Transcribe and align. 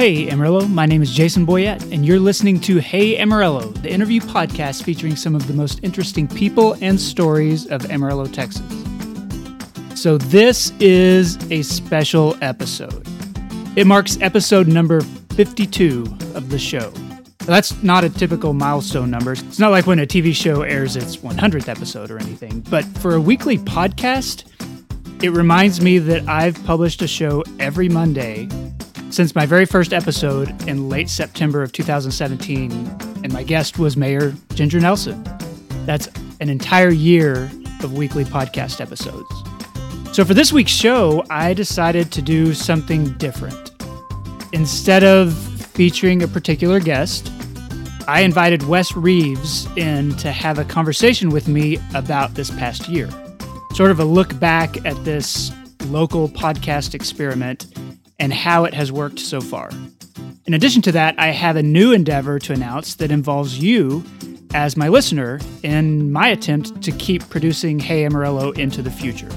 Hey 0.00 0.30
Amarillo, 0.30 0.66
my 0.66 0.86
name 0.86 1.02
is 1.02 1.10
Jason 1.10 1.46
Boyette, 1.46 1.92
and 1.92 2.06
you're 2.06 2.18
listening 2.18 2.58
to 2.60 2.78
Hey 2.78 3.18
Amarillo, 3.18 3.66
the 3.68 3.92
interview 3.92 4.18
podcast 4.22 4.82
featuring 4.82 5.14
some 5.14 5.34
of 5.34 5.46
the 5.46 5.52
most 5.52 5.80
interesting 5.82 6.26
people 6.26 6.74
and 6.80 6.98
stories 6.98 7.66
of 7.66 7.90
Amarillo, 7.90 8.24
Texas. 8.24 8.64
So, 9.94 10.16
this 10.16 10.72
is 10.80 11.36
a 11.52 11.60
special 11.60 12.34
episode. 12.40 13.06
It 13.76 13.86
marks 13.86 14.18
episode 14.22 14.68
number 14.68 15.02
52 15.34 16.06
of 16.34 16.48
the 16.48 16.58
show. 16.58 16.90
That's 17.40 17.82
not 17.82 18.02
a 18.02 18.08
typical 18.08 18.54
milestone 18.54 19.10
number. 19.10 19.32
It's 19.32 19.58
not 19.58 19.70
like 19.70 19.86
when 19.86 19.98
a 19.98 20.06
TV 20.06 20.34
show 20.34 20.62
airs 20.62 20.96
its 20.96 21.18
100th 21.18 21.68
episode 21.68 22.10
or 22.10 22.18
anything. 22.18 22.60
But 22.70 22.86
for 22.86 23.16
a 23.16 23.20
weekly 23.20 23.58
podcast, 23.58 24.44
it 25.22 25.32
reminds 25.32 25.82
me 25.82 25.98
that 25.98 26.26
I've 26.26 26.54
published 26.64 27.02
a 27.02 27.06
show 27.06 27.44
every 27.58 27.90
Monday 27.90 28.48
since 29.10 29.34
my 29.34 29.44
very 29.44 29.64
first 29.64 29.92
episode 29.92 30.48
in 30.68 30.88
late 30.88 31.08
September 31.08 31.62
of 31.62 31.72
2017, 31.72 32.70
and 33.24 33.32
my 33.32 33.42
guest 33.42 33.78
was 33.78 33.96
Mayor 33.96 34.34
Ginger 34.54 34.80
Nelson. 34.80 35.22
That's 35.84 36.08
an 36.40 36.48
entire 36.48 36.90
year 36.90 37.50
of 37.82 37.94
weekly 37.96 38.24
podcast 38.24 38.80
episodes. 38.80 39.28
So 40.14 40.24
for 40.24 40.34
this 40.34 40.52
week's 40.52 40.70
show, 40.70 41.24
I 41.28 41.54
decided 41.54 42.12
to 42.12 42.22
do 42.22 42.54
something 42.54 43.12
different. 43.14 43.72
Instead 44.52 45.02
of 45.02 45.36
featuring 45.72 46.22
a 46.22 46.28
particular 46.28 46.78
guest, 46.78 47.32
I 48.06 48.20
invited 48.20 48.62
Wes 48.64 48.96
Reeves 48.96 49.66
in 49.76 50.16
to 50.16 50.30
have 50.30 50.58
a 50.58 50.64
conversation 50.64 51.30
with 51.30 51.48
me 51.48 51.78
about 51.94 52.34
this 52.34 52.50
past 52.50 52.88
year. 52.88 53.08
Sort 53.74 53.90
of 53.90 54.00
a 54.00 54.04
look 54.04 54.38
back 54.38 54.84
at 54.84 55.04
this 55.04 55.52
local 55.86 56.28
podcast 56.28 56.94
experiment 56.94 57.66
and 58.20 58.32
how 58.32 58.64
it 58.64 58.74
has 58.74 58.92
worked 58.92 59.18
so 59.18 59.40
far. 59.40 59.70
In 60.46 60.54
addition 60.54 60.82
to 60.82 60.92
that, 60.92 61.14
I 61.18 61.28
have 61.28 61.56
a 61.56 61.62
new 61.62 61.92
endeavor 61.92 62.38
to 62.38 62.52
announce 62.52 62.94
that 62.96 63.10
involves 63.10 63.58
you 63.58 64.04
as 64.52 64.76
my 64.76 64.88
listener 64.88 65.40
in 65.62 66.12
my 66.12 66.28
attempt 66.28 66.82
to 66.82 66.92
keep 66.92 67.28
producing 67.28 67.78
Hey 67.78 68.04
Amarillo 68.04 68.50
into 68.52 68.82
the 68.82 68.90
future. 68.90 69.28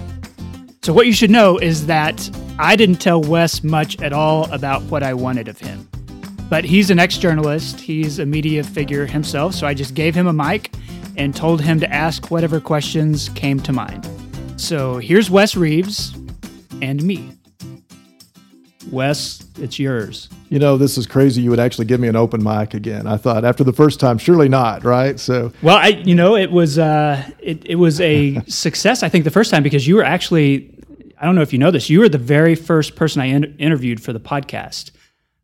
So, 0.82 0.92
what 0.92 1.06
you 1.06 1.14
should 1.14 1.30
know 1.30 1.58
is 1.58 1.86
that 1.86 2.30
I 2.60 2.76
didn't 2.76 2.98
tell 2.98 3.22
Wes 3.22 3.64
much 3.64 4.02
at 4.02 4.12
all 4.12 4.52
about 4.52 4.82
what 4.84 5.02
I 5.02 5.14
wanted 5.14 5.48
of 5.48 5.58
him. 5.58 5.88
But 6.50 6.66
he's 6.66 6.90
an 6.90 7.00
ex 7.00 7.18
journalist, 7.18 7.80
he's 7.80 8.20
a 8.20 8.26
media 8.26 8.64
figure 8.64 9.06
himself, 9.06 9.54
so 9.54 9.66
I 9.66 9.74
just 9.74 9.94
gave 9.94 10.14
him 10.14 10.28
a 10.28 10.34
mic 10.34 10.74
and 11.16 11.36
told 11.36 11.62
him 11.62 11.80
to 11.80 11.94
ask 11.94 12.32
whatever 12.32 12.60
questions 12.60 13.30
came 13.30 13.60
to 13.62 13.72
mind. 13.72 14.10
So, 14.58 14.98
here's 14.98 15.30
Wes 15.30 15.56
Reeves 15.56 16.14
and 16.82 17.02
me. 17.04 17.32
Wes, 18.94 19.46
it's 19.60 19.80
yours. 19.80 20.30
You 20.50 20.60
know, 20.60 20.78
this 20.78 20.98
is 20.98 21.06
crazy. 21.06 21.42
You 21.42 21.50
would 21.50 21.60
actually 21.60 21.86
give 21.86 22.00
me 22.00 22.08
an 22.08 22.16
open 22.16 22.44
mic 22.44 22.74
again. 22.74 23.08
I 23.08 23.18
thought 23.18 23.44
after 23.44 23.64
the 23.64 23.74
first 23.74 24.00
time, 24.00 24.18
surely 24.18 24.48
not, 24.48 24.84
right? 24.84 25.20
So, 25.20 25.52
well, 25.62 25.78
I, 25.78 25.88
you 25.88 26.16
know, 26.16 26.36
it 26.36 26.52
was 26.52 26.78
uh, 26.78 27.28
it, 27.40 27.66
it 27.66 27.76
was 27.76 28.00
a 28.00 28.42
success. 28.48 29.04
I 29.04 29.10
think 29.10 29.24
the 29.24 29.32
first 29.32 29.52
time 29.52 29.64
because 29.64 29.88
you 29.88 29.96
were 29.96 30.04
actually, 30.04 30.74
I 31.20 31.26
don't 31.26 31.36
know 31.36 31.42
if 31.42 31.52
you 31.52 31.60
know 31.60 31.72
this, 31.72 31.90
you 31.90 32.00
were 32.00 32.10
the 32.10 32.18
very 32.18 32.56
first 32.56 32.96
person 32.96 33.22
I 33.22 33.26
in- 33.26 33.56
interviewed 33.58 34.02
for 34.02 34.14
the 34.14 34.20
podcast. 34.20 34.92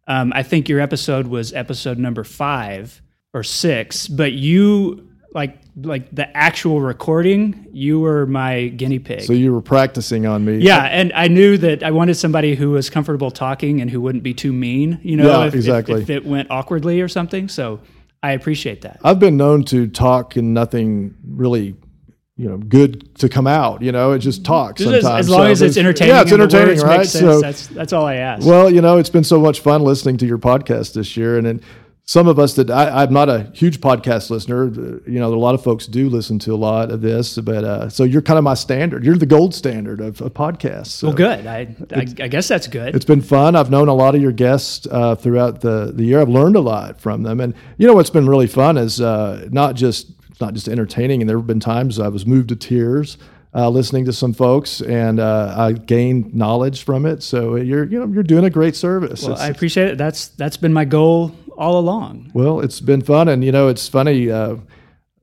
Um, 0.08 0.32
I 0.34 0.44
think 0.44 0.70
your 0.70 0.80
episode 0.80 1.28
was 1.28 1.54
episode 1.54 1.98
number 1.98 2.24
five 2.24 3.02
or 3.34 3.44
six, 3.44 4.08
but 4.08 4.32
you 4.32 5.09
like 5.34 5.58
like 5.76 6.14
the 6.14 6.36
actual 6.36 6.82
recording, 6.82 7.68
you 7.72 8.00
were 8.00 8.26
my 8.26 8.68
guinea 8.68 9.00
pig. 9.00 9.22
So 9.22 9.34
you 9.34 9.54
were 9.54 9.62
practicing 9.62 10.26
on 10.26 10.44
me. 10.46 10.58
Yeah, 10.58 10.84
and 10.84 11.14
I 11.14 11.28
knew 11.28 11.58
that 11.58 11.84
I 11.84 11.92
wanted 11.92 12.16
somebody 12.16 12.56
who 12.56 12.72
was 12.72 12.90
comfortable 12.90 13.32
talking 13.32 13.82
and 13.82 13.90
who 13.90 14.02
wouldn't 14.02 14.24
be 14.24 14.34
too 14.34 14.52
mean. 14.52 15.00
You 15.04 15.18
know, 15.18 15.42
yeah, 15.42 15.48
if, 15.48 15.54
exactly. 15.54 16.02
If, 16.02 16.10
if 16.10 16.10
it 16.10 16.26
went 16.26 16.50
awkwardly 16.52 17.02
or 17.02 17.08
something. 17.08 17.48
So 17.48 17.80
I 18.24 18.32
appreciate 18.32 18.82
that. 18.82 19.00
I've 19.04 19.20
been 19.20 19.38
known 19.38 19.64
to 19.66 19.88
talk 19.88 20.36
and 20.36 20.54
nothing 20.54 21.16
really 21.26 21.76
you 22.40 22.48
know 22.48 22.58
good 22.58 23.14
to 23.18 23.28
come 23.28 23.46
out 23.48 23.82
you 23.82 23.92
know 23.92 24.14
it 24.14 24.20
just 24.20 24.46
talks 24.46 24.82
sometimes 24.82 25.06
as, 25.06 25.30
long 25.30 25.42
so 25.42 25.46
as 25.48 25.62
it's 25.62 25.76
entertaining 25.76 26.16
yeah 26.16 26.22
it's 26.22 26.32
entertaining 26.32 26.80
right 26.80 27.06
so 27.06 27.42
that's 27.42 27.68
that's 27.68 27.92
all 27.92 28.06
i 28.06 28.16
ask 28.16 28.48
well 28.48 28.74
you 28.74 28.80
know 28.80 28.98
it's 28.98 29.10
been 29.10 29.26
so 29.26 29.42
much 29.42 29.60
fun 29.60 29.82
listening 29.82 30.16
to 30.16 30.26
your 30.26 30.38
podcast 30.38 30.94
this 30.94 31.18
year 31.18 31.38
and 31.38 31.46
then 31.46 31.62
some 32.10 32.28
of 32.28 32.40
us 32.40 32.56
that 32.56 32.72
I, 32.72 33.04
am 33.04 33.14
not 33.14 33.30
a 33.30 33.52
huge 33.54 33.82
podcast 33.82 34.32
listener. 34.32 34.66
You 35.06 35.20
know, 35.20 35.32
a 35.32 35.36
lot 35.36 35.54
of 35.54 35.64
folks 35.64 35.86
do 35.86 36.10
listen 36.10 36.40
to 36.40 36.56
a 36.56 36.58
lot 36.58 36.90
of 36.90 37.02
this, 37.02 37.38
but 37.38 37.64
uh, 37.64 37.88
so 37.90 38.04
you're 38.04 38.24
kind 38.24 38.40
of 38.40 38.44
my 38.44 38.56
standard. 38.56 39.06
You're 39.06 39.16
the 39.16 39.28
gold 39.28 39.54
standard 39.54 40.02
of, 40.02 40.20
of 40.20 40.34
podcasts. 40.34 40.88
So 40.88 41.10
well, 41.10 41.18
good. 41.18 41.46
I, 41.46 41.76
I, 41.94 42.00
I, 42.00 42.28
guess 42.28 42.48
that's 42.48 42.66
good. 42.66 42.96
It's 42.96 43.06
been 43.06 43.22
fun. 43.22 43.56
I've 43.56 43.70
known 43.70 43.90
a 43.90 43.94
lot 43.94 44.16
of 44.16 44.24
your 44.24 44.32
guests 44.32 44.88
uh, 44.90 45.14
throughout 45.14 45.62
the, 45.62 45.92
the 45.94 46.04
year. 46.04 46.20
I've 46.20 46.30
learned 46.30 46.56
a 46.56 46.62
lot 46.62 47.00
from 47.00 47.22
them, 47.22 47.40
and 47.40 47.54
you 47.78 47.86
know 47.86 47.94
what's 47.94 48.10
been 48.10 48.28
really 48.28 48.48
fun 48.48 48.76
is 48.78 49.00
uh, 49.00 49.48
not 49.52 49.76
just 49.76 50.12
not 50.42 50.56
just 50.56 50.68
entertaining. 50.68 51.22
And 51.22 51.30
there 51.30 51.38
have 51.38 51.46
been 51.46 51.60
times 51.60 52.00
I 52.00 52.08
was 52.08 52.26
moved 52.26 52.50
to 52.50 52.56
tears. 52.56 53.20
Uh, 53.52 53.68
listening 53.68 54.06
to 54.06 54.14
some 54.14 54.32
folks, 54.32 54.80
and 54.80 55.20
uh, 55.20 55.56
I 55.58 55.72
gained 55.72 56.36
knowledge 56.36 56.84
from 56.84 57.08
it. 57.08 57.24
So 57.24 57.56
you're, 57.56 57.84
you 57.84 58.00
know, 58.00 58.06
you're 58.06 58.22
doing 58.22 58.46
a 58.46 58.50
great 58.52 58.76
service. 58.76 59.24
Well, 59.24 59.32
it's, 59.32 59.42
I 59.42 59.48
appreciate 59.48 59.90
it. 59.90 59.98
That's 59.98 60.28
that's 60.28 60.56
been 60.56 60.72
my 60.72 60.86
goal 60.86 61.36
all 61.60 61.78
along. 61.78 62.32
Well, 62.34 62.62
it's 62.62 62.80
been 62.80 63.02
fun, 63.02 63.28
and 63.28 63.44
you 63.44 63.52
know, 63.52 63.68
it's 63.68 63.88
funny. 63.88 64.32
Uh, 64.32 64.56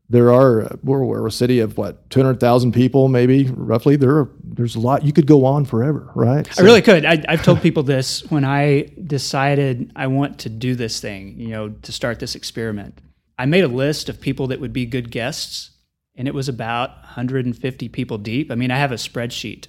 there 0.09 0.33
are 0.33 0.79
we're, 0.85 1.03
we're, 1.03 1.27
a 1.27 1.33
city 1.33 1.59
of 1.59 1.77
what 1.77 2.09
200,000 2.11 2.71
people, 2.71 3.09
maybe 3.09 3.49
roughly. 3.49 3.97
There 3.97 4.19
are 4.19 4.31
there's 4.45 4.77
a 4.77 4.81
lot. 4.81 5.05
You 5.05 5.13
could 5.13 5.27
go 5.27 5.45
on 5.45 5.65
forever, 5.65 6.13
right? 6.15 6.47
So. 6.53 6.63
I 6.63 6.67
really 6.67 6.83
could. 6.83 7.05
I, 7.05 7.25
I've 7.29 7.43
told 7.43 7.61
people 7.63 7.83
this 7.83 8.23
when 8.31 8.45
I 8.45 8.91
decided 9.05 9.91
I 9.97 10.07
want 10.07 10.41
to 10.41 10.49
do 10.49 10.77
this 10.77 11.01
thing. 11.01 11.41
You 11.41 11.49
know, 11.49 11.69
to 11.71 11.91
start 11.91 12.21
this 12.21 12.37
experiment. 12.37 13.01
I 13.39 13.47
made 13.47 13.65
a 13.65 13.69
list 13.69 14.09
of 14.09 14.21
people 14.21 14.47
that 14.49 14.61
would 14.61 14.73
be 14.73 14.87
good 14.87 15.11
guests, 15.11 15.71
and 16.15 16.29
it 16.29 16.35
was 16.35 16.49
about 16.49 16.91
150 17.03 17.89
people 17.89 18.19
deep. 18.19 18.51
I 18.51 18.55
mean, 18.55 18.71
I 18.71 18.79
have 18.79 18.93
a 18.93 18.97
spreadsheet, 18.97 19.67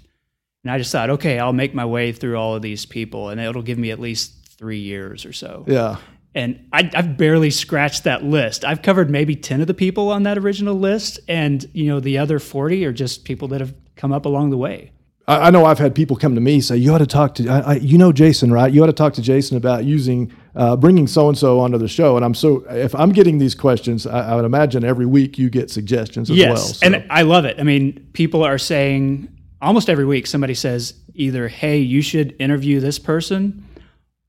and 0.63 0.71
I 0.71 0.77
just 0.77 0.91
thought, 0.91 1.09
okay, 1.09 1.39
I'll 1.39 1.51
make 1.51 1.73
my 1.73 1.85
way 1.85 2.11
through 2.11 2.37
all 2.37 2.55
of 2.55 2.61
these 2.61 2.85
people, 2.85 3.29
and 3.29 3.41
it'll 3.41 3.63
give 3.63 3.77
me 3.77 3.91
at 3.91 3.99
least 3.99 4.33
three 4.57 4.79
years 4.79 5.25
or 5.25 5.33
so. 5.33 5.65
Yeah 5.67 5.97
and 6.37 6.67
I, 6.71 6.89
have 6.93 7.17
barely 7.17 7.49
scratched 7.49 8.03
that 8.03 8.23
list. 8.23 8.63
I've 8.63 8.83
covered 8.83 9.09
maybe 9.09 9.35
ten 9.35 9.59
of 9.59 9.65
the 9.65 9.73
people 9.73 10.11
on 10.11 10.23
that 10.23 10.37
original 10.37 10.75
list, 10.75 11.19
and 11.27 11.67
you 11.73 11.87
know 11.87 11.99
the 11.99 12.19
other 12.19 12.37
forty 12.37 12.85
are 12.85 12.93
just 12.93 13.25
people 13.25 13.47
that 13.49 13.59
have 13.59 13.73
come 13.95 14.13
up 14.13 14.25
along 14.25 14.51
the 14.51 14.57
way. 14.57 14.91
I, 15.27 15.47
I 15.47 15.49
know 15.49 15.65
I've 15.65 15.79
had 15.79 15.95
people 15.95 16.15
come 16.15 16.35
to 16.35 16.41
me 16.41 16.61
say, 16.61 16.77
"You 16.77 16.93
ought 16.93 16.99
to 16.99 17.07
talk 17.07 17.33
to 17.35 17.47
I, 17.49 17.59
I, 17.59 17.73
you 17.77 17.97
know 17.97 18.11
Jason, 18.11 18.53
right? 18.53 18.71
You 18.71 18.83
ought 18.83 18.87
to 18.87 18.93
talk 18.93 19.13
to 19.15 19.21
Jason 19.21 19.57
about 19.57 19.85
using 19.85 20.31
uh, 20.55 20.75
bringing 20.75 21.07
so 21.07 21.27
and 21.27 21.35
so 21.35 21.59
onto 21.59 21.79
the 21.79 21.87
show." 21.87 22.15
And 22.15 22.23
I'm 22.23 22.35
so 22.35 22.63
if 22.69 22.93
I'm 22.93 23.11
getting 23.11 23.39
these 23.39 23.55
questions, 23.55 24.05
I, 24.05 24.35
would 24.35 24.45
imagine 24.45 24.83
every 24.83 25.07
week 25.07 25.39
you 25.39 25.49
get 25.49 25.71
suggestions 25.71 26.29
as 26.29 26.37
yes, 26.37 26.49
well. 26.49 26.57
So. 26.57 26.85
and 26.85 27.07
I 27.09 27.23
love 27.23 27.45
it. 27.45 27.59
I 27.59 27.63
mean, 27.63 28.09
people 28.13 28.43
are 28.43 28.59
saying 28.59 29.27
almost 29.59 29.89
every 29.89 30.05
week 30.05 30.27
somebody 30.27 30.53
says 30.53 30.93
either, 31.15 31.47
"Hey, 31.47 31.79
you 31.79 32.03
should 32.03 32.35
interview 32.39 32.79
this 32.79 32.99
person," 32.99 33.65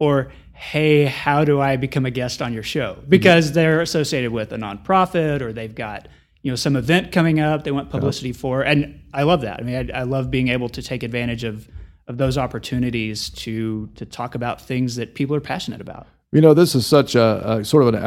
or 0.01 0.33
hey, 0.59 1.05
how 1.05 1.45
do 1.45 1.61
I 1.61 1.77
become 1.77 2.05
a 2.05 2.11
guest 2.11 2.43
on 2.43 2.53
your 2.53 2.65
show? 2.65 2.99
Because 3.09 3.47
mm-hmm. 3.47 3.55
they're 3.55 3.81
associated 3.81 4.33
with 4.33 4.53
a 4.53 4.57
nonprofit 4.57 5.41
or 5.41 5.53
they've 5.53 5.75
got 5.75 6.09
you 6.43 6.51
know 6.51 6.57
some 6.57 6.77
event 6.77 7.13
coming 7.13 7.41
up 7.41 7.65
they 7.65 7.71
want 7.71 7.89
uh-huh. 7.89 7.99
publicity 7.99 8.33
for, 8.33 8.63
and 8.63 9.01
I 9.15 9.23
love 9.23 9.43
that. 9.43 9.61
I 9.61 9.63
mean, 9.63 9.91
I, 9.91 10.01
I 10.01 10.03
love 10.03 10.31
being 10.31 10.49
able 10.49 10.69
to 10.71 10.83
take 10.83 11.03
advantage 11.03 11.45
of 11.45 11.69
of 12.09 12.19
those 12.19 12.37
opportunities 12.37 13.31
to 13.31 13.89
to 13.95 14.05
talk 14.05 14.35
about 14.35 14.61
things 14.61 14.97
that 14.97 15.15
people 15.15 15.37
are 15.37 15.41
passionate 15.41 15.81
about. 15.81 16.09
You 16.33 16.41
know, 16.41 16.55
this 16.55 16.75
is 16.75 16.87
such 16.87 17.15
a, 17.15 17.59
a 17.59 17.65
sort 17.65 17.85
of 17.85 17.95
an 17.95 18.03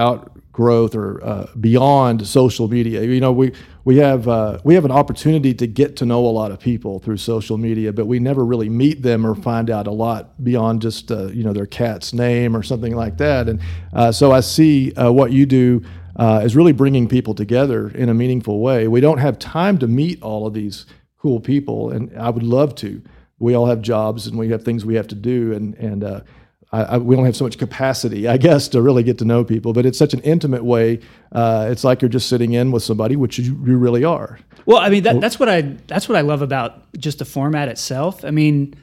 outgrowth 0.51 0.95
or 0.95 1.23
uh, 1.23 1.47
beyond 1.59 2.28
social 2.28 2.67
media. 2.67 3.01
You 3.03 3.22
know, 3.22 3.31
we 3.31 3.53
we 3.85 3.97
have 3.97 4.28
uh, 4.28 4.59
we 4.63 4.75
have 4.75 4.85
an 4.85 4.91
opportunity 4.91 5.53
to 5.53 5.67
get 5.67 5.95
to 5.97 6.06
know 6.06 6.25
a 6.25 6.28
lot 6.29 6.51
of 6.51 6.59
people 6.59 7.00
through 7.00 7.17
social 7.17 7.57
media, 7.57 7.94
but 7.94 8.06
we 8.06 8.19
never 8.19 8.45
really 8.45 8.69
meet 8.69 9.01
them 9.01 9.25
or 9.25 9.33
find 9.33 9.69
out 9.69 9.88
a 9.88 9.92
lot 9.92 10.44
beyond 10.44 10.81
just 10.81 11.12
uh, 11.12 11.27
you 11.27 11.44
know 11.44 11.53
their 11.53 11.65
cat's 11.65 12.13
name 12.13 12.56
or 12.56 12.63
something 12.63 12.95
like 12.95 13.18
that. 13.18 13.48
And 13.48 13.62
uh, 13.94 14.12
so 14.12 14.31
I 14.31 14.42
see 14.42 14.94
uh, 14.94 15.12
what 15.12 15.31
you 15.31 15.45
do 15.45 15.83
uh, 16.18 16.42
is 16.44 16.56
really 16.56 16.74
bringing 16.74 17.07
people 17.07 17.33
together 17.33 17.89
in 17.89 18.09
a 18.09 18.13
meaningful 18.13 18.59
way. 18.59 18.88
We 18.88 19.00
don't 19.00 19.19
have 19.19 19.39
time 19.39 19.77
to 19.80 19.88
meet 19.88 20.21
all 20.21 20.45
of 20.45 20.54
these 20.54 20.86
cool 21.18 21.39
people, 21.39 21.92
and 21.92 22.12
I 22.18 22.30
would 22.30 22.44
love 22.44 22.75
to. 22.75 23.01
We 23.39 23.56
all 23.56 23.68
have 23.68 23.81
jobs 23.81 24.27
and 24.27 24.38
we 24.38 24.50
have 24.50 24.63
things 24.63 24.86
we 24.86 24.95
have 24.95 25.07
to 25.07 25.15
do, 25.15 25.54
and 25.54 25.75
and 25.75 26.24
I, 26.71 26.83
I, 26.83 26.97
we 26.97 27.15
don't 27.15 27.25
have 27.25 27.35
so 27.35 27.44
much 27.44 27.57
capacity, 27.57 28.27
I 28.27 28.38
guess, 28.38 28.69
to 28.69 28.81
really 28.81 29.03
get 29.03 29.18
to 29.19 29.25
know 29.25 29.44
people. 29.44 29.73
But 29.73 29.85
it's 29.85 29.97
such 29.97 30.13
an 30.13 30.21
intimate 30.21 30.63
way. 30.63 31.01
Uh, 31.31 31.68
it's 31.69 31.83
like 31.83 32.01
you're 32.01 32.09
just 32.09 32.29
sitting 32.29 32.53
in 32.53 32.71
with 32.71 32.83
somebody, 32.83 33.15
which 33.15 33.38
you, 33.38 33.62
you 33.65 33.77
really 33.77 34.03
are. 34.03 34.39
Well, 34.65 34.77
I 34.77 34.89
mean, 34.89 35.03
that, 35.03 35.19
that's 35.19 35.39
what 35.39 35.50
I 35.50 35.62
that's 35.88 36.07
what 36.07 36.18
I 36.18 36.21
love 36.21 36.41
about 36.41 36.94
just 36.97 37.19
the 37.19 37.25
format 37.25 37.68
itself. 37.68 38.23
I 38.23 38.31
mean, 38.31 38.75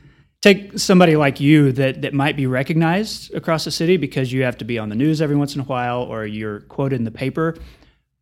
take 0.42 0.78
somebody 0.78 1.16
like 1.16 1.40
you 1.40 1.72
that 1.72 2.02
that 2.02 2.12
might 2.12 2.36
be 2.36 2.46
recognized 2.46 3.32
across 3.34 3.64
the 3.64 3.70
city 3.70 3.96
because 3.96 4.32
you 4.32 4.42
have 4.42 4.58
to 4.58 4.64
be 4.64 4.78
on 4.78 4.90
the 4.90 4.96
news 4.96 5.22
every 5.22 5.36
once 5.36 5.54
in 5.54 5.60
a 5.62 5.64
while 5.64 6.02
or 6.02 6.26
you're 6.26 6.60
quoted 6.60 6.96
in 6.96 7.04
the 7.04 7.10
paper, 7.10 7.56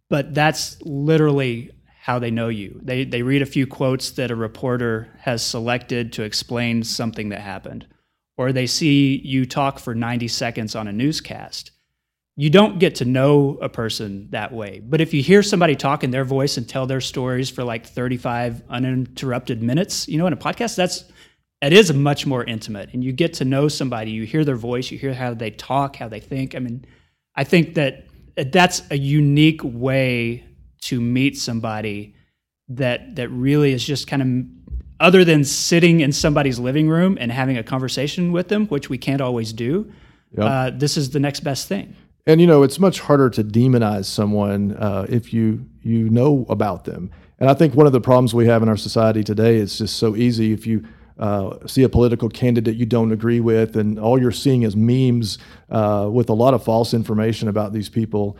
but 0.08 0.32
that's 0.32 0.80
literally 0.82 1.72
how 2.00 2.20
they 2.20 2.30
know 2.30 2.48
you. 2.48 2.78
They 2.84 3.04
they 3.04 3.22
read 3.22 3.42
a 3.42 3.46
few 3.46 3.66
quotes 3.66 4.10
that 4.10 4.30
a 4.30 4.36
reporter 4.36 5.08
has 5.22 5.44
selected 5.44 6.12
to 6.12 6.22
explain 6.22 6.84
something 6.84 7.30
that 7.30 7.40
happened 7.40 7.86
or 8.36 8.52
they 8.52 8.66
see 8.66 9.16
you 9.24 9.46
talk 9.46 9.78
for 9.78 9.94
90 9.94 10.28
seconds 10.28 10.74
on 10.74 10.88
a 10.88 10.92
newscast. 10.92 11.70
You 12.36 12.50
don't 12.50 12.78
get 12.78 12.96
to 12.96 13.06
know 13.06 13.58
a 13.62 13.68
person 13.68 14.28
that 14.30 14.52
way. 14.52 14.80
But 14.84 15.00
if 15.00 15.14
you 15.14 15.22
hear 15.22 15.42
somebody 15.42 15.74
talk 15.74 16.04
in 16.04 16.10
their 16.10 16.24
voice 16.24 16.58
and 16.58 16.68
tell 16.68 16.86
their 16.86 17.00
stories 17.00 17.48
for 17.48 17.64
like 17.64 17.86
35 17.86 18.62
uninterrupted 18.68 19.62
minutes, 19.62 20.06
you 20.06 20.18
know, 20.18 20.26
in 20.26 20.34
a 20.34 20.36
podcast, 20.36 20.76
that's 20.76 21.04
it 21.62 21.72
is 21.72 21.92
much 21.92 22.26
more 22.26 22.44
intimate 22.44 22.90
and 22.92 23.02
you 23.02 23.12
get 23.12 23.34
to 23.34 23.44
know 23.44 23.68
somebody 23.68 24.10
you 24.10 24.24
hear 24.24 24.44
their 24.44 24.56
voice 24.56 24.90
you 24.90 24.98
hear 24.98 25.14
how 25.14 25.32
they 25.32 25.50
talk 25.50 25.96
how 25.96 26.08
they 26.08 26.20
think 26.20 26.54
i 26.54 26.58
mean 26.58 26.84
i 27.34 27.44
think 27.44 27.74
that 27.74 28.06
that's 28.52 28.82
a 28.90 28.98
unique 28.98 29.60
way 29.64 30.44
to 30.80 31.00
meet 31.00 31.36
somebody 31.36 32.14
that 32.68 33.16
that 33.16 33.28
really 33.30 33.72
is 33.72 33.84
just 33.84 34.06
kind 34.06 34.22
of 34.22 34.28
other 35.00 35.24
than 35.24 35.44
sitting 35.44 36.00
in 36.00 36.12
somebody's 36.12 36.58
living 36.58 36.88
room 36.88 37.16
and 37.20 37.32
having 37.32 37.56
a 37.56 37.62
conversation 37.62 38.32
with 38.32 38.48
them 38.48 38.66
which 38.66 38.88
we 38.88 38.98
can't 38.98 39.20
always 39.20 39.52
do 39.52 39.90
yep. 40.36 40.46
uh, 40.46 40.70
this 40.74 40.96
is 40.96 41.10
the 41.10 41.20
next 41.20 41.40
best 41.40 41.68
thing 41.68 41.94
and 42.26 42.40
you 42.40 42.46
know 42.46 42.62
it's 42.62 42.78
much 42.78 43.00
harder 43.00 43.30
to 43.30 43.44
demonize 43.44 44.06
someone 44.06 44.76
uh, 44.76 45.06
if 45.08 45.32
you 45.32 45.64
you 45.82 46.08
know 46.10 46.46
about 46.48 46.84
them 46.84 47.10
and 47.38 47.50
i 47.50 47.54
think 47.54 47.74
one 47.74 47.86
of 47.86 47.92
the 47.92 48.00
problems 48.00 48.34
we 48.34 48.46
have 48.46 48.62
in 48.62 48.68
our 48.68 48.76
society 48.76 49.22
today 49.22 49.56
is 49.56 49.78
just 49.78 49.96
so 49.96 50.16
easy 50.16 50.52
if 50.52 50.66
you 50.66 50.84
uh, 51.18 51.66
see 51.66 51.82
a 51.82 51.88
political 51.88 52.28
candidate 52.28 52.76
you 52.76 52.86
don't 52.86 53.12
agree 53.12 53.40
with, 53.40 53.76
and 53.76 53.98
all 53.98 54.20
you're 54.20 54.30
seeing 54.30 54.62
is 54.62 54.76
memes 54.76 55.38
uh, 55.70 56.08
with 56.12 56.28
a 56.28 56.34
lot 56.34 56.54
of 56.54 56.62
false 56.62 56.92
information 56.92 57.48
about 57.48 57.72
these 57.72 57.88
people. 57.88 58.36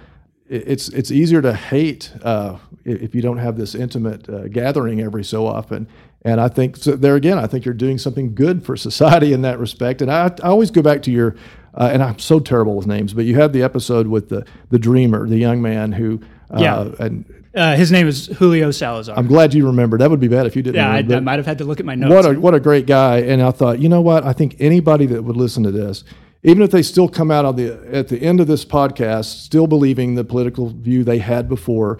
It's 0.49 0.88
it's 0.91 1.11
easier 1.11 1.43
to 1.43 1.55
hate 1.55 2.12
uh, 2.23 2.59
if 2.85 3.14
you 3.14 3.23
don't 3.23 3.38
have 3.38 3.56
this 3.56 3.75
intimate 3.75 4.29
uh, 4.29 4.49
gathering 4.49 5.00
every 5.00 5.25
so 5.25 5.47
often. 5.47 5.88
And 6.26 6.40
I 6.40 6.49
think 6.49 6.76
so 6.76 6.96
there 6.96 7.14
again, 7.14 7.38
I 7.38 7.46
think 7.46 7.64
you're 7.64 7.73
doing 7.73 7.99
something 7.99 8.34
good 8.34 8.67
for 8.67 8.76
society 8.76 9.32
in 9.32 9.43
that 9.43 9.61
respect. 9.61 10.02
And 10.02 10.11
I, 10.11 10.26
I 10.43 10.49
always 10.49 10.73
go 10.73 10.82
back 10.82 11.02
to 11.02 11.12
your, 11.12 11.37
uh, 11.73 11.90
and 11.93 12.02
I'm 12.02 12.19
so 12.19 12.40
terrible 12.40 12.75
with 12.75 12.88
names, 12.88 13.14
but 13.14 13.26
you 13.26 13.37
had 13.37 13.52
the 13.52 13.62
episode 13.62 14.08
with 14.08 14.28
the 14.28 14.44
the 14.70 14.78
dreamer, 14.78 15.28
the 15.28 15.37
young 15.37 15.62
man 15.62 15.93
who 15.93 16.20
uh, 16.50 16.58
yeah. 16.61 16.90
and 16.99 17.32
uh, 17.55 17.76
his 17.76 17.93
name 17.93 18.08
is 18.08 18.26
Julio 18.26 18.73
Salazar. 18.73 19.17
I'm 19.17 19.28
glad 19.28 19.55
you 19.55 19.67
remembered. 19.67 20.00
That 20.00 20.11
would 20.11 20.19
be 20.19 20.26
bad 20.26 20.46
if 20.46 20.56
you 20.56 20.62
didn't. 20.62 20.76
Yeah, 20.76 20.90
I, 20.90 21.17
I, 21.17 21.20
might 21.20 21.38
have 21.38 21.46
had 21.46 21.58
to 21.58 21.64
look 21.64 21.78
at 21.78 21.87
my 21.87 21.94
notes. 21.94 22.12
What 22.12 22.26
a 22.26 22.40
what 22.40 22.55
a 22.55 22.61
great 22.61 22.87
guy! 22.87 23.19
And 23.19 23.40
I 23.40 23.52
thought, 23.52 23.78
you 23.78 23.88
know 23.88 24.00
what? 24.00 24.25
I 24.25 24.32
think 24.32 24.56
anybody 24.58 25.06
that 25.06 25.23
would 25.23 25.37
listen 25.37 25.62
to 25.62 25.70
this, 25.70 26.02
even 26.43 26.62
if 26.62 26.73
they 26.73 26.82
still 26.82 27.08
come 27.08 27.31
out 27.31 27.44
on 27.44 27.55
the 27.55 27.78
at 27.93 28.08
the 28.08 28.19
end 28.19 28.40
of 28.40 28.49
this 28.49 28.64
podcast, 28.64 29.44
still 29.44 29.69
believing 29.69 30.17
the 30.17 30.25
political 30.25 30.70
view 30.70 31.05
they 31.05 31.19
had 31.19 31.49
before, 31.49 31.99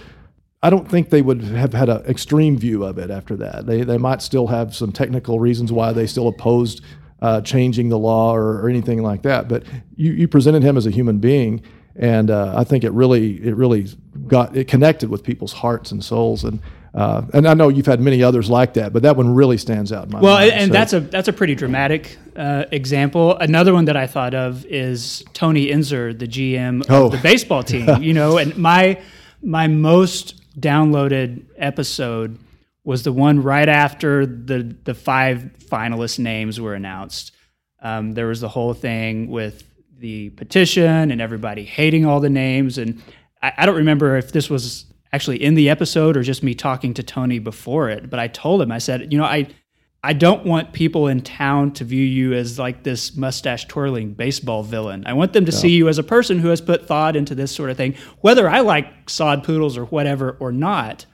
I 0.63 0.71
don't 0.71 0.89
think 0.89 1.11
they 1.11 1.23
would 1.23 1.43
have 1.43 1.75
had 1.75 1.89
an 1.89 2.05
extreme 2.07 2.59
view 2.59 2.85
of 2.85 2.99
it 2.99 3.11
after 3.11 3.37
that. 3.37 3.67
They 3.67 3.83
they 3.83 3.99
might 3.99 4.23
still 4.23 4.47
have 4.49 4.75
some 4.75 4.93
technical 4.93 5.39
reasons 5.39 5.73
why 5.73 5.93
they 5.93 6.07
still 6.07 6.29
opposed 6.29 6.83
uh, 7.23 7.41
changing 7.41 7.89
the 7.89 7.99
law 7.99 8.35
or, 8.35 8.63
or 8.63 8.69
anything 8.69 9.03
like 9.03 9.23
that. 9.23 9.49
But 9.49 9.65
you 9.95 10.13
you 10.13 10.29
presented 10.29 10.63
him 10.63 10.77
as 10.77 10.87
a 10.87 10.91
human 10.91 11.19
being 11.19 11.63
and 11.99 12.31
uh, 12.31 12.55
I 12.57 12.65
think 12.65 12.85
it 12.85 12.93
really 12.93 13.43
it 13.45 13.55
really 13.57 13.89
got 14.27 14.57
it 14.57 14.69
connected 14.69 15.09
with 15.09 15.23
people's 15.23 15.53
hearts 15.53 15.93
and 15.93 16.05
souls 16.05 16.45
and. 16.45 16.61
Uh, 16.95 17.27
and 17.35 17.47
I 17.47 17.53
know 17.53 17.69
you've 17.69 17.85
had 17.85 18.01
many 18.01 18.23
others 18.23 18.49
like 18.49 18.73
that, 18.73 18.95
but 18.95 19.03
that 19.03 19.19
one 19.19 19.35
really 19.35 19.59
stands 19.59 19.93
out. 19.93 20.07
In 20.07 20.13
my 20.13 20.21
well, 20.23 20.39
mind, 20.39 20.53
and 20.53 20.69
so. 20.69 20.73
that's 20.73 20.93
a 20.95 21.01
that's 21.01 21.29
a 21.29 21.33
pretty 21.35 21.55
dramatic 21.55 22.17
uh, 22.35 22.65
example. 22.73 23.37
Another 23.37 23.75
one 23.75 23.85
that 23.85 23.99
I 23.99 24.07
thought 24.07 24.33
of 24.33 24.65
is 24.65 25.23
Tony 25.35 25.71
Ensor, 25.71 26.15
the 26.15 26.27
GM 26.27 26.87
oh. 26.89 27.05
of 27.05 27.13
the 27.13 27.19
baseball 27.19 27.63
team. 27.63 28.03
you 28.03 28.15
know, 28.15 28.39
and 28.39 28.57
my 28.57 28.99
my 29.43 29.67
most 29.67 30.41
downloaded 30.59 31.45
episode 31.57 32.39
was 32.85 33.03
the 33.03 33.13
one 33.13 33.43
right 33.43 33.69
after 33.69 34.25
the 34.25 34.77
the 34.85 34.95
five 34.95 35.51
finalist 35.59 36.19
names 36.19 36.61
were 36.61 36.75
announced. 36.75 37.33
Um, 37.83 38.13
there 38.13 38.27
was 38.27 38.41
the 38.41 38.49
whole 38.49 38.75
thing 38.75 39.29
with 39.29 39.65
the 39.99 40.31
petition 40.31 41.11
and 41.11 41.21
everybody 41.21 41.65
hating 41.65 42.07
all 42.07 42.21
the 42.21 42.31
names. 42.31 42.79
And 42.79 43.03
I, 43.43 43.53
I, 43.59 43.67
don't 43.67 43.77
remember 43.77 44.17
if 44.17 44.33
this 44.33 44.51
was 44.51 44.87
actually 45.13 45.43
in 45.43 45.55
the 45.55 45.71
episode 45.71 46.17
or 46.17 46.23
just 46.23 46.43
me 46.43 46.55
talking 46.55 46.95
to 46.95 47.03
Tony 47.03 47.39
before 47.39 47.89
it. 47.89 48.11
But 48.11 48.19
I 48.19 48.29
told 48.29 48.61
him, 48.63 48.73
I 48.73 48.79
said, 48.79 49.13
you 49.13 49.19
know, 49.19 49.25
I 49.25 49.49
I 50.07 50.13
don't 50.13 50.47
want 50.47 50.73
people 50.73 51.09
in 51.09 51.21
town 51.21 51.73
to 51.73 51.85
view 51.85 52.05
you 52.05 52.33
as 52.33 52.61
like 52.61 52.85
this 52.85 53.17
mustache 53.17 53.65
twirling 53.65 54.13
baseball 54.13 54.63
villain. 54.63 55.03
I 55.05 55.15
want 55.15 55.33
them 55.33 55.45
to 55.47 55.51
see 55.51 55.71
you 55.71 55.89
as 55.89 55.99
a 55.99 56.05
person 56.05 56.39
who 56.39 56.47
has 56.47 56.61
put 56.61 56.87
thought 56.87 57.17
into 57.17 57.35
this 57.35 57.53
sort 57.53 57.71
of 57.71 57.77
thing. 57.77 57.97
Whether 58.21 58.49
I 58.49 58.61
like 58.61 59.11
sod 59.11 59.43
poodles 59.43 59.77
or 59.77 59.87
whatever 59.87 60.37
or 60.39 60.53
not, 60.53 61.07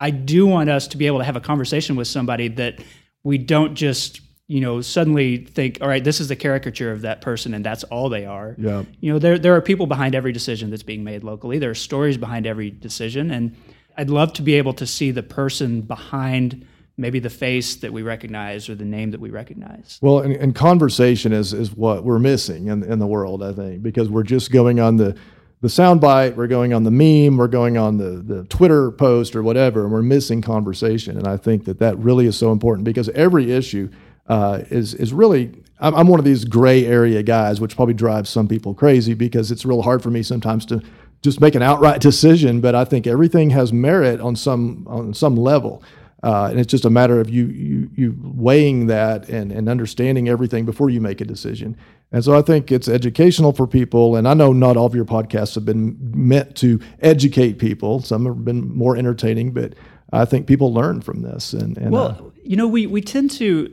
I 0.00 0.10
do 0.10 0.48
want 0.48 0.68
us 0.68 0.88
to 0.88 0.96
be 0.96 1.06
able 1.06 1.18
to 1.18 1.24
have 1.24 1.36
a 1.36 1.40
conversation 1.40 1.94
with 1.94 2.08
somebody 2.08 2.48
that 2.48 2.82
we 3.22 3.38
don't 3.38 3.76
just 3.76 4.20
you 4.48 4.60
know 4.60 4.80
suddenly 4.80 5.44
think 5.44 5.78
all 5.80 5.86
right 5.86 6.02
this 6.02 6.20
is 6.20 6.26
the 6.26 6.36
caricature 6.36 6.90
of 6.90 7.02
that 7.02 7.20
person 7.20 7.54
and 7.54 7.64
that's 7.64 7.84
all 7.84 8.08
they 8.08 8.26
are. 8.26 8.56
Yeah. 8.58 8.82
You 8.98 9.12
know 9.12 9.20
there 9.20 9.38
there 9.38 9.54
are 9.54 9.62
people 9.62 9.86
behind 9.86 10.16
every 10.16 10.32
decision 10.32 10.70
that's 10.70 10.82
being 10.82 11.04
made 11.04 11.22
locally. 11.22 11.60
There 11.60 11.70
are 11.70 11.74
stories 11.74 12.16
behind 12.16 12.48
every 12.48 12.72
decision. 12.72 13.30
And 13.30 13.54
i'd 13.96 14.10
love 14.10 14.32
to 14.32 14.42
be 14.42 14.54
able 14.54 14.72
to 14.72 14.88
see 14.88 15.12
the 15.12 15.22
person 15.22 15.80
behind 15.82 16.66
maybe 16.96 17.18
the 17.18 17.30
face 17.30 17.76
that 17.76 17.92
we 17.92 18.02
recognize 18.02 18.68
or 18.68 18.74
the 18.74 18.84
name 18.84 19.10
that 19.10 19.20
we 19.20 19.30
recognize 19.30 19.98
well 20.02 20.20
and, 20.20 20.34
and 20.34 20.54
conversation 20.54 21.32
is 21.32 21.52
is 21.52 21.72
what 21.72 22.04
we're 22.04 22.18
missing 22.18 22.68
in, 22.68 22.82
in 22.84 22.98
the 22.98 23.06
world 23.06 23.42
i 23.42 23.52
think 23.52 23.82
because 23.82 24.08
we're 24.08 24.22
just 24.22 24.52
going 24.52 24.80
on 24.80 24.96
the 24.96 25.16
the 25.64 25.70
soundbite, 25.70 26.36
we're 26.36 26.46
going 26.46 26.74
on 26.74 26.84
the 26.84 26.90
meme, 26.90 27.38
we're 27.38 27.48
going 27.48 27.78
on 27.78 27.96
the, 27.96 28.22
the 28.22 28.44
Twitter 28.44 28.90
post 28.90 29.34
or 29.34 29.42
whatever, 29.42 29.84
and 29.84 29.90
we're 29.90 30.02
missing 30.02 30.42
conversation. 30.42 31.16
And 31.16 31.26
I 31.26 31.38
think 31.38 31.64
that 31.64 31.78
that 31.78 31.96
really 31.96 32.26
is 32.26 32.36
so 32.36 32.52
important 32.52 32.84
because 32.84 33.08
every 33.08 33.50
issue 33.50 33.88
uh, 34.26 34.60
is 34.68 34.92
is 34.92 35.14
really 35.14 35.54
I'm, 35.80 35.94
I'm 35.94 36.06
one 36.06 36.18
of 36.18 36.26
these 36.26 36.44
gray 36.44 36.84
area 36.84 37.22
guys, 37.22 37.62
which 37.62 37.76
probably 37.76 37.94
drives 37.94 38.28
some 38.28 38.46
people 38.46 38.74
crazy 38.74 39.14
because 39.14 39.50
it's 39.50 39.64
real 39.64 39.80
hard 39.80 40.02
for 40.02 40.10
me 40.10 40.22
sometimes 40.22 40.66
to 40.66 40.82
just 41.22 41.40
make 41.40 41.54
an 41.54 41.62
outright 41.62 42.00
decision. 42.02 42.60
But 42.60 42.74
I 42.74 42.84
think 42.84 43.06
everything 43.06 43.48
has 43.48 43.72
merit 43.72 44.20
on 44.20 44.36
some 44.36 44.86
on 44.86 45.14
some 45.14 45.34
level. 45.34 45.82
Uh, 46.24 46.48
and 46.50 46.58
it's 46.58 46.70
just 46.70 46.86
a 46.86 46.90
matter 46.90 47.20
of 47.20 47.28
you 47.28 47.46
you 47.48 47.90
you 47.94 48.18
weighing 48.22 48.86
that 48.86 49.28
and, 49.28 49.52
and 49.52 49.68
understanding 49.68 50.26
everything 50.26 50.64
before 50.64 50.88
you 50.88 50.98
make 50.98 51.20
a 51.20 51.24
decision. 51.24 51.76
And 52.12 52.24
so 52.24 52.34
I 52.34 52.40
think 52.40 52.72
it's 52.72 52.88
educational 52.88 53.52
for 53.52 53.66
people. 53.66 54.16
And 54.16 54.26
I 54.26 54.32
know 54.32 54.52
not 54.54 54.78
all 54.78 54.86
of 54.86 54.94
your 54.94 55.04
podcasts 55.04 55.54
have 55.54 55.66
been 55.66 55.98
meant 56.00 56.56
to 56.56 56.80
educate 57.00 57.58
people. 57.58 58.00
Some 58.00 58.24
have 58.24 58.42
been 58.42 58.74
more 58.74 58.96
entertaining, 58.96 59.52
but 59.52 59.74
I 60.12 60.24
think 60.24 60.46
people 60.46 60.72
learn 60.72 61.02
from 61.02 61.20
this. 61.20 61.52
And, 61.52 61.76
and 61.76 61.90
well, 61.90 62.16
uh, 62.18 62.30
you 62.42 62.56
know, 62.56 62.68
we 62.68 62.86
we 62.86 63.02
tend 63.02 63.30
to 63.32 63.70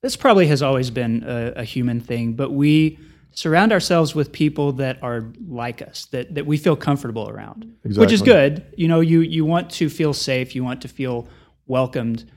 this 0.00 0.16
probably 0.16 0.46
has 0.46 0.62
always 0.62 0.90
been 0.90 1.22
a, 1.26 1.52
a, 1.56 1.64
human 1.64 2.00
thing, 2.00 2.32
but 2.32 2.50
we 2.50 2.98
surround 3.32 3.70
ourselves 3.70 4.14
with 4.14 4.32
people 4.32 4.72
that 4.72 5.00
are 5.02 5.30
like 5.46 5.80
us, 5.80 6.06
that, 6.06 6.34
that 6.34 6.44
we 6.44 6.56
feel 6.56 6.74
comfortable 6.74 7.28
around, 7.28 7.72
exactly. 7.84 8.00
which 8.00 8.12
is 8.12 8.20
good. 8.20 8.64
You 8.76 8.88
know, 8.88 8.98
you, 9.00 9.20
you 9.20 9.44
want 9.44 9.70
to 9.72 9.88
feel 9.88 10.12
safe, 10.12 10.56
you 10.56 10.64
want 10.64 10.82
to 10.82 10.88
feel 10.88 11.28
welcomed, 11.66 12.30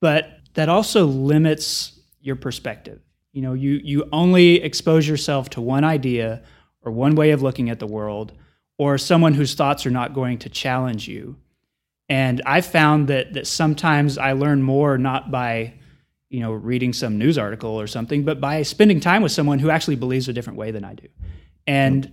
but 0.00 0.38
that 0.54 0.68
also 0.68 1.06
limits 1.06 1.98
your 2.20 2.36
perspective. 2.36 3.00
You 3.32 3.42
know, 3.42 3.52
you, 3.54 3.80
you 3.82 4.08
only 4.12 4.62
expose 4.62 5.06
yourself 5.06 5.50
to 5.50 5.60
one 5.60 5.84
idea 5.84 6.42
or 6.82 6.92
one 6.92 7.14
way 7.14 7.30
of 7.30 7.42
looking 7.42 7.70
at 7.70 7.78
the 7.78 7.86
world 7.86 8.32
or 8.78 8.98
someone 8.98 9.34
whose 9.34 9.54
thoughts 9.54 9.86
are 9.86 9.90
not 9.90 10.14
going 10.14 10.38
to 10.38 10.48
challenge 10.48 11.06
you. 11.06 11.36
And 12.08 12.42
I've 12.44 12.66
found 12.66 13.08
that, 13.08 13.34
that 13.34 13.46
sometimes 13.46 14.18
I 14.18 14.32
learn 14.32 14.62
more 14.62 14.98
not 14.98 15.30
by 15.30 15.74
you 16.30 16.40
know, 16.40 16.52
reading 16.52 16.92
some 16.92 17.18
news 17.18 17.36
article 17.36 17.70
or 17.70 17.88
something, 17.88 18.22
but 18.24 18.40
by 18.40 18.62
spending 18.62 19.00
time 19.00 19.20
with 19.20 19.32
someone 19.32 19.58
who 19.58 19.68
actually 19.68 19.96
believes 19.96 20.28
a 20.28 20.32
different 20.32 20.58
way 20.58 20.70
than 20.70 20.84
I 20.84 20.94
do. 20.94 21.08
And 21.66 22.12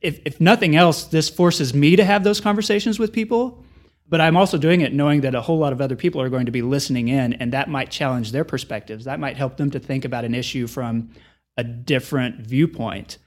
if, 0.00 0.20
if 0.24 0.40
nothing 0.40 0.74
else, 0.74 1.04
this 1.04 1.28
forces 1.28 1.74
me 1.74 1.94
to 1.94 2.04
have 2.04 2.24
those 2.24 2.40
conversations 2.40 2.98
with 2.98 3.12
people. 3.12 3.62
But 4.08 4.20
I'm 4.20 4.36
also 4.36 4.56
doing 4.56 4.80
it 4.80 4.94
knowing 4.94 5.20
that 5.20 5.34
a 5.34 5.40
whole 5.40 5.58
lot 5.58 5.72
of 5.72 5.80
other 5.80 5.96
people 5.96 6.20
are 6.20 6.30
going 6.30 6.46
to 6.46 6.52
be 6.52 6.62
listening 6.62 7.08
in, 7.08 7.34
and 7.34 7.52
that 7.52 7.68
might 7.68 7.90
challenge 7.90 8.32
their 8.32 8.44
perspectives. 8.44 9.04
That 9.04 9.20
might 9.20 9.36
help 9.36 9.56
them 9.56 9.70
to 9.72 9.78
think 9.78 10.04
about 10.04 10.24
an 10.24 10.34
issue 10.34 10.66
from 10.66 11.10
a 11.56 11.64
different 11.64 12.40
viewpoint. 12.40 13.18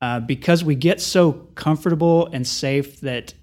Uh, 0.00 0.20
because 0.20 0.62
we 0.62 0.76
get 0.76 1.00
so 1.00 1.32
comfortable 1.32 2.28
and 2.32 2.46
safe 2.46 3.00
that 3.00 3.34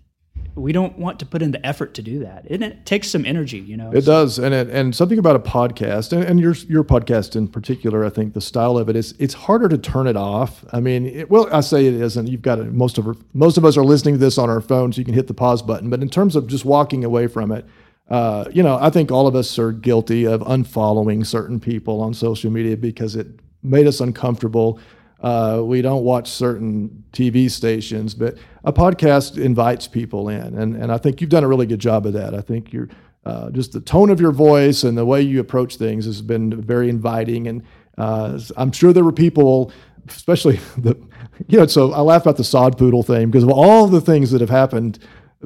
we 0.55 0.71
don't 0.71 0.97
want 0.97 1.19
to 1.19 1.25
put 1.25 1.41
in 1.41 1.51
the 1.51 1.65
effort 1.65 1.93
to 1.95 2.01
do 2.01 2.19
that. 2.19 2.45
And 2.49 2.63
it 2.63 2.85
takes 2.85 3.09
some 3.09 3.25
energy, 3.25 3.59
you 3.59 3.75
know. 3.75 3.91
It 3.91 4.03
so. 4.03 4.11
does, 4.11 4.39
and 4.39 4.53
it, 4.53 4.69
and 4.69 4.95
something 4.95 5.19
about 5.19 5.35
a 5.35 5.39
podcast, 5.39 6.13
and, 6.13 6.23
and, 6.23 6.39
your 6.39 6.53
your 6.69 6.83
podcast 6.83 7.35
in 7.35 7.47
particular, 7.47 8.05
I 8.05 8.09
think 8.09 8.33
the 8.33 8.41
style 8.41 8.77
of 8.77 8.87
it 8.87 8.95
is 8.95 9.13
it's 9.19 9.33
harder 9.33 9.67
to 9.67 9.77
turn 9.77 10.07
it 10.07 10.15
off. 10.15 10.63
I 10.71 10.79
mean, 10.79 11.07
it, 11.07 11.29
well, 11.29 11.49
I 11.53 11.59
say 11.59 11.85
it 11.85 11.93
isn't. 11.95 12.27
You've 12.27 12.41
got 12.41 12.59
it. 12.59 12.71
Most 12.71 12.97
of 12.97 13.07
our, 13.07 13.15
most 13.33 13.57
of 13.57 13.65
us 13.65 13.75
are 13.75 13.83
listening 13.83 14.15
to 14.15 14.19
this 14.19 14.37
on 14.37 14.49
our 14.49 14.61
phone, 14.61 14.93
so 14.93 14.99
you 14.99 15.05
can 15.05 15.13
hit 15.13 15.27
the 15.27 15.33
pause 15.33 15.61
button. 15.61 15.89
But 15.89 16.01
in 16.01 16.09
terms 16.09 16.35
of 16.35 16.47
just 16.47 16.63
walking 16.63 17.03
away 17.03 17.27
from 17.27 17.51
it, 17.51 17.65
uh, 18.09 18.45
you 18.51 18.63
know, 18.63 18.77
I 18.79 18.89
think 18.89 19.11
all 19.11 19.27
of 19.27 19.35
us 19.35 19.59
are 19.59 19.71
guilty 19.71 20.25
of 20.25 20.41
unfollowing 20.41 21.25
certain 21.25 21.59
people 21.59 22.01
on 22.01 22.13
social 22.13 22.49
media 22.49 22.77
because 22.77 23.15
it 23.15 23.27
made 23.61 23.87
us 23.87 23.99
uncomfortable. 23.99 24.79
Uh, 25.21 25.61
we 25.63 25.81
don't 25.81 26.03
watch 26.03 26.29
certain 26.29 27.03
TV 27.11 27.49
stations, 27.49 28.13
but 28.13 28.37
a 28.63 28.73
podcast 28.73 29.41
invites 29.41 29.87
people 29.87 30.29
in, 30.29 30.57
and 30.57 30.75
and 30.75 30.91
I 30.91 30.97
think 30.97 31.21
you've 31.21 31.29
done 31.29 31.43
a 31.43 31.47
really 31.47 31.65
good 31.65 31.79
job 31.79 32.05
of 32.05 32.13
that. 32.13 32.35
I 32.35 32.41
think 32.41 32.73
you're 32.73 32.89
uh, 33.25 33.49
just 33.49 33.71
the 33.71 33.81
tone 33.81 34.09
of 34.11 34.21
your 34.21 34.31
voice 34.31 34.83
and 34.83 34.97
the 34.97 35.05
way 35.05 35.21
you 35.21 35.39
approach 35.39 35.77
things 35.77 36.05
has 36.05 36.21
been 36.21 36.61
very 36.61 36.89
inviting. 36.89 37.47
And 37.47 37.63
uh, 37.97 38.39
I'm 38.55 38.71
sure 38.71 38.93
there 38.93 39.03
were 39.03 39.11
people, 39.11 39.71
especially 40.07 40.57
the, 40.77 40.95
you 41.47 41.57
know, 41.57 41.65
so 41.65 41.91
I 41.91 42.01
laugh 42.01 42.21
about 42.21 42.37
the 42.37 42.43
sod 42.43 42.77
poodle 42.77 43.03
thing 43.03 43.31
because 43.31 43.43
of 43.43 43.49
all 43.49 43.87
the 43.87 44.01
things 44.01 44.31
that 44.31 44.41
have 44.41 44.49
happened 44.49 44.99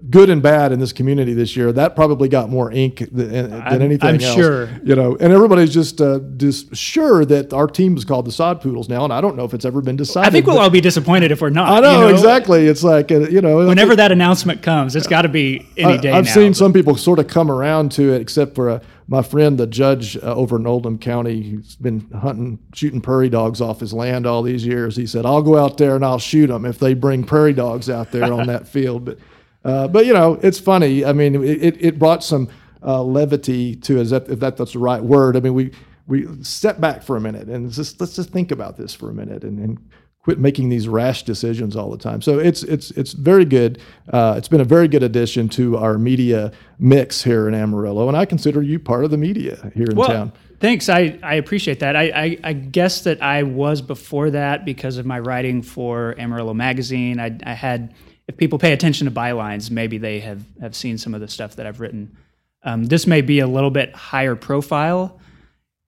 good 0.09 0.29
and 0.29 0.41
bad 0.41 0.71
in 0.71 0.79
this 0.79 0.93
community 0.93 1.33
this 1.33 1.55
year. 1.55 1.71
That 1.71 1.95
probably 1.95 2.29
got 2.29 2.49
more 2.49 2.71
ink 2.71 2.99
than, 3.11 3.31
than 3.31 3.53
I'm- 3.53 3.81
anything 3.81 4.09
I'm 4.09 4.21
else. 4.21 4.35
sure. 4.35 4.69
You 4.83 4.95
know, 4.95 5.15
and 5.19 5.33
everybody's 5.33 5.73
just 5.73 5.99
uh, 6.01 6.19
just 6.37 6.75
sure 6.75 7.25
that 7.25 7.53
our 7.53 7.67
team 7.67 7.97
is 7.97 8.05
called 8.05 8.25
the 8.25 8.31
Sod 8.31 8.61
Poodles 8.61 8.89
now, 8.89 9.03
and 9.03 9.11
I 9.11 9.21
don't 9.21 9.35
know 9.35 9.45
if 9.45 9.53
it's 9.53 9.65
ever 9.65 9.81
been 9.81 9.95
decided. 9.95 10.27
I 10.27 10.31
think 10.31 10.45
we'll 10.47 10.59
all 10.59 10.69
be 10.69 10.81
disappointed 10.81 11.31
if 11.31 11.41
we're 11.41 11.49
not. 11.49 11.69
I 11.71 11.79
know, 11.79 12.07
you 12.07 12.13
exactly. 12.13 12.67
It's 12.67 12.83
like 12.83 13.11
uh, 13.11 13.21
you 13.29 13.41
know, 13.41 13.67
Whenever 13.67 13.95
that 13.95 14.11
announcement 14.11 14.61
comes, 14.61 14.95
it's 14.95 15.07
got 15.07 15.23
to 15.23 15.29
be 15.29 15.67
any 15.77 15.97
day 15.97 16.11
I, 16.11 16.15
have 16.15 16.25
now. 16.25 16.31
seen 16.33 16.51
but- 16.51 16.57
some 16.57 16.73
people 16.73 16.95
sort 16.97 17.19
of 17.19 17.27
come 17.27 17.49
around 17.51 17.91
to 17.93 18.13
it, 18.13 18.21
except 18.21 18.55
for 18.55 18.69
uh, 18.69 18.79
my 19.07 19.21
friend, 19.23 19.57
the 19.57 19.65
judge 19.65 20.17
uh, 20.17 20.35
over 20.35 20.55
in 20.57 20.67
Oldham 20.67 20.99
County, 20.99 21.41
who's 21.41 21.75
been 21.77 22.01
hunting, 22.11 22.59
shooting 22.75 23.01
prairie 23.01 23.29
dogs 23.29 23.59
off 23.59 23.79
his 23.79 23.91
land 23.91 24.27
all 24.27 24.43
these 24.43 24.63
years. 24.65 24.95
He 24.95 25.07
said, 25.07 25.25
"I'll 25.25 25.41
go 25.41 25.57
out 25.57 25.77
there 25.77 25.95
and 25.95 26.05
I'll 26.05 26.19
shoot 26.19 26.47
them 26.47 26.63
if 26.65 26.77
they 26.79 26.93
bring 26.93 27.23
prairie 27.23 27.53
dogs 27.53 27.89
out 27.89 28.11
there 28.11 28.31
on 28.31 28.47
that 28.47 28.67
field." 28.67 29.05
But, 29.05 29.17
uh, 29.63 29.87
but 29.87 30.05
you 30.05 30.13
know, 30.13 30.39
it's 30.41 30.59
funny. 30.59 31.03
I 31.05 31.13
mean, 31.13 31.35
it, 31.43 31.77
it- 31.79 31.99
brought 31.99 32.23
some 32.23 32.47
uh, 32.83 33.03
levity 33.03 33.75
to 33.75 33.99
us, 34.01 34.11
if 34.11 34.39
that, 34.39 34.57
that's 34.57 34.73
the 34.73 34.79
right 34.79 35.03
word. 35.03 35.35
I 35.35 35.39
mean, 35.41 35.53
we 35.53 35.71
we 36.07 36.27
step 36.43 36.79
back 36.79 37.03
for 37.03 37.17
a 37.17 37.21
minute 37.21 37.47
and 37.49 37.71
just 37.71 37.99
let's 37.99 38.15
just 38.15 38.29
think 38.31 38.51
about 38.51 38.77
this 38.77 38.93
for 38.93 39.09
a 39.09 39.13
minute 39.13 39.43
and. 39.43 39.59
and 39.59 39.77
quit 40.21 40.37
making 40.37 40.67
these 40.67 40.89
rash 40.89 41.23
decisions 41.23 41.77
all 41.77 41.89
the 41.89 41.97
time. 41.97 42.21
So 42.21 42.39
it's 42.39 42.61
it's 42.63 42.91
it's 42.91 43.13
very 43.13 43.45
good. 43.45 43.79
Uh, 44.11 44.35
it's 44.37 44.49
been 44.49 44.59
a 44.59 44.65
very 44.65 44.89
good 44.89 45.01
addition 45.01 45.47
to 45.49 45.77
our 45.77 45.97
media 45.97 46.51
mix 46.77 47.23
here 47.23 47.47
in 47.47 47.53
Amarillo, 47.55 48.09
and 48.09 48.17
I 48.17 48.25
consider 48.25 48.61
you 48.61 48.79
part 48.79 49.05
of 49.05 49.11
the 49.11 49.17
media 49.17 49.71
here 49.73 49.87
in 49.89 49.95
well, 49.95 50.09
town. 50.09 50.33
Thanks. 50.59 50.89
I, 50.89 51.17
I 51.23 51.35
appreciate 51.35 51.79
that. 51.79 51.95
I, 51.95 52.03
I, 52.13 52.37
I 52.43 52.53
guess 52.53 53.01
that 53.03 53.23
I 53.23 53.43
was 53.43 53.81
before 53.81 54.29
that 54.31 54.65
because 54.65 54.97
of 54.97 55.05
my 55.05 55.19
writing 55.19 55.61
for 55.61 56.15
Amarillo 56.19 56.53
Magazine. 56.53 57.17
I, 57.21 57.37
I 57.45 57.53
had, 57.53 57.93
if 58.29 58.37
people 58.37 58.59
pay 58.59 58.73
attention 58.73 59.05
to 59.05 59.11
bylines, 59.11 59.71
maybe 59.71 59.97
they 59.97 60.19
have, 60.19 60.43
have 60.61 60.75
seen 60.75 60.99
some 60.99 61.15
of 61.15 61.19
the 61.19 61.27
stuff 61.27 61.55
that 61.55 61.65
I've 61.65 61.79
written. 61.79 62.15
Um, 62.61 62.85
this 62.85 63.07
may 63.07 63.21
be 63.21 63.39
a 63.39 63.47
little 63.47 63.71
bit 63.71 63.95
higher 63.95 64.35
profile, 64.35 65.19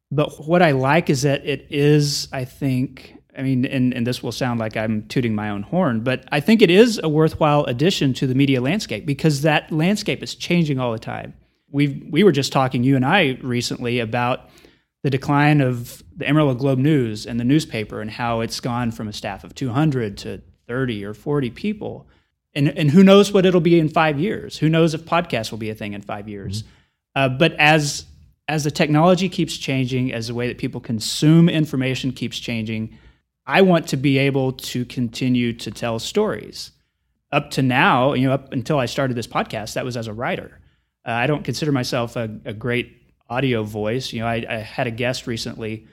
but 0.09 0.47
what 0.47 0.63
I 0.63 0.71
like 0.71 1.11
is 1.11 1.21
that 1.21 1.45
it 1.45 1.67
is, 1.69 2.27
I 2.33 2.45
think, 2.45 3.15
I 3.37 3.43
mean, 3.43 3.63
and, 3.65 3.93
and 3.93 4.07
this 4.07 4.23
will 4.23 4.31
sound 4.31 4.59
like 4.59 4.75
I'm 4.75 5.07
tooting 5.07 5.35
my 5.35 5.51
own 5.51 5.61
horn, 5.61 5.99
but 5.99 6.25
I 6.31 6.39
think 6.39 6.63
it 6.63 6.71
is 6.71 6.99
a 7.03 7.07
worthwhile 7.07 7.63
addition 7.65 8.11
to 8.15 8.25
the 8.25 8.33
media 8.33 8.59
landscape 8.59 9.05
because 9.05 9.43
that 9.43 9.71
landscape 9.71 10.23
is 10.23 10.33
changing 10.33 10.79
all 10.79 10.91
the 10.91 10.99
time. 10.99 11.35
We 11.69 12.07
we 12.09 12.23
were 12.23 12.31
just 12.31 12.51
talking, 12.51 12.83
you 12.83 12.95
and 12.95 13.05
I, 13.05 13.37
recently 13.43 13.99
about 13.99 14.49
the 15.03 15.11
decline 15.11 15.61
of 15.61 16.01
the 16.17 16.27
Amarillo 16.27 16.55
Globe 16.55 16.79
News 16.79 17.27
and 17.27 17.39
the 17.39 17.45
newspaper 17.45 18.01
and 18.01 18.09
how 18.09 18.41
it's 18.41 18.59
gone 18.59 18.91
from 18.91 19.07
a 19.07 19.13
staff 19.13 19.43
of 19.43 19.53
200 19.53 20.17
to 20.17 20.41
30 20.67 21.05
or 21.05 21.13
40 21.13 21.51
people. 21.51 22.07
And, 22.53 22.67
and 22.69 22.91
who 22.91 23.03
knows 23.03 23.31
what 23.31 23.45
it'll 23.45 23.61
be 23.61 23.79
in 23.79 23.89
five 23.89 24.19
years? 24.19 24.57
Who 24.57 24.69
knows 24.69 24.93
if 24.93 25.05
podcasts 25.05 25.51
will 25.51 25.57
be 25.57 25.69
a 25.69 25.75
thing 25.75 25.93
in 25.93 26.01
five 26.01 26.27
years? 26.27 26.63
Uh, 27.15 27.29
but 27.29 27.53
as 27.53 28.05
as 28.47 28.65
the 28.65 28.71
technology 28.71 29.29
keeps 29.29 29.57
changing, 29.57 30.11
as 30.11 30.27
the 30.27 30.33
way 30.33 30.49
that 30.49 30.57
people 30.57 30.81
consume 30.81 31.47
information 31.47 32.11
keeps 32.11 32.37
changing, 32.37 32.97
I 33.45 33.61
want 33.61 33.87
to 33.89 33.97
be 33.97 34.17
able 34.17 34.51
to 34.53 34.83
continue 34.83 35.53
to 35.53 35.71
tell 35.71 35.99
stories. 35.99 36.71
Up 37.31 37.51
to 37.51 37.61
now, 37.61 38.13
you 38.13 38.27
know, 38.27 38.33
up 38.33 38.51
until 38.51 38.77
I 38.77 38.87
started 38.87 39.15
this 39.15 39.27
podcast, 39.27 39.75
that 39.75 39.85
was 39.85 39.95
as 39.95 40.07
a 40.07 40.13
writer. 40.13 40.59
Uh, 41.07 41.11
I 41.11 41.27
don't 41.27 41.45
consider 41.45 41.71
myself 41.71 42.17
a, 42.17 42.29
a 42.43 42.53
great 42.53 42.91
audio 43.29 43.63
voice. 43.63 44.11
You 44.11 44.19
know, 44.19 44.27
I, 44.27 44.45
I 44.49 44.57
had 44.57 44.85
a 44.85 44.91
guest 44.91 45.27
recently, 45.27 45.87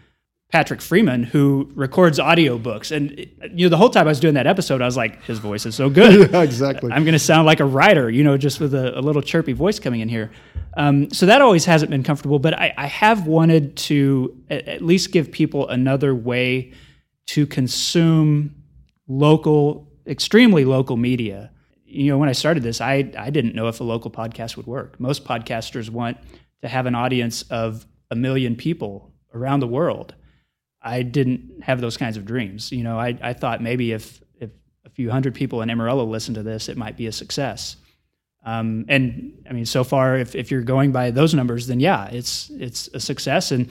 Patrick 0.51 0.81
Freeman, 0.81 1.25
who 1.25 1.71
records 1.75 2.19
audiobooks. 2.19 2.91
And, 2.91 3.19
you 3.53 3.67
know, 3.67 3.69
the 3.69 3.77
whole 3.77 3.91
time 3.91 4.07
I 4.07 4.11
was 4.11 4.19
doing 4.19 4.33
that 4.35 4.47
episode, 4.47 4.81
I 4.81 4.87
was 4.87 4.97
like, 4.97 5.23
his 5.25 5.39
voice 5.39 5.67
is 5.67 5.75
so 5.75 5.91
good. 5.91 6.31
Yeah, 6.33 6.43
exactly. 6.43 6.91
I'm 6.91 7.05
going 7.05 7.13
to 7.13 7.19
sound 7.19 7.45
like 7.45 7.61
a 7.61 7.67
writer, 7.67 8.09
you 8.09 8.25
know, 8.25 8.39
just 8.39 8.59
with 8.59 8.75
a, 8.75 8.99
a 8.99 9.01
little 9.01 9.21
chirpy 9.21 9.53
voice 9.53 9.79
coming 9.79 10.01
in 10.01 10.09
here. 10.09 10.31
Um, 10.77 11.11
so 11.11 11.27
that 11.27 11.43
always 11.43 11.67
hasn't 11.67 11.91
been 11.91 12.03
comfortable, 12.03 12.39
but 12.39 12.55
I, 12.55 12.73
I 12.79 12.87
have 12.87 13.27
wanted 13.27 13.77
to 13.77 14.37
at, 14.49 14.67
at 14.69 14.83
least 14.83 15.13
give 15.13 15.31
people 15.31 15.69
another 15.69 16.15
way 16.15 16.73
to 17.29 17.47
consume 17.47 18.55
local, 19.07 19.89
extremely 20.07 20.65
local 20.65 20.97
media. 20.97 21.51
You 21.85 22.11
know, 22.13 22.19
when 22.19 22.29
I 22.29 22.33
started 22.33 22.63
this, 22.63 22.81
I, 22.81 23.11
I 23.19 23.31
didn't 23.31 23.55
know 23.55 23.69
if 23.69 23.81
a 23.81 23.85
local 23.85 24.11
podcast 24.11 24.57
would 24.57 24.67
work. 24.67 24.99
Most 24.99 25.25
podcasters 25.25 25.91
want 25.91 26.17
to 26.63 26.69
have 26.69 26.87
an 26.87 26.95
audience 26.95 27.43
of 27.51 27.87
a 28.11 28.17
million 28.17 28.57
people 28.57 29.13
around 29.35 29.61
the 29.61 29.67
world. 29.69 30.15
I 30.89 31.03
didn't 31.03 31.63
have 31.63 31.81
those 31.81 31.97
kinds 31.97 32.17
of 32.17 32.25
dreams. 32.25 32.73
You 32.73 32.83
know, 32.83 32.99
I, 32.99 33.17
I 33.23 33.33
thought 33.35 33.63
maybe 33.63 33.93
if, 33.93 34.23
if 34.41 34.51
a 34.85 34.91
few 34.91 35.11
hundred 35.11 35.35
people 35.35 35.63
in 35.63 35.71
Amarillo 35.71 36.05
listen 36.05 36.35
to 36.35 36.43
this, 36.43 36.69
it 36.69 36.77
might 36.77 36.97
be 36.97 37.07
a 37.07 37.13
success. 37.13 37.77
Um, 38.45 38.87
and 38.89 39.45
I 39.49 39.53
mean, 39.53 39.67
so 39.67 39.85
far, 39.85 40.17
if, 40.17 40.35
if 40.35 40.51
you're 40.51 40.63
going 40.63 40.93
by 40.93 41.11
those 41.11 41.35
numbers, 41.35 41.67
then 41.67 41.81
yeah, 41.81 42.07
it's 42.07 42.51
it's 42.51 42.89
a 42.95 43.01
success. 43.01 43.53
And 43.53 43.69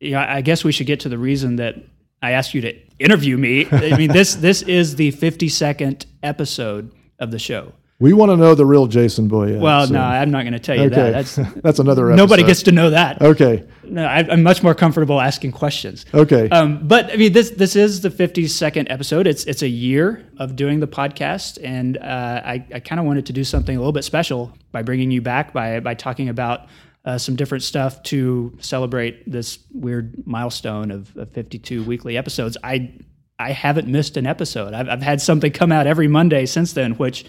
you 0.00 0.10
know, 0.10 0.18
I 0.18 0.42
guess 0.42 0.64
we 0.64 0.72
should 0.72 0.86
get 0.86 1.00
to 1.00 1.08
the 1.08 1.18
reason 1.18 1.56
that 1.56 1.76
I 2.20 2.32
asked 2.32 2.52
you 2.52 2.60
to 2.62 2.74
interview 2.98 3.38
me. 3.38 3.66
I 3.70 3.96
mean, 3.96 4.12
this 4.12 4.34
this 4.34 4.62
is 4.62 4.96
the 4.96 5.12
52nd 5.12 6.04
episode 6.22 6.92
of 7.18 7.30
the 7.30 7.38
show. 7.38 7.72
We 8.02 8.12
want 8.12 8.30
to 8.32 8.36
know 8.36 8.54
the 8.54 8.66
real 8.66 8.86
Jason 8.86 9.30
Boyette. 9.30 9.60
Well, 9.60 9.86
so- 9.86 9.94
no, 9.94 10.00
I'm 10.02 10.30
not 10.30 10.42
going 10.42 10.52
to 10.52 10.58
tell 10.58 10.76
you 10.76 10.82
Okay, 10.84 10.94
that. 10.94 11.12
That's 11.12 11.34
that's 11.62 11.78
another. 11.78 12.10
nobody 12.16 12.42
gets 12.42 12.64
to 12.64 12.72
know 12.72 12.90
that. 12.90 13.22
Okay, 13.22 13.64
No, 13.84 14.04
I, 14.04 14.18
I'm 14.28 14.42
much 14.42 14.62
more 14.62 14.74
comfortable 14.74 15.20
asking 15.20 15.52
questions. 15.52 16.04
okay. 16.12 16.48
Um, 16.50 16.86
but 16.86 17.12
I 17.12 17.16
mean, 17.16 17.32
this 17.32 17.50
this 17.50 17.76
is 17.76 18.00
the 18.00 18.10
52nd 18.10 18.88
episode. 18.90 19.26
It's 19.26 19.44
it's 19.44 19.62
a 19.62 19.68
year 19.68 20.26
of 20.38 20.56
doing 20.56 20.80
the 20.80 20.88
podcast, 20.88 21.58
and 21.62 21.96
uh, 21.98 22.42
I 22.44 22.66
I 22.74 22.80
kind 22.80 22.98
of 23.00 23.06
wanted 23.06 23.26
to 23.26 23.32
do 23.32 23.44
something 23.44 23.76
a 23.76 23.78
little 23.78 23.92
bit 23.92 24.04
special 24.04 24.52
by 24.72 24.82
bringing 24.82 25.10
you 25.10 25.22
back 25.22 25.52
by 25.52 25.80
by 25.80 25.94
talking 25.94 26.28
about 26.28 26.66
uh, 27.04 27.18
some 27.18 27.36
different 27.36 27.62
stuff 27.64 28.02
to 28.04 28.56
celebrate 28.60 29.30
this 29.30 29.58
weird 29.72 30.26
milestone 30.26 30.90
of, 30.90 31.16
of 31.16 31.30
52 31.32 31.82
weekly 31.84 32.16
episodes. 32.16 32.56
I 32.64 32.92
I 33.38 33.52
haven't 33.52 33.88
missed 33.88 34.16
an 34.16 34.26
episode. 34.26 34.74
I've 34.74 34.88
I've 34.88 35.02
had 35.02 35.20
something 35.20 35.52
come 35.52 35.70
out 35.72 35.86
every 35.86 36.08
Monday 36.08 36.46
since 36.46 36.72
then, 36.72 36.92
which. 36.94 37.24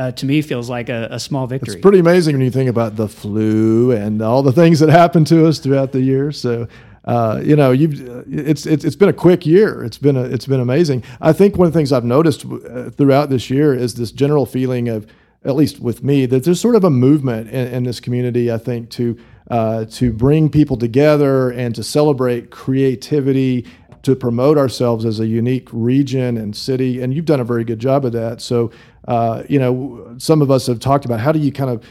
Uh, 0.00 0.10
to 0.12 0.24
me, 0.24 0.40
feels 0.40 0.70
like 0.70 0.88
a, 0.88 1.08
a 1.10 1.18
small 1.18 1.46
victory. 1.46 1.74
It's 1.74 1.82
pretty 1.82 1.98
amazing 1.98 2.34
when 2.36 2.44
you 2.44 2.50
think 2.50 2.70
about 2.70 2.96
the 2.96 3.06
flu 3.06 3.92
and 3.92 4.22
all 4.22 4.42
the 4.42 4.52
things 4.52 4.80
that 4.80 4.88
happened 4.88 5.26
to 5.26 5.46
us 5.46 5.58
throughout 5.58 5.92
the 5.92 6.00
year. 6.00 6.32
So, 6.32 6.68
uh, 7.04 7.42
you 7.44 7.54
know, 7.54 7.70
you've 7.70 8.00
it's, 8.32 8.64
it's 8.64 8.84
it's 8.86 8.96
been 8.96 9.10
a 9.10 9.18
quick 9.26 9.44
year. 9.44 9.84
It's 9.84 9.98
been 9.98 10.16
a, 10.16 10.22
it's 10.22 10.46
been 10.46 10.60
amazing. 10.60 11.04
I 11.20 11.34
think 11.34 11.58
one 11.58 11.66
of 11.66 11.74
the 11.74 11.78
things 11.78 11.92
I've 11.92 12.06
noticed 12.06 12.46
uh, 12.46 12.88
throughout 12.96 13.28
this 13.28 13.50
year 13.50 13.74
is 13.74 13.94
this 13.94 14.10
general 14.10 14.46
feeling 14.46 14.88
of, 14.88 15.06
at 15.44 15.54
least 15.54 15.80
with 15.80 16.02
me, 16.02 16.26
that 16.26 16.44
there's 16.44 16.60
sort 16.60 16.76
of 16.76 16.84
a 16.84 16.90
movement 16.90 17.50
in, 17.50 17.66
in 17.74 17.82
this 17.84 18.00
community. 18.00 18.50
I 18.50 18.58
think 18.58 18.88
to 18.90 19.18
uh, 19.50 19.84
to 19.98 20.12
bring 20.12 20.48
people 20.48 20.78
together 20.78 21.50
and 21.50 21.74
to 21.74 21.82
celebrate 21.82 22.50
creativity 22.50 23.66
to 24.02 24.16
promote 24.16 24.56
ourselves 24.56 25.04
as 25.04 25.20
a 25.20 25.26
unique 25.26 25.68
region 25.72 26.36
and 26.36 26.56
city. 26.56 27.02
And 27.02 27.12
you've 27.12 27.24
done 27.24 27.40
a 27.40 27.44
very 27.44 27.64
good 27.64 27.78
job 27.78 28.04
of 28.04 28.12
that. 28.12 28.40
So, 28.40 28.70
uh, 29.06 29.42
you 29.48 29.58
know, 29.58 30.14
some 30.18 30.42
of 30.42 30.50
us 30.50 30.66
have 30.66 30.80
talked 30.80 31.04
about 31.04 31.20
how 31.20 31.32
do 31.32 31.38
you 31.38 31.52
kind 31.52 31.70
of 31.70 31.84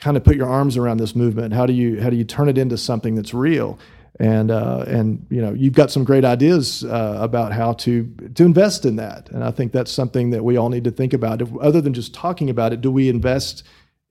kind 0.00 0.16
of 0.16 0.24
put 0.24 0.36
your 0.36 0.48
arms 0.48 0.76
around 0.76 0.98
this 0.98 1.16
movement? 1.16 1.52
How 1.52 1.66
do 1.66 1.72
you 1.72 2.00
how 2.00 2.10
do 2.10 2.16
you 2.16 2.24
turn 2.24 2.48
it 2.48 2.58
into 2.58 2.76
something 2.76 3.14
that's 3.14 3.34
real? 3.34 3.78
And 4.20 4.50
uh, 4.50 4.84
and 4.88 5.24
you 5.30 5.40
know, 5.40 5.52
you've 5.52 5.74
got 5.74 5.90
some 5.90 6.04
great 6.04 6.24
ideas 6.24 6.84
uh, 6.84 7.18
about 7.20 7.52
how 7.52 7.74
to 7.74 8.04
to 8.34 8.44
invest 8.44 8.84
in 8.84 8.96
that. 8.96 9.30
And 9.30 9.44
I 9.44 9.50
think 9.50 9.72
that's 9.72 9.92
something 9.92 10.30
that 10.30 10.44
we 10.44 10.56
all 10.56 10.70
need 10.70 10.84
to 10.84 10.90
think 10.90 11.12
about. 11.12 11.40
If, 11.40 11.56
other 11.58 11.80
than 11.80 11.94
just 11.94 12.14
talking 12.14 12.50
about 12.50 12.72
it, 12.72 12.80
do 12.80 12.90
we 12.90 13.08
invest 13.08 13.64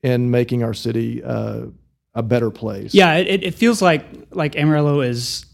in 0.04 0.32
making 0.32 0.64
our 0.64 0.74
city 0.74 1.24
uh, 1.24 1.66
a 2.14 2.24
better 2.24 2.50
place? 2.50 2.94
Yeah, 2.94 3.16
it, 3.16 3.44
it 3.44 3.54
feels 3.54 3.82
like 3.82 4.06
like 4.32 4.56
Amarillo 4.56 5.02
is 5.02 5.46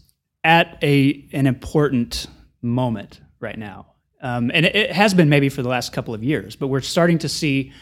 at 0.44 0.78
a 0.82 1.28
an 1.32 1.46
important 1.46 2.26
moment 2.62 3.20
right 3.40 3.58
now, 3.58 3.94
um, 4.20 4.50
and 4.54 4.66
it, 4.66 4.76
it 4.76 4.92
has 4.92 5.14
been 5.14 5.28
maybe 5.28 5.48
for 5.48 5.62
the 5.62 5.68
last 5.68 5.92
couple 5.92 6.14
of 6.14 6.22
years. 6.22 6.54
But 6.54 6.68
we're 6.68 6.82
starting 6.82 7.18
to 7.18 7.28
see, 7.28 7.72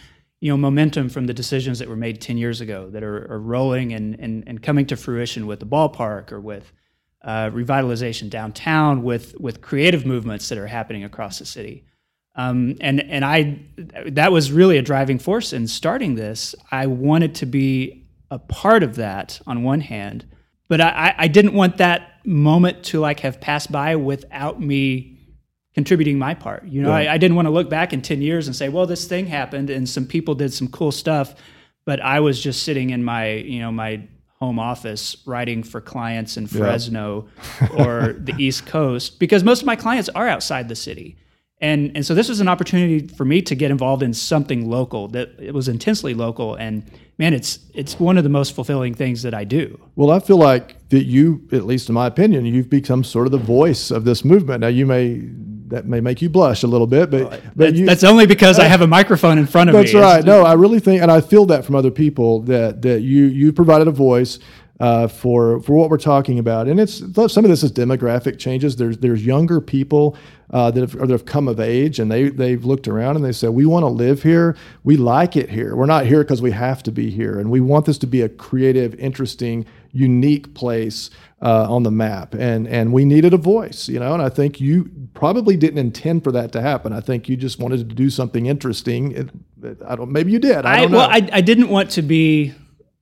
you 0.41 0.51
know, 0.51 0.57
momentum 0.57 1.09
from 1.09 1.27
the 1.27 1.35
decisions 1.35 1.81
that 1.81 1.89
were 1.89 1.97
made 1.97 2.21
ten 2.21 2.39
years 2.39 2.61
ago 2.61 2.89
that 2.91 3.03
are, 3.03 3.31
are 3.33 3.41
rolling 3.41 3.93
and, 3.93 4.19
and 4.19 4.45
and 4.47 4.63
coming 4.63 4.87
to 4.87 4.97
fruition 4.97 5.47
with 5.47 5.61
the 5.61 5.67
ballpark 5.67 6.33
or 6.33 6.41
with 6.41 6.73
uh, 7.23 7.51
revitalization 7.51 8.31
downtown, 8.31 9.03
with 9.03 9.35
with 9.41 9.61
creative 9.61 10.07
movements 10.07 10.49
that 10.49 10.59
are 10.59 10.69
happening 10.69 11.05
across 11.05 11.39
the 11.39 11.47
city. 11.47 11.85
Um, 12.35 12.77
and 12.81 13.01
and 13.11 13.25
I 13.25 13.61
that 14.07 14.33
was 14.33 14.51
really 14.51 14.79
a 14.79 14.83
driving 14.83 15.19
force 15.19 15.53
in 15.53 15.67
starting 15.67 16.15
this. 16.15 16.55
I 16.71 16.87
wanted 16.87 17.35
to 17.37 17.47
be 17.47 18.07
a 18.31 18.39
part 18.39 18.83
of 18.83 18.97
that 18.97 19.41
on 19.47 19.63
one 19.63 19.83
hand, 19.83 20.25
but 20.73 20.81
I, 20.81 21.15
I 21.19 21.29
didn't 21.29 21.53
want 21.53 21.77
that 21.77 22.25
moment 22.25 22.83
to 22.85 22.99
like 22.99 23.21
have 23.21 23.43
passed 23.43 23.71
by 23.71 23.95
without 23.97 24.59
me 24.59 25.19
contributing 25.75 26.19
my 26.19 26.33
part. 26.33 26.65
You 26.65 26.81
know, 26.81 26.89
Right. 26.89 27.09
I, 27.09 27.13
I 27.13 27.19
didn't 27.19 27.37
want 27.37 27.45
to 27.45 27.51
look 27.51 27.69
back 27.69 27.93
in 27.93 28.01
ten 28.01 28.23
years 28.23 28.47
and 28.47 28.57
say, 28.57 28.71
well, 28.71 28.87
this 28.87 29.05
thing 29.05 29.27
happened 29.27 29.69
and 29.69 29.87
some 29.87 30.07
people 30.07 30.35
did 30.35 30.51
some 30.51 30.69
cool 30.69 30.91
stuff, 30.91 31.35
but 31.85 32.01
I 32.01 32.21
was 32.21 32.43
just 32.43 32.63
sitting 32.63 32.89
in 32.89 33.05
my, 33.05 33.33
you 33.33 33.61
know, 33.61 33.71
my 33.71 34.09
home 34.41 34.59
office 34.59 35.15
writing 35.27 35.63
for 35.63 35.83
clients 35.83 36.39
in 36.39 36.47
Fresno 36.47 37.29
or 37.77 38.15
the 38.19 38.35
East 38.39 38.65
Coast 38.65 39.19
because 39.21 39.45
most 39.45 39.61
of 39.61 39.67
my 39.67 39.77
clients 39.77 40.09
are 40.15 40.27
outside 40.27 40.71
the 40.71 40.75
city. 40.75 41.19
And, 41.63 41.93
and 41.95 42.05
so 42.05 42.15
this 42.15 42.29
was 42.29 42.41
an 42.41 42.49
opportunity 42.49 43.07
for 43.07 43.25
me 43.25 43.41
to 43.43 43.55
get 43.55 43.71
involved 43.71 44.03
in 44.03 44.13
something 44.13 44.69
local 44.69 45.07
that 45.09 45.31
it 45.39 45.55
was 45.55 45.69
intensely 45.69 46.13
local 46.13 46.57
and 46.57 46.83
man 47.19 47.33
it's 47.35 47.61
it's 47.73 48.01
one 48.01 48.19
of 48.19 48.25
the 48.25 48.31
most 48.31 48.53
fulfilling 48.53 48.95
things 48.95 49.23
that 49.23 49.33
I 49.33 49.45
do. 49.45 49.81
Well, 49.95 50.11
I 50.11 50.19
feel 50.19 50.39
like 50.39 50.89
that 50.89 51.05
you 51.05 51.47
at 51.53 51.65
least 51.65 51.89
in 51.89 51.95
my 51.95 52.09
opinion 52.09 52.45
you've 52.47 52.69
become 52.69 53.05
sort 53.05 53.27
of 53.27 53.33
the 53.33 53.39
voice 53.39 53.93
of 53.93 54.05
this 54.05 54.25
movement. 54.25 54.63
Now 54.63 54.67
you 54.69 54.87
may 54.87 55.21
that 55.69 55.87
may 55.87 56.01
make 56.01 56.21
you 56.21 56.29
blush 56.29 56.65
a 56.65 56.67
little 56.67 56.87
bit, 56.87 57.11
but, 57.11 57.31
well, 57.31 57.41
but 57.57 57.75
you, 57.75 57.87
that's 57.87 58.05
only 58.05 58.27
because 58.27 58.59
I 58.59 58.65
have 58.65 58.83
a 58.83 58.87
microphone 58.87 59.39
in 59.39 59.47
front 59.47 59.71
of 59.71 59.75
that's 59.75 59.95
me. 59.95 60.01
That's 60.01 60.17
right. 60.17 60.25
No, 60.25 60.43
I 60.43 60.53
really 60.53 60.81
think, 60.81 61.01
and 61.01 61.11
I 61.11 61.23
feel 61.23 61.47
that 61.47 61.65
from 61.65 61.77
other 61.77 61.91
people 61.91 62.41
that 62.43 62.83
that 62.83 63.01
you 63.01 63.25
you 63.25 63.53
provided 63.53 63.89
a 63.89 63.93
voice 63.93 64.39
uh, 64.83 65.07
for 65.07 65.61
for 65.61 65.77
what 65.77 65.91
we're 65.91 65.97
talking 65.97 66.41
about. 66.41 66.67
And 66.67 66.81
it's 66.81 66.99
some 66.99 67.45
of 67.45 67.51
this 67.51 67.63
is 67.63 67.71
demographic 67.71 68.37
changes. 68.37 68.75
There's 68.75 68.99
there's 68.99 69.25
younger 69.25 69.61
people 69.61 70.17
uh, 70.51 70.73
that 70.73 70.81
have 70.81 70.99
that 70.99 71.11
have 71.11 71.25
come 71.25 71.47
of 71.47 71.61
age, 71.61 72.01
and 72.01 72.11
they 72.11 72.31
they've 72.31 72.65
looked 72.65 72.89
around 72.89 73.15
and 73.15 73.25
they 73.25 73.31
said, 73.31 73.51
we 73.51 73.65
want 73.65 73.85
to 73.85 73.89
live 73.89 74.25
here. 74.25 74.57
We 74.83 74.97
like 74.97 75.37
it 75.37 75.49
here. 75.51 75.77
We're 75.77 75.87
not 75.87 76.07
here 76.07 76.25
because 76.25 76.43
we 76.43 76.51
have 76.51 76.83
to 76.83 76.91
be 76.91 77.11
here, 77.11 77.39
and 77.39 77.49
we 77.49 77.61
want 77.61 77.87
this 77.87 77.97
to 77.99 78.09
be 78.09 78.23
a 78.23 78.29
creative, 78.29 78.97
interesting, 78.97 79.67
unique 79.93 80.53
place 80.53 81.11
uh, 81.41 81.73
on 81.73 81.85
the 81.85 81.93
map. 81.93 82.35
And 82.35 82.67
and 82.67 82.93
we 82.93 83.05
needed 83.05 83.33
a 83.35 83.39
voice, 83.39 83.89
you 83.89 84.01
know. 84.01 84.15
And 84.15 84.23
I 84.23 84.31
think 84.31 84.61
you 84.61 84.91
probably 85.15 85.57
didn't 85.57 85.79
intend 85.79 86.25
for 86.25 86.33
that 86.33 86.51
to 86.53 86.61
happen. 86.61 86.93
I 86.93 87.01
think 87.01 87.29
you 87.29 87.37
just 87.37 87.61
wanted 87.61 87.89
to 87.89 87.95
do 87.95 88.11
something 88.11 88.47
interesting. 88.47 89.13
It, 89.13 89.31
I 89.87 89.95
don't. 89.95 90.11
Maybe 90.11 90.33
you 90.33 90.41
did. 90.41 90.67
I, 90.67 90.83
I 90.83 90.87
well, 90.87 91.09
I, 91.09 91.29
I 91.33 91.41
didn't 91.41 91.69
want 91.69 91.91
to 91.93 92.03
be 92.03 92.53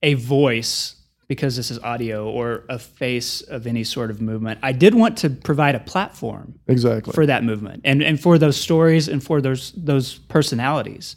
a 0.03 0.13
voice 0.13 1.00
because 1.31 1.55
this 1.55 1.71
is 1.71 1.79
audio 1.79 2.29
or 2.29 2.65
a 2.69 2.77
face 2.77 3.41
of 3.43 3.65
any 3.65 3.85
sort 3.85 4.11
of 4.11 4.21
movement. 4.21 4.59
I 4.65 4.73
did 4.73 4.97
want 4.97 5.17
to 5.19 5.31
provide 5.31 5.77
a 5.77 5.79
platform 5.79 6.59
exactly 6.67 7.13
for 7.13 7.25
that 7.25 7.45
movement 7.45 7.83
and, 7.85 8.03
and 8.03 8.21
for 8.21 8.37
those 8.37 8.57
stories 8.57 9.07
and 9.07 9.23
for 9.23 9.41
those 9.41 9.71
those 9.77 10.19
personalities. 10.19 11.15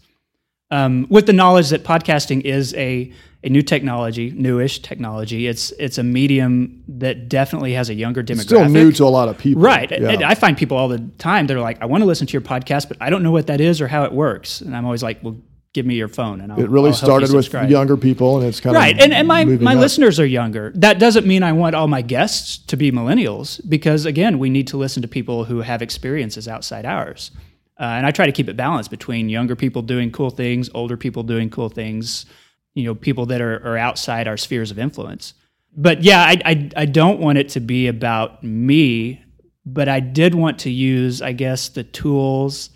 Um, 0.70 1.08
with 1.10 1.25
the 1.25 1.34
knowledge 1.34 1.70
that 1.70 1.84
podcasting 1.84 2.41
is 2.41 2.75
a 2.75 3.12
a 3.43 3.50
new 3.50 3.63
technology, 3.63 4.29
newish 4.29 4.84
technology. 4.84 5.48
It's 5.48 5.72
it's 5.79 5.98
a 5.98 6.03
medium 6.03 6.84
that 6.89 7.27
definitely 7.27 7.74
has 7.74 7.89
a 7.89 7.96
younger 7.96 8.22
demographic. 8.22 8.36
It's 8.36 8.46
still 8.46 8.70
new 8.70 8.91
to 8.91 9.05
a 9.05 9.10
lot 9.10 9.29
of 9.29 9.39
people, 9.39 9.63
right? 9.63 9.89
Yeah. 9.89 10.29
I 10.29 10.36
find 10.36 10.55
people 10.55 10.77
all 10.77 10.89
the 10.89 11.00
time. 11.17 11.48
They're 11.48 11.60
like, 11.60 11.82
"I 11.82 11.86
want 11.86 12.03
to 12.03 12.05
listen 12.05 12.27
to 12.27 12.34
your 12.34 12.41
podcast, 12.43 12.88
but 12.88 12.98
I 13.01 13.10
don't 13.10 13.24
know 13.24 13.32
what 13.32 13.48
that 13.48 13.60
is 13.60 13.82
or 13.82 13.88
how 13.88 14.03
it 14.03 14.12
works." 14.13 14.62
And 14.62 14.77
I'm 14.77 14.86
always 14.86 15.01
like, 15.01 15.24
"Well, 15.24 15.38
give 15.74 15.88
me 15.88 15.96
your 15.96 16.08
phone 16.08 16.39
and 16.39 16.51
I'll, 16.51 16.60
it 16.60 16.70
really 16.70 16.89
I'll 16.89 16.96
started 16.96 17.34
with 17.34 17.51
younger 17.70 17.98
people 17.98 18.38
and 18.38 18.48
it's 18.48 18.60
kind 18.60 18.75
right. 18.75 18.92
of 18.92 18.98
right 18.98 19.03
and, 19.03 19.13
and 19.13 19.27
my, 19.27 19.44
my 19.44 19.74
up. 19.74 19.80
listeners 19.80 20.20
are 20.20 20.25
younger 20.25 20.72
that 20.75 21.00
doesn't 21.00 21.25
mean 21.25 21.44
i 21.44 21.51
want 21.51 21.75
all 21.75 21.88
my 21.88 22.01
guests 22.01 22.58
to 22.68 22.77
be 22.77 22.92
millennials 22.92 23.60
because 23.68 24.06
again 24.06 24.39
we 24.39 24.50
need 24.50 24.68
to 24.68 24.77
listen 24.77 25.01
to 25.01 25.08
people 25.08 25.46
who 25.46 25.62
have 25.62 25.82
experiences 25.82 26.48
outside 26.48 26.86
ours 26.86 27.32
uh, 27.80 27.84
and 27.84 28.06
i 28.06 28.12
try 28.12 28.25
to 28.25 28.32
keep 28.32 28.48
it 28.48 28.56
balanced 28.56 28.92
between 28.92 29.30
younger 29.30 29.56
people 29.56 29.82
doing 29.82 30.12
cool 30.12 30.30
things 30.30 30.70
older 30.75 30.96
people 30.96 31.24
doing 31.24 31.50
cool 31.50 31.70
things 31.70 32.25
you 32.75 32.84
know 32.84 32.96
people 32.96 33.25
that 33.25 33.42
are, 33.42 33.56
are 33.68 33.77
outside 33.77 34.27
our 34.27 34.38
spheres 34.38 34.70
of 34.70 34.77
influence 34.77 35.34
but 35.75 36.03
yeah 36.03 36.22
I, 36.22 36.42
I, 36.46 36.70
I 36.77 36.86
don't 36.86 37.20
want 37.20 37.39
it 37.39 37.50
to 37.50 37.60
be 37.60 37.88
about 37.88 38.44
me 38.44 39.24
but 39.65 39.89
i 39.89 40.00
did 40.00 40.36
want 40.36 40.60
to 40.60 40.70
use 40.70 41.22
i 41.22 41.32
guess 41.32 41.70
the 41.70 41.84
tools 41.84 42.70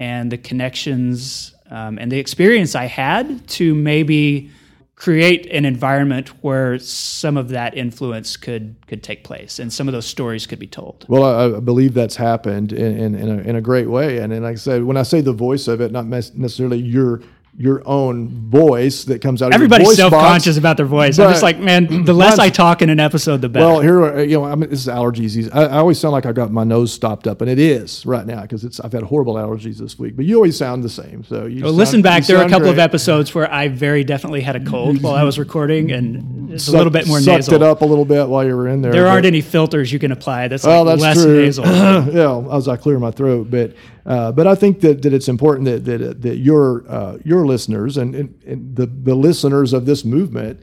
and 0.00 0.32
the 0.32 0.38
connections 0.38 1.51
um, 1.72 1.98
and 1.98 2.12
the 2.12 2.18
experience 2.18 2.74
I 2.74 2.84
had 2.84 3.48
to 3.48 3.74
maybe 3.74 4.50
create 4.94 5.46
an 5.46 5.64
environment 5.64 6.28
where 6.44 6.78
some 6.78 7.36
of 7.36 7.48
that 7.48 7.76
influence 7.76 8.36
could 8.36 8.76
could 8.86 9.02
take 9.02 9.24
place 9.24 9.58
and 9.58 9.72
some 9.72 9.88
of 9.88 9.92
those 9.92 10.06
stories 10.06 10.46
could 10.46 10.60
be 10.60 10.66
told. 10.66 11.06
Well, 11.08 11.24
I, 11.24 11.56
I 11.56 11.60
believe 11.60 11.94
that's 11.94 12.14
happened 12.14 12.72
in, 12.72 12.96
in, 12.98 13.14
in, 13.14 13.28
a, 13.28 13.42
in 13.42 13.56
a 13.56 13.60
great 13.60 13.88
way. 13.88 14.18
And, 14.18 14.32
and 14.32 14.44
like 14.44 14.52
I 14.52 14.56
said, 14.56 14.84
when 14.84 14.96
I 14.96 15.02
say 15.02 15.20
the 15.20 15.32
voice 15.32 15.66
of 15.66 15.80
it, 15.80 15.90
not 15.90 16.06
necessarily 16.06 16.78
your 16.78 17.20
your 17.56 17.86
own 17.86 18.28
voice 18.50 19.04
that 19.04 19.20
comes 19.20 19.42
out. 19.42 19.46
Of 19.46 19.52
the 19.52 19.66
case. 19.68 19.74
Everybody's 19.74 19.96
self-conscious 19.96 20.56
about 20.56 20.78
their 20.78 20.86
voice. 20.86 21.18
I'm 21.18 21.30
just 21.30 21.42
like, 21.42 21.58
man, 21.58 22.04
the 22.04 22.12
less 22.14 22.38
I 22.38 22.48
talk 22.48 22.80
in 22.80 22.88
an 22.88 22.98
episode, 22.98 23.42
the 23.42 23.48
better. 23.50 23.66
Well, 23.66 23.80
here, 23.80 24.22
you 24.22 24.38
know, 24.38 24.44
I 24.44 24.54
mean, 24.54 24.70
this 24.70 24.80
is 24.80 24.86
allergies. 24.86 25.50
I, 25.54 25.64
I, 25.64 25.76
always 25.76 25.98
sound 25.98 26.12
like 26.12 26.24
I 26.24 26.32
got 26.32 26.50
my 26.50 26.64
nose 26.64 26.92
stopped 26.92 27.26
up, 27.26 27.42
and 27.42 27.50
it 27.50 27.58
is 27.58 28.06
right 28.06 28.26
now 28.26 28.42
because 28.42 28.64
it's. 28.64 28.80
I've 28.80 28.92
had 28.92 29.02
horrible 29.02 29.34
allergies 29.34 29.76
this 29.76 29.98
week, 29.98 30.16
but 30.16 30.24
you 30.24 30.36
always 30.36 30.56
sound 30.56 30.82
the 30.82 30.88
same. 30.88 31.24
So 31.24 31.44
you 31.44 31.62
well, 31.62 31.70
sound, 31.70 31.76
listen 31.76 32.02
back. 32.02 32.24
There 32.24 32.38
are 32.38 32.44
a 32.44 32.48
couple 32.48 32.60
great. 32.66 32.72
of 32.72 32.78
episodes 32.78 33.34
where 33.34 33.52
I 33.52 33.68
very 33.68 34.02
definitely 34.02 34.40
had 34.40 34.56
a 34.56 34.64
cold 34.64 35.02
while 35.02 35.14
I 35.14 35.24
was 35.24 35.38
recording, 35.38 35.92
and 35.92 36.50
it's 36.52 36.64
Suck, 36.64 36.74
a 36.74 36.76
little 36.78 36.92
bit 36.92 37.06
more 37.06 37.20
sucked 37.20 37.36
nasal. 37.36 37.54
it 37.54 37.62
up 37.62 37.82
a 37.82 37.84
little 37.84 38.06
bit 38.06 38.28
while 38.28 38.46
you 38.46 38.56
were 38.56 38.68
in 38.68 38.80
there. 38.80 38.92
There 38.92 39.06
aren't 39.06 39.26
any 39.26 39.42
filters 39.42 39.92
you 39.92 39.98
can 39.98 40.10
apply. 40.10 40.48
That's 40.48 40.64
well, 40.64 40.84
like 40.84 40.98
that's 40.98 41.16
less 41.18 41.24
true. 41.24 41.42
nasal. 41.44 41.64
yeah, 41.66 42.56
as 42.56 42.66
I 42.66 42.76
clear 42.76 42.98
my 42.98 43.10
throat, 43.10 43.50
but 43.50 43.74
uh, 44.04 44.32
but 44.32 44.46
I 44.46 44.54
think 44.54 44.80
that, 44.80 45.02
that 45.02 45.12
it's 45.12 45.28
important 45.28 45.66
that 45.66 45.84
that, 45.84 46.22
that 46.22 46.36
your 46.38 46.84
uh, 46.88 47.18
your 47.24 47.41
listeners 47.46 47.96
and, 47.96 48.14
and, 48.14 48.42
and, 48.44 48.76
the 48.76 48.86
the 48.86 49.14
listeners 49.14 49.72
of 49.72 49.86
this 49.86 50.04
movement 50.04 50.60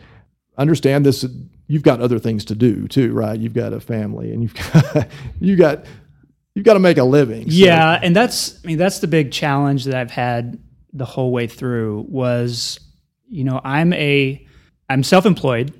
understand 0.57 1.05
this. 1.05 1.25
You've 1.67 1.83
got 1.83 2.01
other 2.01 2.19
things 2.19 2.45
to 2.45 2.55
do 2.55 2.87
too, 2.87 3.13
right? 3.13 3.39
You've 3.39 3.53
got 3.53 3.73
a 3.73 3.79
family, 3.79 4.31
and 4.31 4.41
you've 4.41 4.55
got 4.73 5.07
you 5.39 5.55
got 5.55 5.85
you've 6.55 6.65
got 6.65 6.73
to 6.73 6.79
make 6.79 6.97
a 6.97 7.03
living. 7.03 7.49
So. 7.49 7.55
Yeah, 7.55 7.99
and 8.01 8.15
that's 8.15 8.59
I 8.63 8.67
mean 8.67 8.77
that's 8.77 8.99
the 8.99 9.07
big 9.07 9.31
challenge 9.31 9.85
that 9.85 9.95
I've 9.95 10.11
had 10.11 10.59
the 10.93 11.05
whole 11.05 11.31
way 11.31 11.47
through 11.47 12.05
was 12.09 12.79
you 13.27 13.43
know 13.43 13.61
I'm 13.63 13.93
a 13.93 14.45
I'm 14.89 15.03
self-employed. 15.03 15.73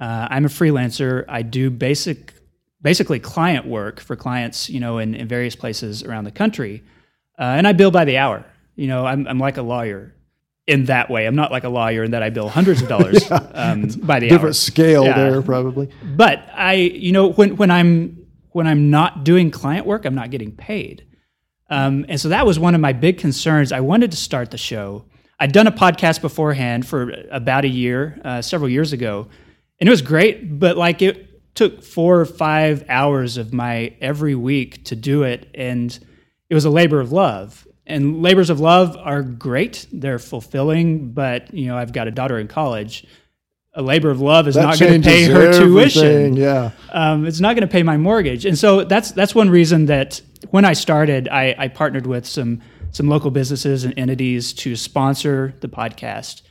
Uh, 0.00 0.28
I'm 0.30 0.44
a 0.44 0.48
freelancer. 0.48 1.24
I 1.28 1.42
do 1.42 1.70
basic 1.70 2.34
basically 2.82 3.18
client 3.18 3.66
work 3.66 4.00
for 4.00 4.16
clients, 4.16 4.70
you 4.70 4.80
know, 4.80 4.98
in, 4.98 5.14
in 5.14 5.26
various 5.26 5.56
places 5.56 6.02
around 6.02 6.24
the 6.24 6.30
country. 6.30 6.82
Uh, 7.38 7.42
and 7.42 7.66
I 7.66 7.72
bill 7.72 7.90
by 7.90 8.04
the 8.04 8.18
hour. 8.18 8.44
You 8.76 8.86
know, 8.86 9.06
I'm, 9.06 9.26
I'm 9.26 9.38
like 9.38 9.56
a 9.56 9.62
lawyer 9.62 10.14
in 10.68 10.84
that 10.84 11.10
way. 11.10 11.26
I'm 11.26 11.34
not 11.34 11.50
like 11.50 11.64
a 11.64 11.68
lawyer 11.68 12.04
in 12.04 12.12
that 12.12 12.22
I 12.22 12.30
bill 12.30 12.48
hundreds 12.48 12.82
of 12.82 12.88
dollars 12.94 13.28
yeah. 13.28 13.36
um, 13.36 13.88
by 14.02 14.20
the 14.20 14.28
different 14.28 14.50
hour. 14.50 14.52
scale 14.52 15.04
yeah. 15.04 15.30
there 15.30 15.42
probably. 15.42 15.90
But 16.04 16.46
I, 16.54 16.74
you 16.74 17.10
know, 17.10 17.32
when 17.32 17.56
when 17.56 17.70
I'm 17.70 18.26
when 18.50 18.66
I'm 18.66 18.90
not 18.90 19.24
doing 19.24 19.50
client 19.50 19.86
work, 19.86 20.04
I'm 20.04 20.14
not 20.14 20.30
getting 20.30 20.52
paid. 20.52 21.04
Um, 21.70 22.06
and 22.08 22.20
so 22.20 22.28
that 22.28 22.46
was 22.46 22.58
one 22.58 22.74
of 22.74 22.80
my 22.80 22.92
big 22.92 23.18
concerns. 23.18 23.72
I 23.72 23.80
wanted 23.80 24.10
to 24.12 24.16
start 24.16 24.50
the 24.50 24.58
show. 24.58 25.04
I'd 25.40 25.52
done 25.52 25.66
a 25.66 25.72
podcast 25.72 26.20
beforehand 26.22 26.86
for 26.86 27.12
about 27.30 27.64
a 27.64 27.68
year, 27.68 28.20
uh, 28.24 28.42
several 28.42 28.68
years 28.68 28.92
ago, 28.92 29.28
and 29.80 29.88
it 29.88 29.90
was 29.90 30.02
great. 30.02 30.58
But 30.58 30.76
like 30.76 31.02
it 31.02 31.54
took 31.54 31.82
four 31.82 32.20
or 32.20 32.24
five 32.24 32.84
hours 32.88 33.36
of 33.36 33.52
my 33.52 33.94
every 34.00 34.34
week 34.34 34.84
to 34.86 34.96
do 34.96 35.22
it, 35.22 35.48
and 35.54 35.98
it 36.50 36.54
was 36.54 36.64
a 36.66 36.70
labor 36.70 37.00
of 37.00 37.12
love. 37.12 37.66
And 37.88 38.22
labors 38.22 38.50
of 38.50 38.60
love 38.60 38.96
are 38.96 39.22
great; 39.22 39.86
they're 39.92 40.18
fulfilling. 40.18 41.12
But 41.12 41.52
you 41.52 41.66
know, 41.66 41.76
I've 41.76 41.92
got 41.92 42.08
a 42.08 42.10
daughter 42.10 42.38
in 42.38 42.48
college. 42.48 43.06
A 43.74 43.82
labor 43.82 44.10
of 44.10 44.20
love 44.20 44.48
is 44.48 44.56
that 44.56 44.62
not 44.62 44.78
going 44.78 45.00
to 45.00 45.08
pay 45.08 45.24
her 45.24 45.48
everything. 45.48 45.68
tuition. 45.68 46.36
Yeah, 46.36 46.70
um, 46.92 47.26
it's 47.26 47.40
not 47.40 47.54
going 47.54 47.66
to 47.66 47.72
pay 47.72 47.82
my 47.82 47.96
mortgage. 47.96 48.44
And 48.44 48.58
so 48.58 48.84
that's 48.84 49.12
that's 49.12 49.34
one 49.34 49.50
reason 49.50 49.86
that 49.86 50.20
when 50.50 50.64
I 50.64 50.72
started, 50.72 51.28
I, 51.28 51.54
I 51.56 51.68
partnered 51.68 52.06
with 52.06 52.26
some 52.26 52.60
some 52.90 53.08
local 53.08 53.30
businesses 53.30 53.84
and 53.84 53.96
entities 53.98 54.52
to 54.54 54.76
sponsor 54.76 55.54
the 55.60 55.68
podcast. 55.68 56.42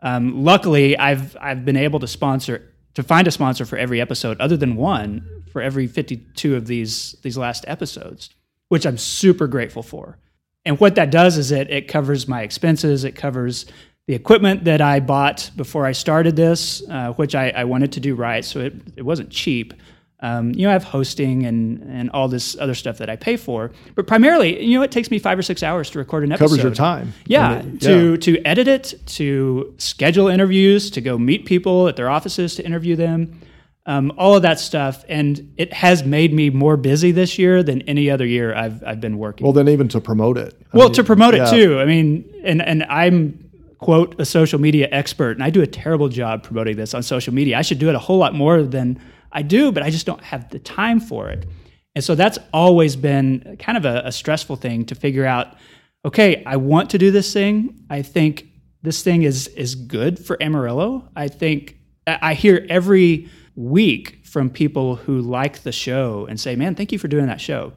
Um, 0.00 0.44
luckily, 0.44 0.96
I've 0.96 1.36
I've 1.40 1.64
been 1.64 1.76
able 1.76 2.00
to 2.00 2.06
sponsor 2.06 2.72
to 2.94 3.02
find 3.02 3.26
a 3.26 3.30
sponsor 3.30 3.66
for 3.66 3.76
every 3.76 4.00
episode, 4.00 4.40
other 4.40 4.56
than 4.56 4.76
one 4.76 5.44
for 5.52 5.60
every 5.60 5.86
52 5.86 6.56
of 6.56 6.66
these 6.66 7.16
these 7.22 7.36
last 7.36 7.64
episodes 7.66 8.30
which 8.68 8.86
I'm 8.86 8.98
super 8.98 9.46
grateful 9.46 9.82
for. 9.82 10.18
And 10.66 10.78
what 10.80 10.96
that 10.96 11.10
does 11.10 11.38
is 11.38 11.52
it, 11.52 11.70
it 11.70 11.88
covers 11.88 12.26
my 12.26 12.42
expenses, 12.42 13.04
it 13.04 13.12
covers 13.12 13.66
the 14.08 14.14
equipment 14.14 14.64
that 14.64 14.80
I 14.80 15.00
bought 15.00 15.50
before 15.56 15.86
I 15.86 15.92
started 15.92 16.36
this, 16.36 16.82
uh, 16.90 17.12
which 17.12 17.34
I, 17.34 17.50
I, 17.50 17.64
wanted 17.64 17.92
to 17.92 18.00
do 18.00 18.14
right. 18.14 18.44
So 18.44 18.60
it, 18.60 18.74
it 18.96 19.02
wasn't 19.02 19.30
cheap. 19.30 19.74
Um, 20.20 20.52
you 20.52 20.62
know, 20.62 20.70
I 20.70 20.72
have 20.72 20.84
hosting 20.84 21.44
and, 21.44 21.82
and 21.82 22.10
all 22.10 22.28
this 22.28 22.56
other 22.58 22.74
stuff 22.74 22.98
that 22.98 23.10
I 23.10 23.16
pay 23.16 23.36
for, 23.36 23.70
but 23.94 24.06
primarily, 24.06 24.64
you 24.64 24.78
know, 24.78 24.82
it 24.82 24.90
takes 24.90 25.10
me 25.10 25.18
five 25.18 25.38
or 25.38 25.42
six 25.42 25.62
hours 25.62 25.90
to 25.90 25.98
record 25.98 26.24
an 26.24 26.32
episode. 26.32 26.48
Covers 26.48 26.62
your 26.62 26.74
time. 26.74 27.12
Yeah, 27.26 27.62
yeah, 27.62 27.78
to 27.80 28.16
to 28.16 28.42
edit 28.46 28.66
it, 28.66 28.94
to 29.06 29.74
schedule 29.76 30.28
interviews, 30.28 30.90
to 30.92 31.02
go 31.02 31.18
meet 31.18 31.44
people 31.44 31.86
at 31.86 31.96
their 31.96 32.08
offices 32.08 32.54
to 32.54 32.64
interview 32.64 32.96
them 32.96 33.40
um, 33.86 34.12
all 34.18 34.36
of 34.36 34.42
that 34.42 34.60
stuff. 34.60 35.04
And 35.08 35.54
it 35.56 35.72
has 35.72 36.04
made 36.04 36.32
me 36.32 36.50
more 36.50 36.76
busy 36.76 37.12
this 37.12 37.38
year 37.38 37.62
than 37.62 37.82
any 37.82 38.10
other 38.10 38.26
year 38.26 38.54
I've, 38.54 38.82
I've 38.84 39.00
been 39.00 39.16
working. 39.16 39.44
Well, 39.44 39.52
then 39.52 39.68
even 39.68 39.88
to 39.88 40.00
promote 40.00 40.36
it. 40.36 40.54
I 40.72 40.76
well, 40.76 40.88
mean, 40.88 40.94
to 40.94 41.04
promote 41.04 41.34
yeah. 41.34 41.48
it 41.48 41.50
too. 41.50 41.80
I 41.80 41.84
mean, 41.84 42.28
and, 42.44 42.60
and 42.60 42.82
I'm, 42.84 43.48
quote, 43.78 44.20
a 44.20 44.24
social 44.24 44.60
media 44.60 44.88
expert, 44.90 45.32
and 45.32 45.44
I 45.44 45.50
do 45.50 45.62
a 45.62 45.66
terrible 45.66 46.08
job 46.08 46.42
promoting 46.42 46.76
this 46.76 46.94
on 46.94 47.02
social 47.02 47.32
media. 47.32 47.58
I 47.58 47.62
should 47.62 47.78
do 47.78 47.88
it 47.88 47.94
a 47.94 47.98
whole 47.98 48.18
lot 48.18 48.34
more 48.34 48.62
than 48.62 49.00
I 49.32 49.42
do, 49.42 49.70
but 49.70 49.82
I 49.82 49.90
just 49.90 50.06
don't 50.06 50.22
have 50.22 50.50
the 50.50 50.58
time 50.58 50.98
for 50.98 51.28
it. 51.28 51.46
And 51.94 52.04
so 52.04 52.14
that's 52.14 52.38
always 52.52 52.96
been 52.96 53.56
kind 53.58 53.78
of 53.78 53.84
a, 53.84 54.02
a 54.04 54.12
stressful 54.12 54.56
thing 54.56 54.84
to 54.86 54.94
figure 54.94 55.24
out 55.24 55.56
okay, 56.04 56.44
I 56.46 56.56
want 56.56 56.90
to 56.90 56.98
do 56.98 57.10
this 57.10 57.32
thing. 57.32 57.84
I 57.90 58.02
think 58.02 58.46
this 58.82 59.02
thing 59.02 59.24
is 59.24 59.48
is 59.48 59.74
good 59.74 60.24
for 60.24 60.40
Amarillo. 60.42 61.08
I 61.16 61.28
think 61.28 61.78
I 62.06 62.18
I 62.22 62.34
hear 62.34 62.64
every 62.68 63.28
week 63.56 64.20
from 64.22 64.50
people 64.50 64.96
who 64.96 65.20
like 65.20 65.62
the 65.62 65.72
show 65.72 66.26
and 66.26 66.38
say, 66.38 66.54
"Man, 66.54 66.74
thank 66.74 66.92
you 66.92 66.98
for 66.98 67.08
doing 67.08 67.26
that 67.26 67.40
show." 67.40 67.72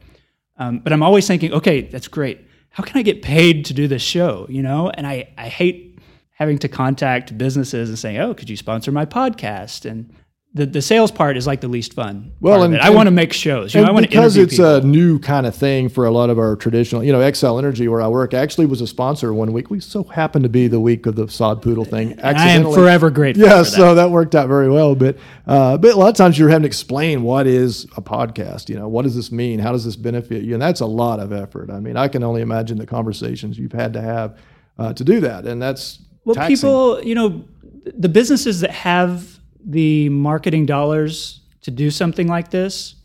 Um, 0.58 0.80
but 0.80 0.94
I'm 0.94 1.02
always 1.02 1.26
thinking, 1.26 1.54
okay, 1.54 1.82
that's 1.82 2.08
great. 2.10 2.46
How 2.72 2.84
can 2.84 2.98
I 2.98 3.02
get 3.02 3.22
paid 3.22 3.66
to 3.66 3.74
do 3.74 3.88
this 3.88 4.02
show? 4.02 4.46
You 4.50 4.62
know, 4.62 4.90
and 4.90 5.08
I 5.08 5.30
I 5.38 5.48
hate 5.48 5.98
having 6.32 6.58
to 6.60 6.68
contact 6.68 7.38
businesses 7.38 7.90
and 7.90 7.98
saying, 7.98 8.18
"Oh, 8.18 8.34
could 8.34 8.50
you 8.50 8.58
sponsor 8.58 8.92
my 8.92 9.06
podcast?" 9.06 9.90
and 9.90 10.14
the, 10.52 10.66
the 10.66 10.82
sales 10.82 11.12
part 11.12 11.38
is 11.38 11.46
like 11.46 11.62
the 11.62 11.68
least 11.68 11.94
fun. 11.94 12.32
Well, 12.40 12.64
and-. 12.64 12.76
I 12.80 12.90
want 12.90 13.06
to 13.06 13.12
make 13.12 13.34
shows. 13.34 13.76
You 13.76 13.82
know, 13.82 13.88
I 13.88 13.92
want 13.92 14.10
because 14.10 14.36
it's 14.36 14.54
people. 14.54 14.78
a 14.78 14.82
new 14.82 15.20
kind 15.20 15.46
of 15.46 15.56
thing 15.56 15.90
for 15.90 16.06
a 16.06 16.12
lot 16.12 16.32
of 16.32 16.40
our 16.40 16.56
traditional, 16.56 17.04
you 17.04 17.12
know, 17.12 17.20
Xcel 17.20 17.60
Energy, 17.60 17.88
where 17.88 18.02
I 18.02 18.08
work, 18.08 18.34
actually 18.34 18.66
was 18.66 18.82
a 18.82 18.88
sponsor 18.88 19.32
one 19.32 19.54
week. 19.54 19.70
We 19.70 19.80
so 19.80 20.04
happened 20.06 20.44
to 20.44 20.50
be 20.50 20.68
the 20.68 20.80
week 20.80 21.06
of 21.06 21.16
the 21.16 21.30
sod 21.30 21.62
poodle 21.62 21.86
thing. 21.86 22.20
I 22.22 22.50
am 22.50 22.64
forever 22.64 23.12
grateful. 23.12 23.46
Yeah, 23.46 23.60
for 23.60 23.70
that. 23.70 23.78
so 23.78 23.96
that 23.96 24.10
worked 24.10 24.34
out 24.34 24.48
very 24.48 24.72
well. 24.72 24.96
But 24.96 25.18
uh, 25.46 25.78
but 25.78 25.94
a 25.94 25.98
lot 25.98 26.10
of 26.10 26.16
times 26.16 26.40
you're 26.40 26.50
having 26.50 26.64
to 26.64 26.68
explain 26.68 27.22
what 27.22 27.46
is 27.46 27.84
a 27.96 28.02
podcast. 28.02 28.70
You 28.70 28.76
know, 28.76 28.88
what 28.88 29.04
does 29.04 29.16
this 29.16 29.32
mean? 29.32 29.60
How 29.60 29.72
does 29.72 29.86
this 29.86 29.96
benefit 29.96 30.44
you? 30.44 30.54
And 30.54 30.62
that's 30.62 30.82
a 30.82 30.88
lot 30.88 31.20
of 31.20 31.32
effort. 31.32 31.70
I 31.70 31.80
mean, 31.80 31.96
I 31.96 32.08
can 32.08 32.24
only 32.24 32.42
imagine 32.42 32.80
the 32.80 32.88
conversations 32.88 33.60
you've 33.60 33.72
had 33.72 33.94
to 33.94 34.02
have 34.02 34.40
uh, 34.80 34.94
to 34.94 35.04
do 35.04 35.20
that, 35.20 35.46
and 35.46 35.62
that's 35.62 36.00
Well, 36.26 36.34
taxing. 36.34 36.56
people, 36.56 37.04
you 37.04 37.14
know, 37.14 37.46
the 37.86 38.10
businesses 38.10 38.62
that 38.62 38.72
have 38.72 39.39
the 39.64 40.10
marketing 40.10 40.66
dollars 40.66 41.42
to 41.62 41.72
do 41.72 41.92
something 41.92 42.28
like 42.28 42.52
this 42.52 42.96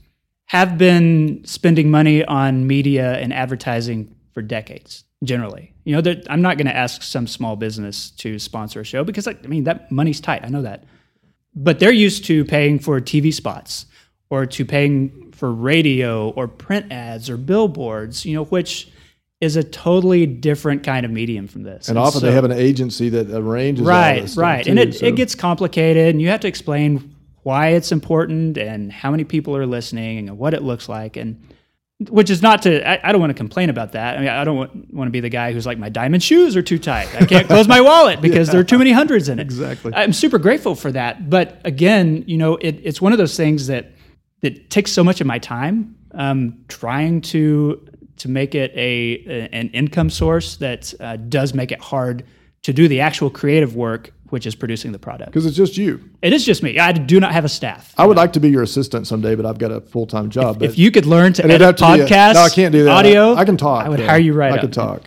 have 0.47 0.79
been 0.79 1.45
spending 1.45 1.90
money 1.90 2.25
on 2.25 2.67
media 2.67 3.14
and 3.19 3.33
advertising 3.33 4.14
for 4.33 4.43
decades. 4.43 5.05
Generally, 5.23 5.73
you 5.85 5.97
know, 5.97 6.14
I'm 6.29 6.43
not 6.43 6.59
going 6.59 6.67
to 6.67 6.77
ask 6.77 7.03
some 7.03 7.27
small 7.27 7.57
business 7.57 8.11
to 8.11 8.38
sponsor 8.38 8.81
a 8.81 8.85
show 8.85 9.05
because, 9.05 9.27
I 9.27 9.33
mean, 9.47 9.64
that 9.64 9.90
money's 9.90 10.21
tight. 10.21 10.45
I 10.45 10.49
know 10.49 10.61
that, 10.62 10.85
but 11.55 11.79
they're 11.79 11.93
used 11.93 12.27
to 12.27 12.45
paying 12.45 12.79
for 12.79 13.01
TV 13.01 13.33
spots 13.33 13.87
or 14.29 14.45
to 14.45 14.64
paying 14.67 15.33
for 15.33 15.51
radio 15.51 16.29
or 16.31 16.47
print 16.47 16.93
ads 16.93 17.31
or 17.31 17.38
billboards. 17.38 18.27
You 18.27 18.35
know, 18.35 18.45
which 18.45 18.90
is 19.44 19.57
a 19.57 19.62
totally 19.62 20.26
different 20.26 20.83
kind 20.83 21.04
of 21.07 21.12
medium 21.12 21.46
from 21.46 21.62
this. 21.62 21.88
and 21.88 21.98
often 21.98 22.20
so- 22.20 22.26
they 22.26 22.33
have 22.33 22.44
an 22.44 22.52
agency 22.52 23.09
that 23.11 23.30
arranges 23.30 23.87
all 23.87 23.92
right 23.92 24.37
right. 24.37 24.64
Too, 24.64 24.70
and 24.70 24.78
it, 24.78 24.94
so- 24.96 25.07
it 25.07 25.16
gets 25.16 25.35
complicated 25.35 26.09
and 26.09 26.20
you 26.20 26.28
have 26.28 26.40
to 26.40 26.48
explain 26.48 27.14
why 27.42 27.68
it's 27.68 27.92
important 27.92 28.57
and 28.57 28.90
how 28.90 29.11
many 29.11 29.24
people 29.24 29.54
are 29.57 29.66
listening 29.66 30.28
and 30.28 30.38
what 30.38 30.54
it 30.54 30.62
looks 30.62 30.88
like. 30.88 31.16
And 31.18 31.46
which 32.09 32.28
is 32.28 32.42
not 32.42 32.62
to 32.62 32.87
i, 32.88 33.09
I 33.09 33.12
don't 33.12 33.20
want 33.20 33.30
to 33.30 33.35
complain 33.35 33.70
about 33.70 33.92
that. 33.92 34.16
I 34.16 34.20
mean 34.20 34.28
i 34.28 34.42
don't 34.42 34.57
want, 34.57 34.92
want 34.92 35.07
to 35.07 35.12
be 35.12 35.20
the 35.20 35.28
guy 35.28 35.52
who's 35.52 35.64
like 35.66 35.78
my 35.78 35.88
diamond 35.88 36.22
shoes 36.22 36.57
are 36.57 36.62
too 36.62 36.78
tight. 36.78 37.14
I 37.14 37.24
can't 37.24 37.46
close 37.46 37.68
my 37.68 37.80
wallet 37.80 38.20
because 38.20 38.48
there 38.48 38.61
are 38.61 38.64
too 38.64 38.78
many 38.78 38.92
hundreds 38.92 39.28
in 39.28 39.38
it. 39.38 39.42
Exactly. 39.42 39.92
i'm 39.94 40.12
super 40.12 40.38
grateful 40.38 40.74
for 40.74 40.90
that. 40.92 41.30
But 41.30 41.61
again 41.64 42.24
you 42.26 42.37
know 42.37 42.57
it, 42.57 42.80
it's 42.83 43.00
one 43.00 43.12
of 43.12 43.18
those 43.18 43.37
things 43.37 43.68
that 43.68 43.92
that 44.40 44.70
takes 44.70 44.90
so 44.90 45.04
much 45.04 45.20
of 45.20 45.26
my 45.26 45.38
time 45.38 45.96
um, 46.14 46.64
trying 46.68 47.20
to 47.20 47.87
to 48.18 48.29
make 48.29 48.55
it 48.55 48.72
a, 48.74 49.48
an 49.53 49.68
income 49.70 50.11
source 50.11 50.57
that 50.57 50.94
uh, 51.00 51.16
does 51.16 51.55
make 51.55 51.72
it 51.72 51.81
hard 51.81 52.24
to 52.62 52.72
do 52.72 52.88
the 52.88 53.00
actual 53.00 53.29
creative 53.31 53.74
work, 53.77 54.11
which 54.31 54.46
is 54.46 54.55
producing 54.55 54.92
the 54.92 54.98
product. 54.98 55.31
because 55.31 55.44
it's 55.46 55.57
just 55.57 55.77
you. 55.77 56.00
It 56.22 56.33
is 56.33 56.44
just 56.44 56.62
me. 56.62 56.79
I 56.79 56.92
do 56.92 57.20
not 57.20 57.33
have 57.33 57.44
a 57.44 57.48
staff. 57.48 57.92
I 57.98 58.07
would 58.07 58.16
like 58.16 58.33
to 58.35 58.40
be 58.40 58.48
your 58.50 58.62
assistant 58.62 59.07
someday, 59.07 59.35
but 59.35 59.44
I've 59.44 59.59
got 59.59 59.70
a 59.70 59.81
full 59.81 60.07
time 60.07 60.31
job. 60.31 60.59
but 60.61 60.68
if 60.70 60.79
you 60.79 60.90
could 60.90 61.07
learn 61.07 61.33
to 61.35 61.44
edit 61.44 61.61
have 61.61 61.77
to 61.77 61.85
be 61.94 62.00
a- 62.00 62.07
podcasts, 62.07 62.35
no, 62.35 62.40
I 62.40 62.48
can't 62.48 62.72
do 62.72 62.85
that. 62.85 62.90
audio, 62.90 63.35
I, 63.35 63.40
I 63.40 63.44
can 63.44 63.57
talk. 63.57 63.85
I 63.85 63.88
would 63.88 64.00
hire 64.00 64.18
you 64.18 64.33
right 64.33 64.53
I 64.53 64.57
up. 64.57 64.61
can 64.61 64.70
talk. 64.70 65.03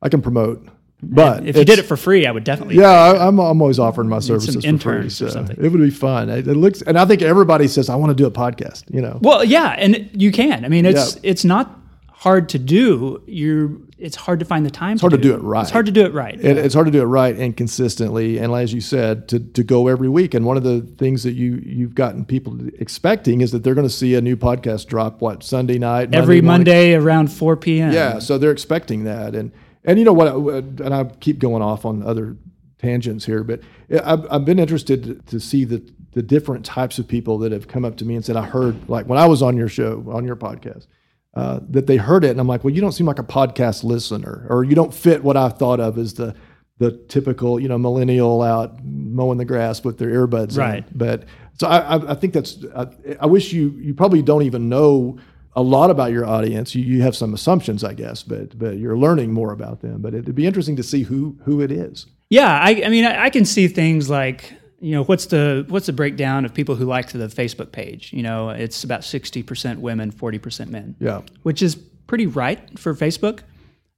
I 0.00 0.08
can 0.08 0.22
promote. 0.22 0.66
But 1.04 1.46
If 1.46 1.56
you 1.56 1.64
did 1.64 1.80
it 1.80 1.82
for 1.84 1.96
free, 1.96 2.26
I 2.26 2.30
would 2.30 2.44
definitely. 2.44 2.76
yeah, 2.76 2.88
I, 2.90 3.26
I'm, 3.26 3.38
I'm 3.40 3.60
always 3.60 3.80
offering 3.80 4.08
my 4.08 4.20
services 4.20 4.54
for 4.54 4.60
free. 4.60 4.68
interns 4.68 5.20
or 5.20 5.30
something. 5.30 5.56
it 5.60 5.68
would 5.68 5.80
be 5.80 5.90
fun. 5.90 6.28
It, 6.30 6.46
it 6.46 6.54
looks, 6.54 6.80
and 6.80 6.96
I 6.96 7.04
think 7.06 7.22
everybody 7.22 7.66
says, 7.66 7.88
"I 7.88 7.96
want 7.96 8.10
to 8.10 8.14
do 8.14 8.24
a 8.24 8.30
podcast." 8.30 8.84
You 8.88 9.00
know, 9.02 9.18
Well, 9.20 9.42
yeah, 9.44 9.70
and 9.78 10.08
you 10.12 10.30
can. 10.30 10.64
I 10.64 10.68
mean, 10.68 10.86
it's 10.86 11.14
Yeah. 11.16 11.20
it's 11.24 11.44
not 11.44 11.76
hard 12.22 12.48
to 12.50 12.58
do. 12.58 13.20
You're. 13.26 13.70
It's 13.98 14.16
hard 14.16 14.38
to 14.40 14.44
find 14.44 14.64
the 14.64 14.70
time. 14.70 14.92
It's 14.92 15.00
hard 15.00 15.12
to 15.12 15.18
do 15.18 15.34
it 15.34 15.42
right. 15.42 15.62
It's 15.62 15.70
hard 15.70 15.86
to 15.86 15.92
do 15.92 16.04
it 16.04 16.12
right. 16.12 16.34
it, 16.34 16.56
it's 16.56 16.74
hard 16.74 16.86
to 16.86 16.92
do 16.92 17.02
it 17.02 17.06
right 17.06 17.36
and 17.36 17.56
consistently, 17.56 18.38
and 18.38 18.52
as 18.54 18.72
you 18.72 18.80
said, 18.80 19.28
to, 19.28 19.40
to 19.40 19.62
go 19.64 19.88
every 19.88 20.08
week. 20.08 20.34
And 20.34 20.46
one 20.46 20.56
of 20.56 20.62
the 20.62 20.80
things 20.98 21.24
that 21.24 21.32
you 21.32 21.60
you've 21.64 21.94
gotten 21.96 22.24
people 22.24 22.58
expecting 22.78 23.40
is 23.40 23.50
that 23.50 23.64
they're 23.64 23.74
going 23.74 23.86
to 23.86 23.92
see 23.92 24.14
a 24.14 24.20
new 24.20 24.36
podcast 24.36 24.86
drop 24.86 25.20
what 25.20 25.42
Sunday 25.42 25.78
night, 25.78 26.14
Every 26.14 26.40
morning? 26.40 26.60
Monday 26.60 26.94
around 26.94 27.32
4 27.32 27.56
p.m. 27.56 27.92
Yeah, 27.92 28.20
so 28.20 28.38
they're 28.38 28.52
expecting 28.52 29.04
that, 29.04 29.34
and 29.34 29.50
and 29.84 29.98
you 29.98 30.04
know 30.04 30.12
what? 30.12 30.28
Uh, 30.28 30.58
and 30.84 30.94
I 30.94 31.04
keep 31.04 31.40
going 31.40 31.62
off 31.62 31.84
on 31.84 32.04
other 32.04 32.36
tangents 32.78 33.24
here, 33.24 33.42
but 33.42 33.60
I've, 33.90 34.26
I've 34.30 34.44
been 34.44 34.58
interested 34.58 35.04
to, 35.04 35.14
to 35.14 35.40
see 35.40 35.64
the 35.64 35.82
the 36.12 36.22
different 36.22 36.64
types 36.64 36.98
of 36.98 37.08
people 37.08 37.38
that 37.38 37.52
have 37.52 37.66
come 37.66 37.84
up 37.84 37.96
to 37.96 38.04
me 38.04 38.14
and 38.14 38.24
said, 38.24 38.36
"I 38.36 38.46
heard 38.46 38.88
like 38.88 39.06
when 39.06 39.18
I 39.18 39.26
was 39.26 39.42
on 39.42 39.56
your 39.56 39.68
show, 39.68 40.04
on 40.08 40.24
your 40.24 40.36
podcast." 40.36 40.86
Uh, 41.34 41.60
that 41.70 41.86
they 41.86 41.96
heard 41.96 42.24
it, 42.24 42.30
and 42.30 42.38
I'm 42.38 42.46
like, 42.46 42.62
well, 42.62 42.74
you 42.74 42.82
don't 42.82 42.92
seem 42.92 43.06
like 43.06 43.18
a 43.18 43.24
podcast 43.24 43.84
listener, 43.84 44.46
or 44.50 44.64
you 44.64 44.74
don't 44.74 44.92
fit 44.92 45.24
what 45.24 45.36
I 45.36 45.48
thought 45.48 45.80
of 45.80 45.96
as 45.96 46.14
the 46.14 46.34
the 46.78 46.92
typical, 47.08 47.60
you 47.60 47.68
know, 47.68 47.78
millennial 47.78 48.42
out 48.42 48.84
mowing 48.84 49.38
the 49.38 49.44
grass 49.44 49.84
with 49.84 49.98
their 49.98 50.10
earbuds. 50.10 50.52
in. 50.52 50.58
Right. 50.58 50.98
But 50.98 51.24
so 51.58 51.68
I, 51.68 51.96
I, 51.96 52.10
I 52.10 52.14
think 52.14 52.34
that's. 52.34 52.62
I, 52.76 52.86
I 53.20 53.26
wish 53.26 53.52
you 53.52 53.70
you 53.70 53.94
probably 53.94 54.20
don't 54.20 54.42
even 54.42 54.68
know 54.68 55.18
a 55.54 55.62
lot 55.62 55.90
about 55.90 56.12
your 56.12 56.26
audience. 56.26 56.74
You, 56.74 56.82
you 56.84 57.02
have 57.02 57.16
some 57.16 57.34
assumptions, 57.34 57.84
I 57.84 57.94
guess, 57.94 58.22
but 58.22 58.58
but 58.58 58.78
you're 58.78 58.98
learning 58.98 59.32
more 59.32 59.52
about 59.52 59.80
them. 59.80 60.02
But 60.02 60.14
it'd 60.14 60.34
be 60.34 60.46
interesting 60.46 60.76
to 60.76 60.82
see 60.82 61.02
who 61.04 61.38
who 61.44 61.60
it 61.60 61.70
is. 61.70 62.06
Yeah, 62.30 62.60
I, 62.60 62.82
I 62.84 62.88
mean, 62.88 63.04
I, 63.04 63.24
I 63.24 63.30
can 63.30 63.44
see 63.44 63.68
things 63.68 64.08
like 64.10 64.54
you 64.82 64.92
know 64.94 65.04
what's 65.04 65.26
the 65.26 65.64
what's 65.68 65.86
the 65.86 65.92
breakdown 65.92 66.44
of 66.44 66.52
people 66.52 66.74
who 66.74 66.84
like 66.84 67.12
the 67.12 67.28
Facebook 67.28 67.70
page. 67.72 68.12
You 68.12 68.22
know, 68.22 68.50
it's 68.50 68.82
about 68.84 69.04
sixty 69.04 69.42
percent 69.42 69.80
women, 69.80 70.10
forty 70.10 70.38
percent 70.38 70.70
men. 70.70 70.96
Yeah. 70.98 71.22
which 71.44 71.62
is 71.62 71.76
pretty 72.06 72.26
right 72.26 72.78
for 72.78 72.92
Facebook. 72.94 73.40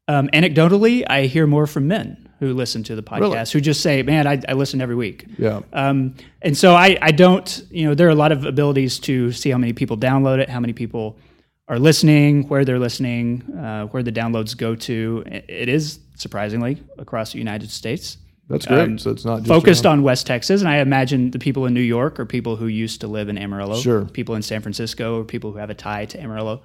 Um, 0.07 0.29
anecdotally, 0.35 1.03
I 1.09 1.23
hear 1.27 1.47
more 1.47 1.67
from 1.67 1.89
men 1.89 2.29
who 2.39 2.53
listen 2.53 2.83
to 2.85 2.95
the 2.95 3.03
podcast 3.03 3.21
Really? 3.21 3.51
who 3.55 3.61
just 3.63 3.81
say, 3.81 4.03
"Man, 4.03 4.27
I, 4.27 4.41
I 4.47 4.53
listen 4.53 4.83
every 4.83 4.95
week." 4.95 5.25
Yeah. 5.39 5.61
Um, 5.73 6.15
and 6.43 6.55
so 6.57 6.75
I, 6.75 6.99
I 7.01 7.11
don't, 7.11 7.63
you 7.71 7.87
know, 7.87 7.95
there 7.95 8.07
are 8.07 8.11
a 8.11 8.15
lot 8.15 8.31
of 8.31 8.45
abilities 8.45 8.99
to 9.01 9.33
see 9.33 9.49
how 9.51 9.57
many 9.59 9.73
people 9.73 9.97
download 9.97 10.39
it, 10.41 10.51
how 10.51 10.61
many 10.61 10.75
people 10.75 11.17
are 11.69 11.79
listening, 11.79 12.47
where 12.49 12.67
they're 12.67 12.79
listening, 12.79 13.43
uh, 13.57 13.87
where 13.87 14.03
the 14.03 14.13
downloads 14.13 14.55
go 14.55 14.75
to. 14.75 15.23
It 15.27 15.45
it 15.49 15.69
is 15.71 16.01
surprisingly 16.17 16.83
across 16.99 17.33
the 17.33 17.39
United 17.39 17.71
States 17.71 18.19
That's 18.49 18.67
great. 18.67 19.01
so 19.01 19.11
it's 19.11 19.25
not 19.25 19.39
just 19.41 19.51
Um, 19.51 19.61
focused 19.61 19.85
around- 19.87 20.01
on 20.01 20.03
West 20.05 20.27
Texas, 20.27 20.61
and 20.61 20.69
I 20.69 20.77
imagine 20.79 21.31
the 21.31 21.39
people 21.39 21.65
in 21.67 21.73
New 21.75 21.81
York 21.81 22.21
are 22.21 22.27
people 22.27 22.57
who 22.57 22.67
used 22.67 23.01
to 23.01 23.07
live 23.09 23.29
in 23.29 23.39
Amarillo. 23.39 23.77
Sure. 23.77 24.05
People 24.07 24.35
in 24.35 24.43
San 24.43 24.61
Francisco 24.61 25.21
are 25.21 25.25
people 25.25 25.53
who 25.53 25.59
have 25.59 25.71
a 25.71 25.75
tie 25.75 26.05
to 26.07 26.21
Amarillo. 26.21 26.63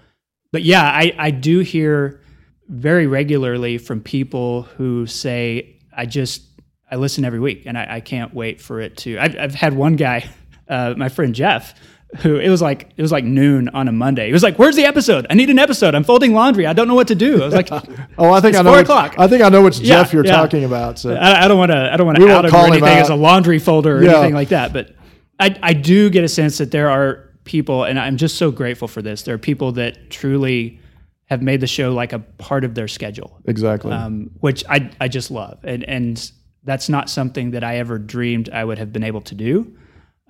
But 0.51 0.63
yeah, 0.63 0.83
I, 0.83 1.13
I 1.17 1.31
do 1.31 1.59
hear 1.59 2.21
very 2.67 3.07
regularly 3.07 3.77
from 3.77 4.01
people 4.01 4.63
who 4.63 5.05
say, 5.07 5.77
I 5.95 6.05
just, 6.05 6.43
I 6.91 6.97
listen 6.97 7.23
every 7.23 7.39
week 7.39 7.63
and 7.65 7.77
I, 7.77 7.87
I 7.95 7.99
can't 8.01 8.33
wait 8.33 8.59
for 8.59 8.81
it 8.81 8.97
to. 8.97 9.17
I've, 9.17 9.37
I've 9.39 9.55
had 9.55 9.73
one 9.73 9.95
guy, 9.95 10.29
uh, 10.67 10.95
my 10.97 11.07
friend 11.09 11.33
Jeff, 11.33 11.75
who 12.17 12.38
it 12.38 12.50
was 12.50 12.62
like 12.62 12.89
it 12.98 13.02
was 13.02 13.12
like 13.12 13.24
noon 13.24 13.69
on 13.69 13.88
a 13.88 13.91
Monday. 13.91 14.28
He 14.28 14.34
was 14.34 14.41
like, 14.43 14.58
"Where's 14.58 14.76
the 14.76 14.86
episode? 14.86 15.28
I 15.30 15.36
need 15.36 15.50
an 15.50 15.60
episode. 15.60 15.93
I'm 15.93 16.04
folding 16.04 16.34
laundry. 16.34 16.65
I 16.65 16.74
don't 16.74 16.88
know 16.88 16.95
what 16.95 17.08
to 17.10 17.15
do." 17.15 17.41
I 17.41 17.45
was 17.45 17.54
like, 17.54 17.69
Oh, 18.17 18.32
I 18.32 18.41
think 18.41 18.56
I 18.56 18.62
know. 18.63 18.72
four 18.72 18.80
o'clock. 18.80 19.15
I 19.19 19.28
think 19.28 19.43
I 19.43 19.50
know 19.50 19.62
which 19.62 19.80
Yeah, 19.80 20.02
Jeff 20.02 20.12
you're 20.13 20.26
yeah. 20.26 20.32
talking 20.32 20.63
about. 20.63 20.98
So 20.98 21.15
I, 21.15 21.48
don't 21.48 21.58
want 21.60 21.72
to. 21.72 21.93
I 21.93 21.98
don't 21.98 22.08
want 22.08 22.17
to 22.17 22.28
out 22.30 22.45
him 22.45 22.52
call 22.52 22.65
or 22.65 22.67
anything 22.69 22.84
out. 22.89 23.02
as 23.02 23.10
a 23.10 23.15
laundry 23.15 23.60
folder 23.60 23.98
or 24.00 24.04
Yeah. 24.04 24.13
anything 24.17 24.34
like 24.34 24.50
that. 24.50 24.74
But 24.74 24.95
I, 25.39 25.56
I 25.62 25.74
do 25.74 26.10
get 26.10 26.24
a 26.24 26.28
sense 26.28 26.58
that 26.58 26.72
there 26.72 26.89
are 26.89 27.30
people, 27.43 27.84
and 27.84 28.00
I'm 28.00 28.17
just 28.17 28.38
so 28.38 28.50
grateful 28.52 28.88
for 28.88 29.02
this. 29.02 29.22
There 29.24 29.36
are 29.36 29.39
people 29.39 29.72
that 29.74 30.10
truly 30.10 30.80
have 31.26 31.43
made 31.43 31.62
the 31.62 31.67
show 31.67 31.93
like 31.93 32.12
a 32.12 32.19
part 32.19 32.63
of 32.63 32.74
their 32.74 32.88
schedule, 32.88 33.39
exactly. 33.45 33.91
um, 33.91 34.32
which 34.39 34.63
I, 34.67 34.89
I 35.00 35.08
just 35.10 35.30
love, 35.30 35.60
and 35.63 35.84
and 35.84 36.32
that's 36.63 36.89
not 36.89 37.08
something 37.10 37.52
that 37.52 37.63
I 37.63 37.78
ever 37.78 37.98
dreamed 38.00 38.50
I 38.50 38.65
would 38.65 38.80
have 38.80 38.91
been 38.91 39.04
able 39.04 39.22
to 39.22 39.36
do. 39.36 39.78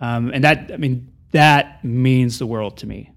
Um, 0.01 0.29
and 0.33 0.43
that, 0.43 0.71
I 0.73 0.77
mean, 0.77 1.11
that 1.31 1.83
means 1.83 2.39
the 2.39 2.45
world 2.45 2.77
to 2.77 2.87
me. 2.87 3.11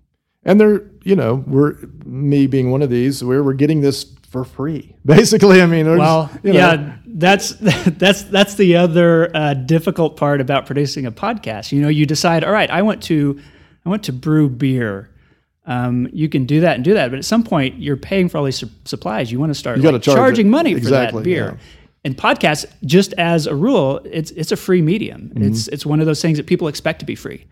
and 0.44 0.60
they're 0.60 0.82
you 1.04 1.16
know 1.16 1.36
we're 1.46 1.76
me 2.04 2.46
being 2.46 2.70
one 2.70 2.82
of 2.82 2.90
these 2.90 3.22
we're 3.24 3.42
we're 3.42 3.52
getting 3.52 3.80
this 3.80 4.04
for 4.28 4.44
free 4.44 4.96
basically. 5.04 5.60
I 5.60 5.66
mean, 5.66 5.86
Well, 5.98 6.30
just, 6.32 6.44
you 6.44 6.52
know, 6.54 6.58
yeah, 6.58 6.96
that's 7.06 7.50
that's 7.86 8.22
that's 8.22 8.54
the 8.54 8.76
other 8.76 9.30
uh, 9.36 9.54
difficult 9.54 10.16
part 10.16 10.40
about 10.40 10.64
producing 10.66 11.04
a 11.06 11.12
podcast. 11.12 11.70
You 11.70 11.82
know, 11.82 11.88
you 11.88 12.06
decide, 12.06 12.42
all 12.42 12.52
right, 12.52 12.70
I 12.70 12.80
want 12.82 13.02
to 13.04 13.38
I 13.84 13.88
want 13.90 14.04
to 14.04 14.12
brew 14.12 14.48
beer. 14.48 15.10
Um, 15.66 16.08
you 16.12 16.28
can 16.28 16.44
do 16.46 16.60
that 16.62 16.74
and 16.76 16.84
do 16.84 16.94
that, 16.94 17.10
but 17.10 17.18
at 17.18 17.24
some 17.24 17.44
point, 17.44 17.78
you're 17.78 17.96
paying 17.96 18.28
for 18.28 18.38
all 18.38 18.44
these 18.44 18.56
su- 18.56 18.70
supplies. 18.84 19.30
You 19.30 19.38
want 19.38 19.50
to 19.50 19.54
start 19.54 19.78
like, 19.78 20.02
charge 20.02 20.16
charging 20.16 20.46
it. 20.46 20.50
money 20.50 20.80
for 20.80 20.90
that 20.90 21.22
beer. 21.22 21.52
yeah. 21.54 21.60
And 22.04 22.16
podcasts, 22.16 22.66
just 22.84 23.12
as 23.12 23.46
a 23.46 23.54
rule, 23.54 24.00
it's 24.04 24.32
it's 24.32 24.50
a 24.50 24.56
free 24.56 24.82
medium. 24.82 25.30
Mm-hmm. 25.34 25.42
It's 25.44 25.68
it's 25.68 25.86
one 25.86 26.00
of 26.00 26.06
those 26.06 26.20
things 26.22 26.38
that 26.38 26.46
people 26.46 26.68
expect 26.68 26.98
to 27.00 27.06
be 27.06 27.14
free. 27.14 27.44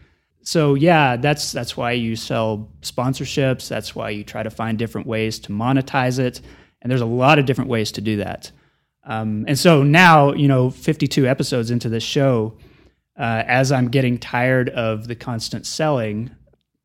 So 0.50 0.74
yeah, 0.74 1.14
that's 1.16 1.52
that's 1.52 1.76
why 1.76 1.92
you 1.92 2.16
sell 2.16 2.68
sponsorships. 2.82 3.68
That's 3.68 3.94
why 3.94 4.10
you 4.10 4.24
try 4.24 4.42
to 4.42 4.50
find 4.50 4.76
different 4.76 5.06
ways 5.06 5.38
to 5.40 5.52
monetize 5.52 6.18
it. 6.18 6.40
And 6.82 6.90
there's 6.90 7.02
a 7.02 7.06
lot 7.06 7.38
of 7.38 7.46
different 7.46 7.70
ways 7.70 7.92
to 7.92 8.00
do 8.00 8.16
that. 8.16 8.50
Um, 9.04 9.44
and 9.46 9.56
so 9.56 9.84
now, 9.84 10.32
you 10.32 10.48
know, 10.48 10.68
52 10.68 11.28
episodes 11.28 11.70
into 11.70 11.88
this 11.88 12.02
show, 12.02 12.56
uh, 13.16 13.44
as 13.46 13.70
I'm 13.70 13.90
getting 13.90 14.18
tired 14.18 14.70
of 14.70 15.06
the 15.06 15.14
constant 15.14 15.66
selling, 15.66 16.32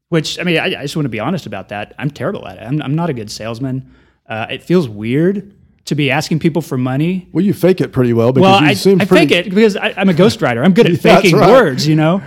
which 0.10 0.40
I 0.40 0.44
mean, 0.44 0.60
I, 0.60 0.66
I 0.66 0.82
just 0.84 0.96
want 0.96 1.06
to 1.06 1.10
be 1.10 1.20
honest 1.20 1.48
about 1.48 1.70
that. 1.70 1.96
I'm 1.98 2.12
terrible 2.12 2.48
at 2.48 2.60
it. 2.60 2.62
I'm, 2.62 2.80
I'm 2.84 2.94
not 2.94 3.10
a 3.10 3.14
good 3.14 3.32
salesman. 3.32 3.92
Uh, 4.30 4.46
it 4.48 4.62
feels 4.62 4.88
weird 4.88 5.56
to 5.86 5.96
be 5.96 6.12
asking 6.12 6.38
people 6.38 6.62
for 6.62 6.78
money. 6.78 7.30
Well, 7.32 7.44
you 7.44 7.56
fake 7.56 7.82
it 7.82 7.92
pretty 7.92 8.14
well. 8.14 8.32
Because 8.32 8.44
Well, 8.44 8.62
you 8.62 8.68
I, 8.68 8.74
seem 8.76 9.02
I 9.02 9.06
pretty, 9.06 9.28
fake 9.28 9.48
it 9.48 9.50
because 9.50 9.76
I, 9.76 9.96
I'm 9.98 10.10
a 10.10 10.14
ghostwriter. 10.14 10.64
I'm 10.64 10.76
good 10.76 10.86
at 10.86 11.00
faking 11.02 11.36
right. 11.36 11.50
words, 11.50 11.88
you 11.88 11.96
know. 11.96 12.22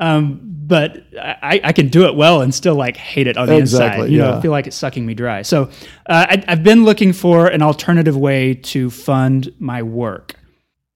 Um, 0.00 0.49
but 0.70 1.04
I, 1.20 1.60
I 1.64 1.72
can 1.72 1.88
do 1.88 2.06
it 2.06 2.14
well 2.14 2.42
and 2.42 2.54
still 2.54 2.76
like 2.76 2.96
hate 2.96 3.26
it 3.26 3.36
on 3.36 3.48
the 3.48 3.56
Exactly, 3.56 4.02
inside. 4.04 4.12
You 4.12 4.18
know, 4.18 4.34
yeah. 4.34 4.40
feel 4.40 4.52
like 4.52 4.68
it's 4.68 4.76
sucking 4.76 5.04
me 5.04 5.14
dry. 5.14 5.42
So 5.42 5.64
uh, 6.06 6.26
I, 6.30 6.44
I've 6.46 6.62
been 6.62 6.84
looking 6.84 7.12
for 7.12 7.48
an 7.48 7.60
alternative 7.60 8.16
way 8.16 8.54
to 8.54 8.88
fund 8.88 9.52
my 9.58 9.82
work. 9.82 10.36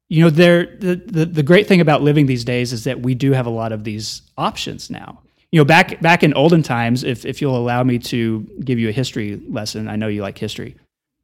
You 0.08 0.22
know, 0.22 0.30
there 0.30 0.76
the, 0.78 0.94
the 0.94 1.26
the 1.26 1.42
great 1.42 1.66
thing 1.66 1.80
about 1.80 2.02
living 2.02 2.26
these 2.26 2.44
days 2.44 2.72
is 2.72 2.84
that 2.84 3.00
we 3.00 3.16
do 3.16 3.32
have 3.32 3.46
a 3.46 3.50
lot 3.50 3.72
of 3.72 3.82
these 3.82 4.22
options 4.38 4.90
now. 4.90 5.20
You 5.50 5.58
know, 5.58 5.64
back 5.64 6.00
back 6.00 6.22
in 6.22 6.34
olden 6.34 6.62
times, 6.62 7.02
if 7.02 7.24
if 7.24 7.42
you'll 7.42 7.56
allow 7.56 7.82
me 7.82 7.98
to 7.98 8.48
give 8.64 8.78
you 8.78 8.88
a 8.88 8.92
history 8.92 9.40
lesson, 9.48 9.88
I 9.88 9.96
know 9.96 10.06
you 10.06 10.22
like 10.22 10.38
history. 10.38 10.76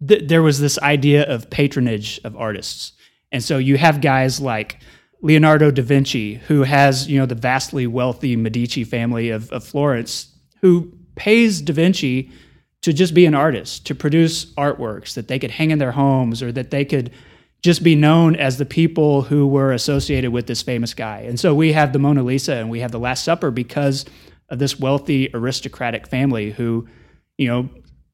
Th- 0.06 0.26
there 0.26 0.42
was 0.42 0.58
this 0.58 0.76
idea 0.80 1.24
of 1.32 1.48
patronage 1.50 2.20
of 2.24 2.36
artists, 2.36 2.94
and 3.30 3.44
so 3.44 3.58
you 3.58 3.78
have 3.78 4.00
guys 4.00 4.40
like 4.40 4.80
Leonardo 5.22 5.70
da 5.70 5.82
Vinci, 5.82 6.34
who 6.34 6.62
has 6.62 7.08
you 7.08 7.18
know 7.18 7.26
the 7.26 7.34
vastly 7.34 7.86
wealthy 7.86 8.36
Medici 8.36 8.84
family 8.84 9.30
of, 9.30 9.50
of 9.52 9.64
Florence, 9.64 10.28
who 10.60 10.92
pays 11.14 11.60
da 11.60 11.72
Vinci 11.72 12.30
to 12.82 12.92
just 12.92 13.12
be 13.12 13.26
an 13.26 13.34
artist, 13.34 13.86
to 13.86 13.94
produce 13.94 14.46
artworks 14.54 15.14
that 15.14 15.28
they 15.28 15.38
could 15.38 15.50
hang 15.50 15.70
in 15.70 15.78
their 15.78 15.92
homes 15.92 16.42
or 16.42 16.50
that 16.52 16.70
they 16.70 16.84
could 16.84 17.10
just 17.62 17.82
be 17.82 17.94
known 17.94 18.34
as 18.36 18.56
the 18.56 18.64
people 18.64 19.22
who 19.22 19.46
were 19.46 19.72
associated 19.72 20.30
with 20.32 20.46
this 20.46 20.62
famous 20.62 20.94
guy. 20.94 21.20
And 21.20 21.38
so 21.38 21.54
we 21.54 21.72
have 21.72 21.92
the 21.92 21.98
Mona 21.98 22.22
Lisa 22.22 22.54
and 22.54 22.70
we 22.70 22.80
have 22.80 22.90
the 22.90 22.98
Last 22.98 23.22
Supper 23.22 23.50
because 23.50 24.06
of 24.48 24.58
this 24.58 24.80
wealthy 24.80 25.28
aristocratic 25.34 26.06
family 26.06 26.52
who, 26.52 26.88
you 27.36 27.48
know, 27.48 27.68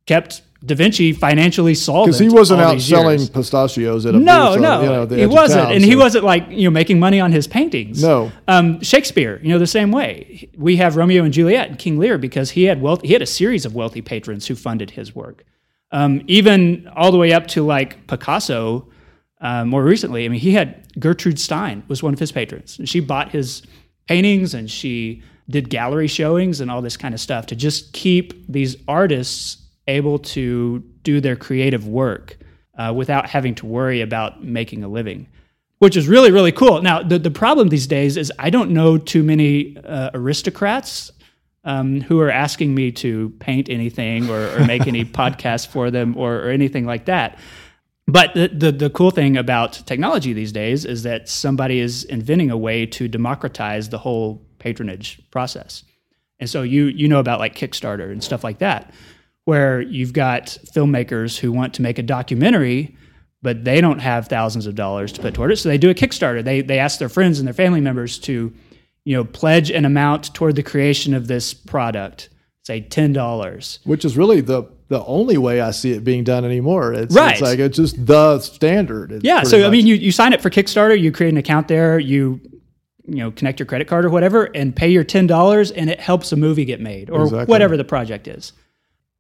kept 0.07 0.43
Da 0.65 0.75
Vinci 0.75 1.13
financially 1.13 1.75
solvent. 1.75 2.07
because 2.07 2.19
he 2.19 2.29
wasn't 2.29 2.61
out 2.61 2.81
selling 2.81 3.19
years. 3.19 3.31
pistachios 3.31 4.07
at 4.07 4.15
a 4.15 4.19
No, 4.19 4.49
booth 4.49 4.57
on, 4.57 4.63
no, 4.63 4.81
you 4.83 4.87
know, 4.89 5.07
the 5.07 5.17
he 5.19 5.27
wasn't, 5.27 5.65
town, 5.65 5.73
and 5.73 5.85
he 5.85 5.95
wasn't 5.95 6.25
like 6.25 6.47
you 6.51 6.65
know 6.65 6.71
making 6.71 6.99
money 6.99 7.21
on 7.21 7.31
his 7.31 7.47
paintings. 7.47 8.03
No. 8.03 8.33
um, 8.49 8.81
Shakespeare, 8.81 9.39
you 9.43 9.51
know, 9.51 9.59
the 9.59 9.67
same 9.67 9.93
way. 9.93 10.49
We 10.57 10.77
have 10.77 10.97
Romeo 10.97 11.25
and 11.25 11.33
Juliet 11.33 11.69
and 11.69 11.79
King 11.79 11.99
Lear 11.99 12.17
because 12.19 12.51
he 12.51 12.65
had 12.65 12.81
wealth. 12.81 13.03
He 13.03 13.13
had 13.13 13.23
a 13.23 13.27
series 13.27 13.67
of 13.67 13.75
wealthy 13.75 14.01
patrons 14.01 14.47
who 14.47 14.55
funded 14.55 14.91
his 14.93 15.15
work. 15.15 15.45
Um, 15.93 16.23
even 16.27 16.89
all 16.97 17.13
the 17.13 17.19
way 17.19 17.33
up 17.33 17.47
to 17.49 17.63
like 17.65 18.07
Picasso. 18.07 18.89
Uh, 19.39 19.67
more 19.67 19.85
recently, 19.85 20.25
I 20.25 20.29
mean, 20.29 20.41
he 20.41 20.53
had 20.53 20.87
Gertrude 20.99 21.39
Stein 21.39 21.83
was 21.89 22.03
one 22.03 22.15
of 22.15 22.19
his 22.19 22.33
patrons. 22.33 22.79
And 22.79 22.89
she 22.89 23.01
bought 23.01 23.31
his 23.31 23.63
paintings 24.09 24.55
and 24.55 24.71
she 24.71 25.23
did 25.51 25.69
gallery 25.69 26.07
showings 26.09 26.63
and 26.63 26.71
all 26.71 26.81
this 26.81 26.97
kind 26.97 27.13
of 27.13 27.21
stuff 27.21 27.45
to 27.47 27.55
just 27.55 27.93
keep 27.93 28.33
these 28.51 28.77
artists 28.89 29.59
able 29.89 30.19
to 30.19 30.81
do 31.03 31.21
their 31.21 31.37
creative 31.37 31.87
work 31.87 32.39
uh, 32.79 32.93
without 32.95 33.29
having 33.29 33.55
to 33.57 33.67
worry 33.67 34.01
about 34.01 34.43
making 34.43 34.85
a 34.85 34.89
living, 34.89 35.29
which 35.79 35.97
is 35.97 36.09
really, 36.09 36.31
really 36.31 36.53
cool. 36.53 36.83
Now, 36.83 37.03
the, 37.03 37.19
the 37.19 37.31
problem 37.31 37.69
these 37.69 37.87
days 37.87 38.17
is 38.17 38.33
I 38.39 38.51
don't 38.51 38.71
know 38.71 38.99
too 38.99 39.23
many 39.23 39.77
uh, 39.79 40.11
aristocrats 40.15 41.13
um, 41.65 42.01
who 42.03 42.21
are 42.21 42.31
asking 42.31 42.75
me 42.75 42.93
to 42.93 43.31
paint 43.41 43.69
anything 43.69 44.31
or, 44.31 44.55
or 44.57 44.65
make 44.67 44.87
any 44.87 45.05
podcasts 45.21 45.67
for 45.67 45.91
them 45.91 46.17
or, 46.17 46.37
or 46.37 46.51
anything 46.51 46.87
like 46.87 47.07
that. 47.07 47.39
But 48.09 48.35
the, 48.35 48.49
the, 48.49 48.73
the 48.73 48.91
cool 48.91 49.11
thing 49.11 49.37
about 49.37 49.83
technology 49.85 50.33
these 50.33 50.53
days 50.53 50.85
is 50.85 51.03
that 51.03 51.29
somebody 51.29 51.81
is 51.81 52.05
inventing 52.05 52.53
a 52.53 52.57
way 52.57 52.87
to 52.87 53.09
democratize 53.09 53.89
the 53.89 53.99
whole 53.99 54.47
patronage 54.59 55.21
process. 55.31 55.83
And 56.39 56.49
so 56.49 56.63
you 56.63 56.87
you 56.87 57.09
know 57.09 57.19
about 57.19 57.41
like 57.41 57.55
Kickstarter 57.55 58.13
and 58.13 58.23
stuff 58.23 58.45
like 58.45 58.59
that, 58.59 58.93
where 59.47 59.81
you've 59.81 60.13
got 60.13 60.59
filmmakers 60.75 61.39
who 61.39 61.51
want 61.53 61.73
to 61.75 61.81
make 61.83 61.99
a 61.99 62.03
documentary, 62.03 62.95
but 63.43 63.65
they 63.65 63.81
don't 63.81 64.01
have 64.01 64.27
thousands 64.29 64.67
of 64.67 64.75
dollars 64.75 65.13
to 65.13 65.23
put 65.23 65.35
toward 65.35 65.53
it. 65.53 65.57
So 65.57 65.69
they 65.69 65.79
do 65.79 65.89
a 65.89 65.95
Kickstarter. 65.95 66.45
They 66.45 66.61
they 66.61 66.79
ask 66.79 66.99
their 66.99 67.09
friends 67.09 67.39
and 67.39 67.47
their 67.47 67.55
family 67.55 67.81
members 67.81 68.19
to, 68.21 68.53
you 69.05 69.17
know, 69.17 69.25
pledge 69.25 69.71
an 69.71 69.85
amount 69.85 70.35
toward 70.35 70.57
the 70.57 70.63
creation 70.65 71.15
of 71.15 71.29
this 71.29 71.55
product, 71.55 72.29
say 72.65 72.81
ten 72.81 73.13
dollars. 73.13 73.79
which 73.85 74.05
is 74.05 74.17
really 74.17 74.41
the 74.41 74.65
the 74.89 75.05
only 75.05 75.37
way 75.39 75.61
I 75.61 75.71
see 75.73 75.93
it 75.93 76.03
being 76.05 76.23
done 76.23 76.45
anymore. 76.45 76.93
It's, 76.93 77.15
Right. 77.15 77.33
it's 77.33 77.41
like 77.41 77.59
it's 77.61 77.77
just 77.77 78.05
the 78.05 78.41
standard. 78.41 79.13
It's 79.13 79.25
Yeah. 79.25 79.43
So 79.45 79.65
I 79.67 79.71
mean, 79.71 79.87
you, 79.87 79.95
you 79.95 80.11
sign 80.13 80.33
up 80.35 80.41
for 80.41 80.51
Kickstarter, 80.51 80.99
you 81.01 81.11
create 81.13 81.31
an 81.31 81.37
account 81.39 81.69
there, 81.69 81.99
you 82.01 82.41
you 83.09 83.17
know 83.19 83.31
connect 83.31 83.61
your 83.61 83.67
credit 83.67 83.87
card 83.87 84.05
or 84.05 84.11
whatever, 84.11 84.45
and 84.57 84.75
pay 84.75 84.89
your 84.89 85.05
ten 85.05 85.29
dollars, 85.29 85.71
and 85.71 85.89
it 85.89 86.01
helps 86.01 86.33
a 86.33 86.37
movie 86.37 86.65
get 86.65 86.81
made 86.81 87.11
or 87.11 87.23
Exactly. 87.23 87.47
whatever 87.53 87.77
the 87.77 87.85
project 87.85 88.27
is. 88.27 88.53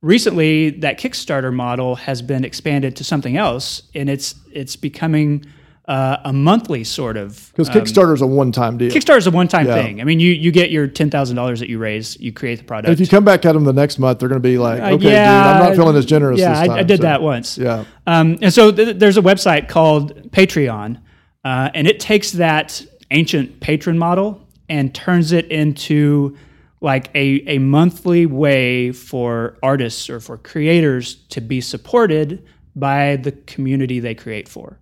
Recently, 0.07 0.71
that 0.71 1.01
Kickstarter 1.01 1.53
model 1.53 1.97
has 1.97 2.23
been 2.23 2.45
expanded 2.45 2.95
to 2.97 3.03
something 3.05 3.37
else, 3.37 3.83
and 3.92 4.09
it's 4.09 4.37
it's 4.53 4.77
becoming 4.77 5.45
uh, 5.88 6.19
a 6.25 6.33
monthly 6.33 6.85
sort 6.85 7.16
of 7.16 7.51
because 7.51 7.69
Kickstarter 7.69 8.14
is 8.14 8.23
a 8.23 8.27
one 8.27 8.53
time 8.53 8.79
deal. 8.79 8.88
Kickstarter 8.92 9.16
is 9.19 9.27
a 9.27 9.33
one 9.33 9.49
time 9.49 9.66
Yeah. 9.66 9.75
thing. 9.75 10.01
I 10.01 10.05
mean, 10.05 10.21
you 10.21 10.31
you 10.31 10.53
get 10.53 10.71
your 10.71 10.87
ten 10.87 11.11
thousand 11.11 11.35
dollars 11.35 11.59
that 11.59 11.69
you 11.69 11.79
raise, 11.81 12.16
you 12.21 12.33
create 12.33 12.59
the 12.59 12.64
product. 12.64 12.92
If 12.92 13.01
you 13.01 13.09
come 13.09 13.25
back 13.25 13.45
at 13.45 13.55
them 13.55 13.64
the 13.64 13.73
next 13.73 13.99
month, 13.99 14.21
they're 14.21 14.29
going 14.29 14.40
to 14.40 14.49
be 14.49 14.59
like, 14.59 14.81
Uh, 14.81 14.90
okay, 14.92 14.97
dude, 15.07 15.12
I'm 15.12 15.64
not 15.64 15.75
feeling 15.75 15.97
as 15.97 16.07
generous. 16.07 16.38
Yeah, 16.38 16.51
this 16.61 16.71
I, 16.71 16.77
I 16.79 16.83
did 16.85 16.99
so- 16.99 17.03
that 17.03 17.21
once. 17.21 17.59
Yeah. 17.59 17.85
Um, 18.07 18.38
and 18.42 18.55
so 18.55 18.71
th- 18.71 18.99
there's 18.99 19.16
a 19.16 19.23
website 19.23 19.69
called 19.69 20.31
Patreon, 20.31 21.01
uh, 21.45 21.71
and 21.75 21.88
it 21.88 21.99
takes 21.99 22.31
that 22.31 22.81
ancient 23.11 23.59
patron 23.59 23.99
model 23.99 24.40
and 24.69 24.95
turns 24.95 25.33
it 25.33 25.47
into 25.51 26.37
like 26.81 27.11
a, 27.15 27.43
a 27.47 27.59
monthly 27.59 28.27
way 28.27 28.93
for 28.93 29.59
artists 29.62 30.11
or 30.11 30.21
for 30.21 30.37
creators 30.37 31.15
to 31.29 31.41
be 31.41 31.61
supported 31.61 32.45
by 32.75 33.17
the 33.17 33.33
community 33.33 34.01
they 34.01 34.15
create 34.15 34.49
for. 34.49 34.81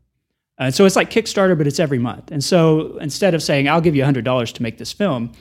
Uh, 0.58 0.70
so 0.70 0.84
it's 0.84 0.96
like 0.96 1.10
Kickstarter, 1.10 1.56
but 1.56 1.66
it's 1.66 1.80
every 1.80 1.98
month. 1.98 2.30
And 2.30 2.42
so 2.42 2.96
instead 2.98 3.34
of 3.34 3.42
saying, 3.42 3.68
I'll 3.68 3.80
give 3.80 3.96
you 3.96 4.02
$100 4.02 4.52
to 4.52 4.62
make 4.62 4.78
this 4.78 4.92
film, 4.92 5.32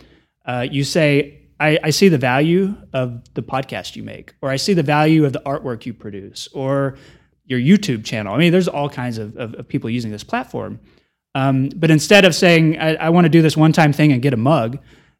uh, 0.45 0.67
you 0.69 0.83
say, 0.83 1.41
I, 1.59 1.79
I 1.83 1.89
see 1.91 2.09
the 2.09 2.17
value 2.17 2.75
of 2.93 3.23
the 3.35 3.43
podcast 3.43 3.95
you 3.95 4.03
make, 4.03 4.33
or 4.41 4.49
I 4.49 4.55
see 4.55 4.73
the 4.73 4.83
value 4.83 5.25
of 5.25 5.33
the 5.33 5.41
artwork 5.41 5.85
you 5.85 5.93
produce, 5.93 6.47
or 6.53 6.97
your 7.45 7.59
YouTube 7.59 8.03
channel. 8.03 8.33
I 8.33 8.37
mean, 8.37 8.51
there's 8.51 8.67
all 8.67 8.89
kinds 8.89 9.17
of, 9.17 9.35
of, 9.37 9.53
of 9.55 9.67
people 9.67 9.89
using 9.89 10.11
this 10.11 10.23
platform. 10.23 10.79
Um, 11.35 11.69
but 11.75 11.91
instead 11.91 12.25
of 12.25 12.35
saying, 12.35 12.79
I, 12.79 12.95
I 12.95 13.09
want 13.09 13.25
to 13.25 13.29
do 13.29 13.41
this 13.41 13.57
one 13.57 13.71
time 13.71 13.93
thing 13.93 14.11
and 14.11 14.21
get 14.21 14.33
a 14.33 14.37
mug, 14.37 14.79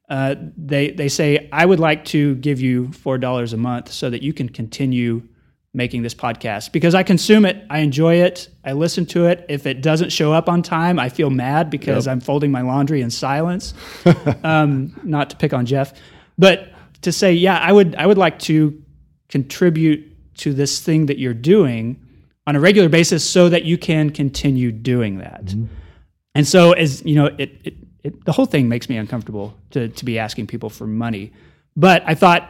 uh, 0.09 0.35
they, 0.57 0.91
they 0.91 1.09
say, 1.09 1.49
I 1.51 1.65
would 1.65 1.79
like 1.79 2.05
to 2.05 2.35
give 2.35 2.59
you 2.59 2.87
$4 2.87 3.53
a 3.53 3.57
month 3.57 3.91
so 3.91 4.09
that 4.09 4.21
you 4.21 4.33
can 4.33 4.49
continue 4.49 5.27
making 5.73 6.03
this 6.03 6.13
podcast 6.13 6.71
because 6.71 6.93
I 6.93 7.01
consume 7.01 7.45
it, 7.45 7.65
I 7.69 7.79
enjoy 7.79 8.15
it, 8.15 8.49
I 8.63 8.73
listen 8.73 9.05
to 9.07 9.25
it. 9.25 9.45
If 9.49 9.65
it 9.65 9.81
doesn't 9.81 10.11
show 10.11 10.31
up 10.31 10.47
on 10.47 10.61
time, 10.61 10.99
I 10.99 11.09
feel 11.09 11.31
mad 11.31 11.69
because 11.71 12.07
I'm 12.07 12.19
folding 12.19 12.51
my 12.51 12.61
laundry 12.61 13.01
in 13.01 13.09
silence. 13.09 13.73
um, 14.43 14.99
not 15.03 15.31
to 15.31 15.35
pick 15.35 15.51
on 15.51 15.65
Jeff, 15.65 15.93
but 16.37 16.73
to 17.01 17.11
say, 17.11 17.33
yeah, 17.33 17.57
I 17.57 17.71
would 17.71 17.95
I 17.95 18.05
would 18.05 18.17
like 18.17 18.39
to 18.39 18.81
contribute 19.29 20.09
to 20.37 20.53
this 20.53 20.79
thing 20.79 21.07
that 21.07 21.17
you're 21.17 21.33
doing 21.33 21.99
on 22.45 22.55
a 22.55 22.59
regular 22.59 22.89
basis 22.89 23.27
so 23.27 23.49
that 23.49 23.63
you 23.63 23.77
can 23.77 24.09
continue 24.09 24.71
doing 24.71 25.19
that. 25.19 25.53
And 26.35 26.47
so 26.47 26.73
as 26.73 27.03
you 27.05 27.15
know, 27.15 27.27
it, 27.37 27.61
it, 27.63 27.73
it 28.03 28.25
the 28.25 28.31
whole 28.31 28.45
thing 28.45 28.69
makes 28.69 28.89
me 28.89 28.97
uncomfortable 28.97 29.55
to 29.71 29.89
to 29.89 30.05
be 30.05 30.19
asking 30.19 30.47
people 30.47 30.69
for 30.69 30.85
money. 30.87 31.31
But 31.75 32.03
I 32.05 32.15
thought 32.15 32.49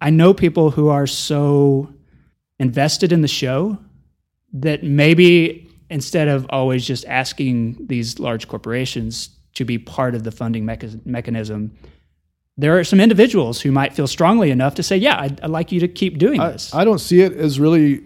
I 0.00 0.10
know 0.10 0.34
people 0.34 0.70
who 0.70 0.88
are 0.88 1.06
so 1.06 1.92
invested 2.58 3.12
in 3.12 3.20
the 3.20 3.28
show 3.28 3.78
that 4.52 4.82
maybe 4.82 5.70
instead 5.90 6.28
of 6.28 6.46
always 6.50 6.86
just 6.86 7.04
asking 7.06 7.86
these 7.86 8.18
large 8.18 8.48
corporations 8.48 9.30
to 9.54 9.64
be 9.64 9.78
part 9.78 10.14
of 10.14 10.24
the 10.24 10.32
funding 10.32 10.64
mecha- 10.64 11.04
mechanism, 11.06 11.76
there 12.56 12.78
are 12.78 12.84
some 12.84 13.00
individuals 13.00 13.60
who 13.60 13.70
might 13.70 13.92
feel 13.92 14.06
strongly 14.06 14.50
enough 14.50 14.74
to 14.76 14.82
say, 14.82 14.96
"Yeah, 14.96 15.20
I'd, 15.20 15.40
I'd 15.40 15.50
like 15.50 15.72
you 15.72 15.80
to 15.80 15.88
keep 15.88 16.18
doing 16.18 16.40
I, 16.40 16.52
this." 16.52 16.74
I 16.74 16.84
don't 16.84 17.00
see 17.00 17.20
it 17.20 17.32
as 17.32 17.60
really 17.60 18.02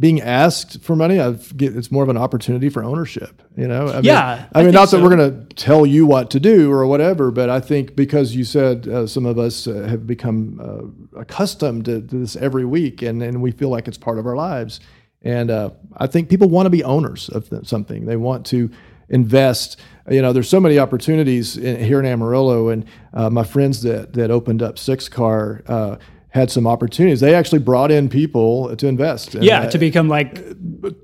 being 0.00 0.20
asked 0.20 0.80
for 0.82 0.94
money. 0.94 1.20
I 1.20 1.32
get 1.32 1.76
it's 1.76 1.90
more 1.90 2.02
of 2.04 2.08
an 2.08 2.16
opportunity 2.16 2.68
for 2.68 2.84
ownership. 2.84 3.42
You 3.56 3.66
know, 3.66 3.88
I 3.88 3.94
mean, 3.96 4.04
Yeah, 4.04 4.46
I 4.52 4.60
I 4.60 4.62
mean, 4.62 4.72
not 4.72 4.88
so. 4.88 4.96
that 4.96 5.02
we're 5.02 5.16
going 5.16 5.48
to 5.48 5.54
tell 5.56 5.84
you 5.84 6.06
what 6.06 6.30
to 6.30 6.40
do 6.40 6.70
or 6.70 6.86
whatever, 6.86 7.30
but 7.32 7.50
I 7.50 7.60
think 7.60 7.96
because 7.96 8.36
you 8.36 8.44
said 8.44 8.86
uh, 8.86 9.06
some 9.06 9.26
of 9.26 9.38
us 9.38 9.66
uh, 9.66 9.86
have 9.88 10.06
become 10.06 10.60
uh, 10.62 11.20
accustomed 11.20 11.86
to, 11.86 12.00
to 12.00 12.18
this 12.20 12.36
every 12.36 12.64
week, 12.64 13.02
and 13.02 13.22
and 13.22 13.42
we 13.42 13.50
feel 13.50 13.70
like 13.70 13.88
it's 13.88 13.98
part 13.98 14.18
of 14.18 14.26
our 14.26 14.36
lives. 14.36 14.78
And 15.22 15.50
uh, 15.50 15.70
I 15.96 16.06
think 16.06 16.28
people 16.28 16.48
want 16.48 16.66
to 16.66 16.70
be 16.70 16.84
owners 16.84 17.28
of 17.30 17.50
th- 17.50 17.66
something. 17.66 18.06
They 18.06 18.16
want 18.16 18.46
to 18.46 18.70
invest. 19.08 19.80
You 20.08 20.22
know, 20.22 20.32
there's 20.32 20.48
so 20.48 20.60
many 20.60 20.78
opportunities 20.78 21.56
in, 21.56 21.82
here 21.84 21.98
in 21.98 22.06
Amarillo, 22.06 22.68
and 22.68 22.84
uh, 23.12 23.28
my 23.30 23.42
friends 23.42 23.82
that 23.82 24.12
that 24.12 24.30
opened 24.30 24.62
up 24.62 24.78
Six 24.78 25.08
Car. 25.08 25.62
Had 26.30 26.50
some 26.50 26.66
opportunities. 26.66 27.20
They 27.20 27.34
actually 27.34 27.60
brought 27.60 27.90
in 27.90 28.08
people 28.10 28.76
to 28.76 28.86
invest. 28.86 29.34
And, 29.34 29.42
Yeah, 29.44 29.66
to 29.68 29.78
become 29.78 30.08
like 30.08 30.44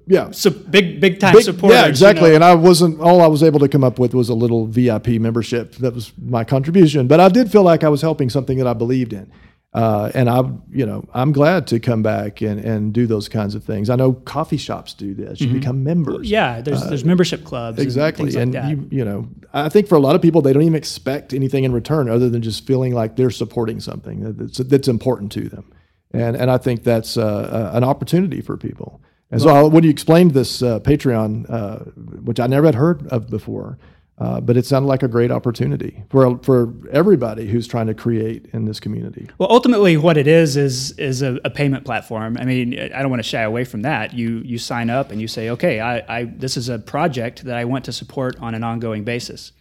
yeah. 0.06 0.30
so 0.32 0.50
big 0.50 1.00
big 1.00 1.18
time 1.18 1.32
Big- 1.34 1.44
supporters. 1.44 1.74
yeah, 1.76 1.84
you 1.84 1.88
exactly. 1.88 2.28
know. 2.30 2.34
And 2.36 2.44
I 2.44 2.54
wasn't 2.54 3.00
all 3.00 3.22
I 3.22 3.26
was 3.26 3.42
able 3.42 3.58
to 3.60 3.68
come 3.68 3.82
up 3.84 3.98
with 3.98 4.12
was 4.14 4.28
a 4.28 4.34
little 4.34 4.66
VIP 4.66 5.08
membership. 5.20 5.76
That 5.76 5.94
was 5.94 6.12
my 6.22 6.44
contribution. 6.44 7.08
But 7.08 7.20
I 7.20 7.28
did 7.30 7.50
feel 7.50 7.62
like 7.62 7.82
I 7.84 7.88
was 7.88 8.02
helping 8.02 8.28
something 8.28 8.58
that 8.58 8.66
I 8.66 8.74
believed 8.74 9.12
in. 9.14 9.30
Uh, 9.74 10.12
and 10.14 10.30
I, 10.30 10.42
you 10.70 10.86
know, 10.86 11.04
I'm 11.12 11.32
glad 11.32 11.66
to 11.66 11.80
come 11.80 12.00
back 12.00 12.40
and, 12.40 12.60
and 12.60 12.92
do 12.92 13.08
those 13.08 13.28
kinds 13.28 13.56
of 13.56 13.64
things. 13.64 13.90
I 13.90 13.96
know 13.96 14.12
coffee 14.12 14.56
shops 14.56 14.94
do 14.94 15.14
this. 15.14 15.40
You 15.40 15.52
become 15.52 15.82
members. 15.82 16.14
Mm-hmm. 16.14 16.24
Yeah, 16.26 16.60
there's 16.60 16.86
there's 16.88 17.04
membership 17.04 17.42
clubs. 17.42 17.80
Exactly. 17.80 18.36
And, 18.36 18.52
things 18.52 18.54
And, 18.54 18.70
you, 18.92 18.98
you 18.98 19.04
know, 19.04 19.28
I 19.52 19.68
think 19.68 19.88
for 19.88 19.96
a 19.96 20.00
lot 20.00 20.14
of 20.14 20.22
people, 20.22 20.42
they 20.42 20.52
don't 20.52 20.62
even 20.62 20.76
expect 20.76 21.34
anything 21.34 21.64
in 21.64 21.72
return 21.72 22.08
other 22.08 22.30
than 22.30 22.40
just 22.40 22.64
feeling 22.64 22.94
like 22.94 23.16
they're 23.16 23.30
supporting 23.30 23.80
something 23.80 24.36
that's, 24.36 24.58
that's 24.58 24.86
important 24.86 25.32
to 25.32 25.48
them. 25.48 25.72
And, 26.12 26.36
and 26.36 26.52
I 26.52 26.58
think 26.58 26.84
that's 26.84 27.16
uh, 27.16 27.24
uh, 27.24 27.76
an 27.76 27.82
opportunity 27.82 28.40
for 28.40 28.56
people. 28.56 29.02
And 29.32 29.42
so 29.42 29.48
I, 29.48 29.62
when 29.64 29.82
you 29.82 29.90
explained 29.90 30.34
this 30.34 30.62
uh, 30.62 30.78
Patreon, 30.78 31.50
uh, 31.50 31.78
which 32.22 32.38
I 32.38 32.46
never 32.46 32.66
had 32.66 32.76
heard 32.76 33.08
of 33.08 33.28
before, 33.28 33.78
uh, 34.18 34.40
but 34.40 34.56
it 34.56 34.64
sounded 34.64 34.86
like 34.86 35.02
a 35.02 35.08
great 35.08 35.30
opportunity 35.30 36.04
for, 36.08 36.38
for 36.38 36.72
everybody 36.92 37.48
who's 37.48 37.66
trying 37.66 37.88
to 37.88 37.94
create 37.94 38.46
in 38.52 38.64
this 38.64 38.78
community. 38.78 39.28
Well, 39.38 39.50
ultimately, 39.50 39.96
what 39.96 40.16
it 40.16 40.26
is 40.26 40.56
is 40.56 40.92
is 40.98 41.22
a, 41.22 41.40
a 41.44 41.50
payment 41.50 41.84
platform. 41.84 42.36
I 42.38 42.44
mean, 42.44 42.78
I 42.78 43.02
don't 43.02 43.10
want 43.10 43.22
to 43.22 43.28
shy 43.28 43.42
away 43.42 43.64
from 43.64 43.82
that. 43.82 44.14
You 44.14 44.38
you 44.44 44.58
sign 44.58 44.88
up 44.88 45.10
and 45.10 45.20
you 45.20 45.26
say, 45.26 45.50
okay, 45.50 45.80
I, 45.80 45.98
I 46.08 46.24
this 46.24 46.56
is 46.56 46.68
a 46.68 46.78
project 46.78 47.44
that 47.44 47.56
I 47.56 47.64
want 47.64 47.84
to 47.86 47.92
support 47.92 48.36
on 48.40 48.54
an 48.54 48.62
ongoing 48.62 49.04
basis. 49.04 49.52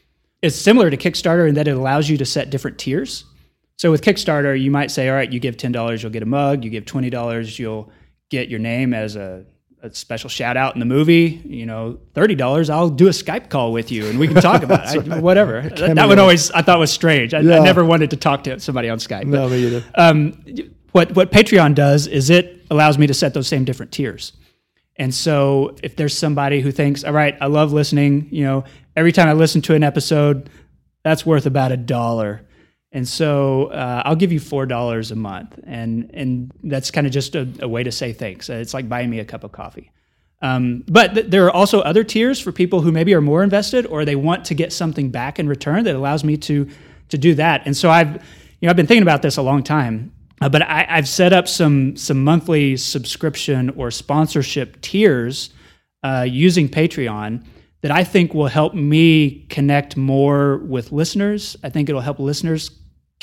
It's 0.41 0.55
similar 0.55 0.89
to 0.89 0.97
Kickstarter 0.97 1.47
in 1.47 1.55
that 1.55 1.67
it 1.67 1.75
allows 1.75 2.09
you 2.09 2.17
to 2.17 2.25
set 2.25 2.49
different 2.49 2.77
tiers. 2.77 3.25
So 3.77 3.89
with 3.89 4.01
Kickstarter, 4.01 4.61
you 4.61 4.69
might 4.69 4.91
say, 4.91 5.09
all 5.09 5.15
right, 5.15 5.31
you 5.31 5.39
give 5.39 5.57
ten 5.57 5.71
dollars, 5.71 6.03
you'll 6.03 6.11
get 6.11 6.21
a 6.21 6.27
mug. 6.27 6.63
You 6.63 6.69
give 6.69 6.85
twenty 6.85 7.09
dollars, 7.09 7.57
you'll 7.57 7.91
get 8.29 8.49
your 8.49 8.59
name 8.59 8.93
as 8.93 9.15
a, 9.15 9.45
a 9.83 9.93
special 9.93 10.29
shout 10.29 10.57
out 10.57 10.73
in 10.75 10.79
the 10.79 10.85
movie. 10.85 11.41
You 11.45 11.65
know, 11.65 11.99
thirty 12.15 12.33
dollars, 12.35 12.69
I'll 12.69 12.89
do 12.89 13.07
a 13.07 13.11
Skype 13.11 13.49
call 13.49 13.71
with 13.71 13.91
you 13.91 14.07
and 14.07 14.17
we 14.17 14.27
can 14.27 14.37
talk 14.41 14.63
about 14.63 14.95
it. 14.95 15.07
I, 15.11 15.19
whatever. 15.19 15.61
That, 15.61 15.95
that 15.95 16.07
one 16.07 16.17
always 16.19 16.49
I 16.51 16.61
thought 16.61 16.79
was 16.79 16.91
strange. 16.91 17.33
I, 17.33 17.39
I 17.39 17.41
never 17.41 17.83
wanted 17.85 18.09
to 18.11 18.15
talk 18.17 18.43
to 18.45 18.59
somebody 18.59 18.89
on 18.89 18.97
Skype. 18.97 19.21
but- 19.29 19.39
No, 19.39 19.49
me 19.49 19.65
either. 19.65 19.83
um, 19.95 20.43
what 20.93 21.13
what 21.15 21.31
Patreon 21.31 21.75
does 21.75 22.07
is 22.07 22.29
it 22.29 22.65
allows 22.71 22.97
me 22.97 23.05
to 23.07 23.13
set 23.13 23.33
those 23.33 23.47
same 23.47 23.65
different 23.65 23.91
tiers. 23.91 24.33
And 24.95 25.13
so 25.13 25.75
if 25.83 25.95
there's 25.95 26.15
somebody 26.17 26.61
who 26.61 26.71
thinks, 26.71 27.03
all 27.03 27.13
right, 27.13 27.35
I 27.41 27.47
love 27.47 27.73
listening, 27.73 28.27
you 28.31 28.43
know, 28.43 28.63
every 28.95 29.11
time 29.11 29.27
I 29.27 29.33
listen 29.33 29.61
to 29.63 29.73
an 29.75 29.83
episode, 29.83 30.49
that's 31.03 31.25
worth 31.25 31.45
about 31.47 31.71
a 31.71 31.77
dollar. 31.77 32.45
And 32.95 33.08
so 33.08 33.65
uh, 33.67 34.03
I'll 34.06 34.15
give 34.15 34.32
you 34.32 34.39
four 34.39 34.65
dollars 34.67 35.12
a 35.12 35.15
month, 35.15 35.60
and 35.65 36.12
and 36.13 36.51
that's 36.63 36.91
kind 36.91 37.08
of 37.08 37.12
just 37.13 37.36
a, 37.36 37.47
a 37.60 37.67
way 37.67 37.84
to 37.84 37.91
say 37.91 38.13
thanks. 38.13 38.49
Uh, 38.49 38.53
It's 38.53 38.73
like 38.73 38.88
buying 38.88 39.10
me 39.10 39.19
a 39.19 39.25
cup 39.25 39.43
of 39.43 39.51
coffee. 39.51 39.91
Um, 40.43 40.84
but 40.88 41.13
th- 41.15 41.27
there 41.27 41.45
are 41.45 41.51
also 41.51 41.79
other 41.79 42.03
tiers 42.03 42.39
for 42.39 42.51
people 42.51 42.82
who 42.82 42.91
maybe 42.91 43.13
are 43.15 43.21
more 43.21 43.43
invested 43.43 43.86
or 43.88 44.06
they 44.06 44.15
want 44.15 44.45
to 44.45 44.53
get 44.53 44.73
something 44.73 45.10
back 45.10 45.39
in 45.39 45.47
return 45.47 45.86
that 45.86 45.95
allows 45.95 46.23
me 46.23 46.38
to 46.38 46.67
to 47.10 47.17
do 47.17 47.34
that. 47.36 47.63
And 47.65 47.75
so 47.75 47.89
I've 47.89 48.13
you 48.60 48.67
know 48.67 48.69
I've 48.69 48.75
been 48.75 48.88
thinking 48.88 49.03
about 49.03 49.21
this 49.23 49.38
a 49.38 49.41
long 49.41 49.63
time, 49.63 50.12
uh, 50.41 50.49
but 50.49 50.62
I, 50.62 50.86
I've 50.88 51.08
set 51.08 51.34
up 51.34 51.47
some 51.47 51.95
some 51.97 52.23
monthly 52.23 52.77
subscription 52.77 53.71
or 53.71 53.89
sponsorship 53.89 54.79
tiers 54.82 55.49
uh, 56.03 56.27
using 56.29 56.69
Patreon 56.69 57.43
that 57.82 57.91
I 57.91 58.03
think 58.03 58.34
will 58.34 58.47
help 58.47 58.75
me 58.75 59.45
connect 59.49 59.97
more 59.97 60.58
with 60.58 60.91
listeners. 60.91 61.58
I 61.63 61.69
think 61.69 61.89
it'll 61.89 62.01
help 62.01 62.19
listeners 62.19 62.69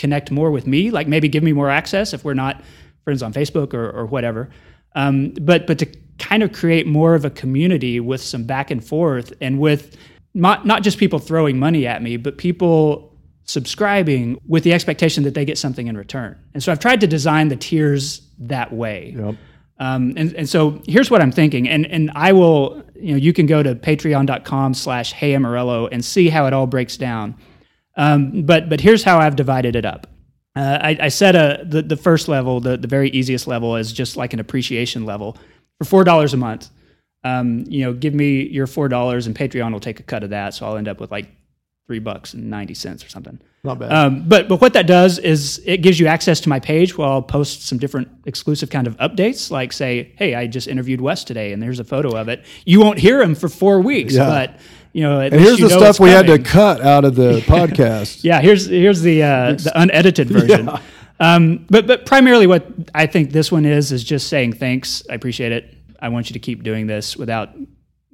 connect 0.01 0.31
more 0.31 0.51
with 0.51 0.67
me, 0.67 0.91
like 0.91 1.07
maybe 1.07 1.29
give 1.29 1.43
me 1.43 1.53
more 1.53 1.71
access 1.71 2.15
if 2.15 2.25
we're 2.25 2.35
not 2.35 2.63
friends 3.05 3.23
on 3.23 3.33
Facebook 3.33 3.75
or, 3.75 3.91
or 3.91 4.07
whatever. 4.07 4.49
Um, 4.95 5.33
but 5.41 5.67
but 5.67 5.79
to 5.79 5.87
kind 6.19 6.43
of 6.43 6.53
create 6.53 6.87
more 6.87 7.15
of 7.15 7.25
a 7.25 7.31
community 7.31 8.01
with 8.01 8.23
some 8.23 8.45
back 8.45 8.71
and 8.71 8.85
forth 8.85 9.33
and 9.41 9.61
with 9.61 9.97
not 10.35 10.67
not 10.67 10.83
just 10.83 10.99
people 10.99 11.19
throwing 11.19 11.59
money 11.59 11.87
at 11.87 12.03
me, 12.03 12.17
but 12.17 12.39
people 12.39 13.15
subscribing 13.45 14.41
with 14.47 14.65
the 14.65 14.73
expectation 14.73 15.25
that 15.25 15.35
they 15.35 15.45
get 15.45 15.59
something 15.59 15.87
in 15.87 15.97
return. 15.97 16.39
And 16.55 16.63
so 16.63 16.73
I've 16.73 16.79
tried 16.79 17.01
to 17.01 17.07
design 17.07 17.49
the 17.49 17.57
tiers 17.57 18.23
that 18.39 18.73
way. 18.73 19.15
Yep. 19.17 19.35
Um, 19.79 20.13
and, 20.17 20.33
and 20.35 20.49
so 20.49 20.83
here's 20.87 21.11
what 21.11 21.21
I'm 21.23 21.33
thinking, 21.33 21.69
and 21.69 21.87
and 21.87 22.11
I 22.15 22.33
will, 22.33 22.83
you 22.95 23.13
know, 23.13 23.17
you 23.17 23.33
can 23.33 23.47
go 23.47 23.63
to 23.63 23.75
patreon.com 23.75 24.75
slash 24.75 25.13
hey 25.13 25.35
Amarillo 25.35 25.89
and 25.89 26.05
see 26.05 26.29
how 26.29 26.47
it 26.47 26.53
all 26.53 26.67
breaks 26.67 26.97
down. 26.97 27.35
Um, 28.01 28.43
but 28.43 28.69
but 28.69 28.81
here's 28.81 29.03
how 29.05 29.19
I've 29.19 29.37
divided 29.37 29.77
it 29.77 29.85
up. 29.85 30.07
Uh, 30.57 30.79
I, 30.81 30.99
I 31.03 31.09
set 31.09 31.37
a 31.37 31.63
the, 31.65 31.83
the 31.83 31.97
first 31.97 32.27
level, 32.29 32.61
the, 32.61 32.77
the 32.77 32.89
very 32.89 33.11
easiest 33.11 33.47
level, 33.47 33.77
is 33.77 33.93
just 33.93 34.17
like 34.17 34.33
an 34.33 34.41
appreciation 34.41 35.05
level 35.05 35.37
for 35.79 35.85
four 35.85 36.05
dollars 36.05 36.35
a 36.35 36.37
month. 36.37 36.71
Um, 37.23 37.65
you 37.69 37.85
know, 37.85 37.93
give 37.93 38.15
me 38.15 38.49
your 38.49 38.67
four 38.67 38.89
dollars, 38.89 39.27
and 39.27 39.37
Patreon 39.37 39.73
will 39.73 39.81
take 39.81 40.01
a 40.01 40.03
cut 40.03 40.23
of 40.25 40.31
that, 40.31 40.55
so 40.55 40.67
I'll 40.67 40.77
end 40.77 40.89
up 40.89 40.99
with 41.01 41.11
like 41.11 41.29
three 41.87 41.99
bucks 41.99 42.35
and 42.35 42.49
ninety 42.49 42.75
cents 42.75 43.05
or 43.05 43.09
something. 43.11 43.39
Not 43.63 43.79
bad. 43.79 43.93
Um, 43.93 44.27
but 44.27 44.49
but 44.49 44.61
what 44.63 44.73
that 44.73 44.87
does 44.87 45.19
is 45.19 45.61
it 45.67 45.79
gives 45.83 46.01
you 46.01 46.07
access 46.07 46.41
to 46.41 46.49
my 46.49 46.59
page 46.59 46.97
where 46.97 47.07
I'll 47.07 47.21
post 47.23 47.67
some 47.67 47.77
different 47.79 48.09
exclusive 48.25 48.71
kind 48.71 48.87
of 48.87 48.97
updates, 48.97 49.51
like 49.51 49.73
say, 49.75 50.15
hey, 50.17 50.35
I 50.35 50.47
just 50.47 50.67
interviewed 50.67 51.03
Wes 51.03 51.23
today, 51.25 51.53
and 51.53 51.63
there's 51.63 51.79
a 51.79 51.85
photo 51.85 52.17
of 52.17 52.29
it. 52.29 52.45
You 52.65 52.81
won't 52.81 52.99
hear 52.99 53.21
him 53.21 53.35
for 53.35 53.51
four 53.51 53.81
weeks, 53.83 54.15
Yeah. 54.15 54.25
but 54.27 54.59
you 54.93 55.03
know, 55.03 55.21
and 55.21 55.33
here's 55.35 55.59
you 55.59 55.69
the 55.69 55.75
stuff 55.79 56.01
we 56.01 56.11
had 56.11 56.27
to 56.27 56.39
cut 56.39 56.81
out 56.81 57.05
of 57.05 57.15
the 57.15 57.41
podcast. 57.47 58.25
Yeah, 58.25 58.41
here's 58.41 58.67
here's 58.67 59.01
the 59.03 59.23
uh, 59.23 59.53
the 59.53 59.73
unedited 59.75 60.29
version. 60.31 60.71
Um, 61.19 61.67
but 61.69 61.87
but 61.87 62.07
primarily, 62.07 62.47
what 62.47 62.67
I 62.95 63.07
think 63.07 63.31
this 63.33 63.53
one 63.53 63.65
is 63.67 63.93
is 63.93 64.03
just 64.05 64.29
saying 64.29 64.55
thanks. 64.55 65.03
I 65.11 65.15
appreciate 65.15 65.53
it. 65.53 65.75
I 66.01 66.09
want 66.09 66.31
you 66.31 66.35
to 66.35 66.39
keep 66.41 66.63
doing 66.63 66.87
this 66.87 67.17
without 67.17 67.51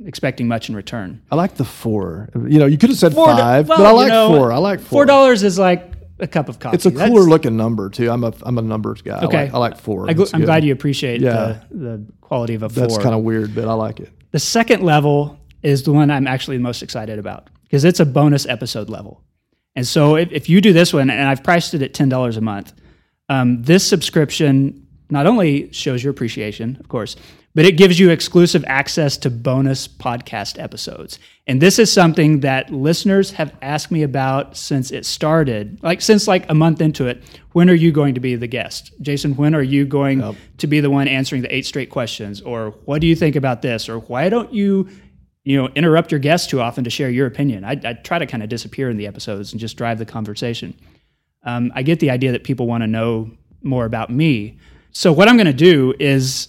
expecting 0.05 0.49
much 0.49 0.69
in 0.69 0.75
return. 0.77 1.23
I 1.31 1.37
like 1.37 1.55
the 1.55 1.65
four. 1.65 2.29
You 2.35 2.59
know, 2.59 2.67
you 2.67 2.77
could 2.79 2.91
have 2.91 2.99
said 2.99 3.15
Four 3.15 3.27
five, 3.29 3.69
well, 3.69 3.79
but 3.79 3.87
I 3.87 3.91
you 3.91 3.97
like 3.97 4.09
know, 4.09 4.29
four. 4.29 4.53
I 4.53 4.59
like 4.59 4.81
four. 4.81 4.89
Four 4.89 5.05
dollars 5.07 5.43
is 5.43 5.59
like 5.59 5.93
a 6.19 6.27
cup 6.27 6.49
of 6.49 6.59
coffee. 6.59 6.75
It's 6.75 6.87
a 6.87 6.91
That's- 6.91 7.09
cooler 7.09 7.23
looking 7.23 7.57
number 7.57 7.89
too. 7.91 8.11
I'm 8.11 8.25
a 8.25 8.33
I'm 8.43 8.59
a 8.59 8.62
numbers 8.62 9.03
guy. 9.03 9.23
Okay. 9.25 9.39
I 9.39 9.43
like, 9.45 9.55
I 9.55 9.59
like 9.59 9.77
four. 9.79 10.11
I 10.11 10.15
gl- 10.15 10.31
good. 10.33 10.45
glad 10.45 10.65
you 10.65 10.73
appreciate 10.73 11.21
Yeah. 11.21 11.61
the, 11.71 11.77
the 11.79 12.07
quality 12.21 12.55
of 12.55 12.62
a 12.65 12.69
four. 12.69 12.81
That's 12.83 12.99
kind 12.99 13.15
of 13.15 13.23
weird, 13.23 13.55
but 13.55 13.69
I 13.69 13.73
like 13.75 14.01
it. 14.01 14.11
The 14.33 14.39
second 14.41 14.83
level 14.83 15.39
is 15.62 15.83
the 15.83 15.92
one 15.92 16.11
I'm 16.11 16.27
actually 16.27 16.57
the 16.57 16.62
most 16.62 16.83
excited 16.83 17.19
about 17.19 17.49
because 17.64 17.85
it's 17.85 18.01
a 18.01 18.07
bonus 18.07 18.47
episode 18.47 18.88
level. 18.88 19.23
And 19.75 19.87
so 19.87 20.16
if, 20.16 20.33
if 20.33 20.49
you 20.49 20.61
do 20.61 20.73
this 20.73 20.92
one, 20.92 21.11
and 21.11 21.29
I've 21.29 21.45
priced 21.45 21.75
it 21.75 21.83
at 21.83 21.92
$10 21.92 22.37
a 22.37 22.40
month, 22.40 22.73
um, 23.29 23.62
this 23.62 23.87
subscription 23.87 24.87
not 25.11 25.27
only 25.27 25.73
shows 25.73 26.03
your 26.03 26.11
appreciation, 26.11 26.77
of 26.81 26.88
course, 26.88 27.16
but 27.55 27.64
it 27.64 27.79
gives 27.79 27.99
you 27.99 28.11
exclusive 28.11 28.64
access 28.66 29.16
to 29.16 29.31
bonus 29.31 29.88
podcast 29.88 30.62
episodes. 30.62 31.19
And 31.47 31.62
this 31.62 31.79
is 31.79 31.90
something 31.90 32.40
that 32.40 32.71
listeners 32.71 33.31
have 33.33 33.55
asked 33.62 33.90
me 33.90 34.03
about 34.03 34.59
since 34.59 34.90
it 34.90 35.07
started, 35.07 35.83
like 35.83 36.03
since 36.03 36.29
like 36.29 36.49
a 36.51 36.55
month 36.55 36.83
into 36.83 37.07
it. 37.07 37.23
When 37.53 37.71
are 37.71 37.75
you 37.75 37.92
going 37.92 38.14
to 38.14 38.21
be 38.21 38.37
the 38.37 38.47
guest? 38.47 38.92
Jason, 39.01 39.37
when 39.37 39.55
are 39.55 39.62
you 39.62 39.87
going 39.87 40.37
to 40.59 40.66
be 40.66 40.81
the 40.81 40.90
one 40.90 41.09
answering 41.09 41.40
the 41.40 41.55
eight 41.55 41.64
straight 41.64 41.88
questions? 41.88 42.42
Or 42.42 42.73
what 42.85 43.01
do 43.01 43.07
you 43.07 43.16
think 43.16 43.37
about 43.37 43.62
this? 43.62 43.88
Or 43.88 44.01
why 44.01 44.29
don't 44.29 44.53
you 44.53 44.90
you 45.46 45.56
know, 45.56 45.68
interrupt 45.76 46.11
your 46.11 46.18
guests 46.18 46.48
too 46.48 46.61
often 46.61 46.82
to 46.82 46.90
share 46.90 47.09
your 47.09 47.26
opinion. 47.28 47.64
I, 47.64 47.80
I 47.85 47.92
try 47.92 48.18
to 48.18 48.26
kind 48.26 48.42
of 48.42 48.48
disappear 48.48 48.90
in 48.90 48.96
the 48.96 49.06
episodes 49.06 49.52
and 49.52 49.61
just 49.61 49.76
drive 49.76 49.98
the 49.98 50.04
conversation. 50.04 50.74
Um, 51.44 51.70
I 51.74 51.82
get 51.85 52.00
the 52.00 52.11
idea 52.11 52.32
that 52.32 52.42
people 52.42 52.66
want 52.66 52.82
to 52.82 52.88
know 52.88 53.30
more 53.62 53.85
about 53.85 54.11
me. 54.11 54.59
So 54.90 55.12
what 55.12 55.28
I'm 55.28 55.37
going 55.37 55.46
to 55.46 55.52
do 55.52 55.94
is 56.00 56.48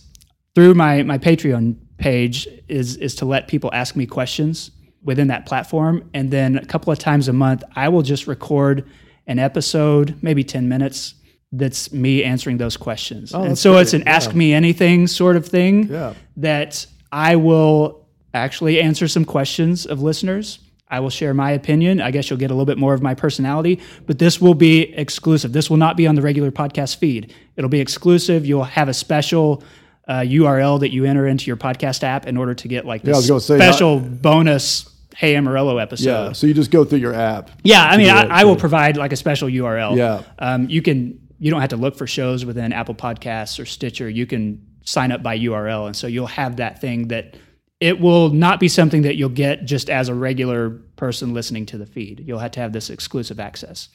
through 0.56 0.74
my 0.74 1.04
my 1.04 1.20
Patreon 1.20 1.76
page 2.00 2.48
is 2.68 2.96
is 2.98 3.14
to 3.18 3.26
let 3.26 3.48
people 3.48 3.70
ask 3.72 3.96
me 3.96 4.08
questions 4.08 4.72
within 5.04 5.28
that 5.28 5.46
platform, 5.46 6.10
and 6.16 6.32
then 6.32 6.58
a 6.58 6.66
couple 6.66 6.92
of 6.92 6.98
times 6.98 7.28
a 7.28 7.34
month 7.34 7.64
I 7.76 7.90
will 7.90 8.02
just 8.02 8.26
record 8.26 8.90
an 9.28 9.38
episode, 9.38 10.18
maybe 10.24 10.44
10 10.44 10.68
minutes. 10.68 11.14
That's 11.52 11.94
me 11.94 12.24
answering 12.24 12.58
those 12.58 12.78
questions, 12.78 13.32
and 13.32 13.44
Oh, 13.44 13.48
that's 13.50 13.62
so 13.62 13.78
it's 13.78 13.92
great. 13.92 14.02
an 14.02 14.08
ask 14.08 14.34
me 14.34 14.54
anything 14.54 15.06
sort 15.08 15.36
of 15.36 15.46
thing 15.46 15.88
Yeah. 15.88 16.14
that 16.38 16.88
I 17.12 17.36
will 17.36 18.07
actually 18.34 18.80
answer 18.80 19.08
some 19.08 19.26
questions 19.26 19.86
of 19.86 20.02
listeners. 20.02 20.60
I 20.90 21.02
will 21.02 21.10
share 21.10 21.34
my 21.34 21.52
opinion. 21.52 22.00
I 22.00 22.12
guess 22.12 22.30
you'll 22.30 22.40
get 22.40 22.50
a 22.50 22.54
little 22.54 22.66
bit 22.66 22.78
more 22.78 22.94
of 22.94 23.02
my 23.02 23.14
personality, 23.14 23.82
but 24.06 24.20
this 24.20 24.40
will 24.40 24.54
be 24.54 24.94
exclusive. 24.94 25.52
This 25.52 25.70
will 25.70 25.78
not 25.78 25.98
be 25.98 26.08
on 26.08 26.16
the 26.16 26.22
regular 26.22 26.52
podcast 26.52 26.98
feed. 26.98 27.34
It'll 27.58 27.70
be 27.70 27.82
exclusive. 27.82 28.46
You'll 28.46 28.64
have 28.64 28.88
a 28.88 28.94
special 28.94 29.64
uh, 30.08 30.20
URL 30.20 30.80
that 30.80 30.94
you 30.94 31.04
enter 31.04 31.28
into 31.28 31.48
your 31.48 31.58
podcast 31.58 32.04
app 32.04 32.26
in 32.26 32.38
order 32.38 32.54
to 32.54 32.68
get 32.70 32.86
like 32.86 33.02
this 33.02 33.28
gonna 33.28 33.42
say, 33.42 33.58
special 33.58 34.00
bonus 34.00 34.90
Hey 35.18 35.36
Amarillo 35.36 35.80
episode. 35.80 36.28
Yeah. 36.28 36.32
So 36.34 36.46
you 36.46 36.54
just 36.54 36.70
go 36.70 36.86
through 36.86 37.00
your 37.00 37.16
app. 37.16 37.50
Yeah, 37.64 37.84
I 37.84 37.98
mean, 37.98 38.10
I, 38.10 38.26
I 38.26 38.44
will 38.44 38.56
provide 38.56 38.98
like 38.98 39.12
a 39.12 39.16
special 39.16 39.50
URL. 39.50 39.98
Yeah. 39.98 40.22
Um, 40.38 40.70
you 40.70 40.82
can 40.82 41.20
you 41.40 41.52
don't 41.52 41.60
have 41.60 41.72
to 41.72 41.78
look 41.78 41.98
for 41.98 42.08
shows 42.08 42.46
within 42.46 42.72
Apple 42.72 42.96
Podcasts 42.96 43.60
or 43.60 43.66
Stitcher. 43.66 44.08
You 44.08 44.28
can 44.28 44.64
sign 44.86 45.12
up 45.12 45.24
by 45.24 45.38
URL, 45.40 45.88
and 45.88 45.96
so 45.96 46.06
you'll 46.06 46.28
have 46.28 46.58
that 46.58 46.80
thing 46.82 47.08
that 47.08 47.36
it 47.80 48.00
will 48.00 48.30
not 48.30 48.60
be 48.60 48.68
something 48.68 49.04
that 49.04 49.18
you'll 49.18 49.30
get 49.30 49.66
just 49.66 49.90
as 49.90 50.10
a 50.10 50.16
regular 50.16 50.72
person 50.96 51.34
listening 51.34 51.66
to 51.68 51.78
the 51.78 51.86
feed. 51.86 52.24
You'll 52.26 52.40
have 52.40 52.52
to 52.52 52.60
have 52.60 52.74
this 52.74 52.90
exclusive 52.90 53.40
access. 53.40 53.90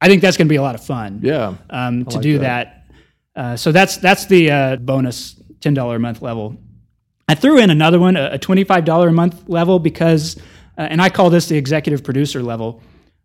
I 0.00 0.08
think 0.08 0.22
that's 0.22 0.36
going 0.36 0.46
to 0.46 0.52
be 0.52 0.56
a 0.56 0.62
lot 0.62 0.74
of 0.74 0.84
fun. 0.84 1.20
Yeah. 1.22 1.54
Um, 1.70 2.04
to 2.06 2.16
like 2.16 2.22
do 2.22 2.38
that. 2.38 2.84
that. 3.34 3.40
Uh, 3.40 3.56
so 3.56 3.72
that's 3.72 3.98
that's 3.98 4.26
the 4.26 4.50
uh, 4.50 4.76
bonus 4.76 5.40
ten 5.60 5.74
dollar 5.74 5.96
a 5.96 5.98
month 5.98 6.22
level. 6.22 6.56
I 7.28 7.34
threw 7.34 7.58
in 7.58 7.70
another 7.70 7.98
one, 7.98 8.16
a, 8.16 8.38
twenty 8.38 8.64
five 8.64 8.84
dollar 8.84 9.08
a 9.08 9.12
month 9.12 9.48
level, 9.48 9.78
because, 9.78 10.36
uh, 10.78 10.82
and 10.82 11.02
I 11.02 11.10
call 11.10 11.28
this 11.28 11.48
the 11.48 11.56
executive 11.56 12.02
producer 12.04 12.42
level. 12.42 12.80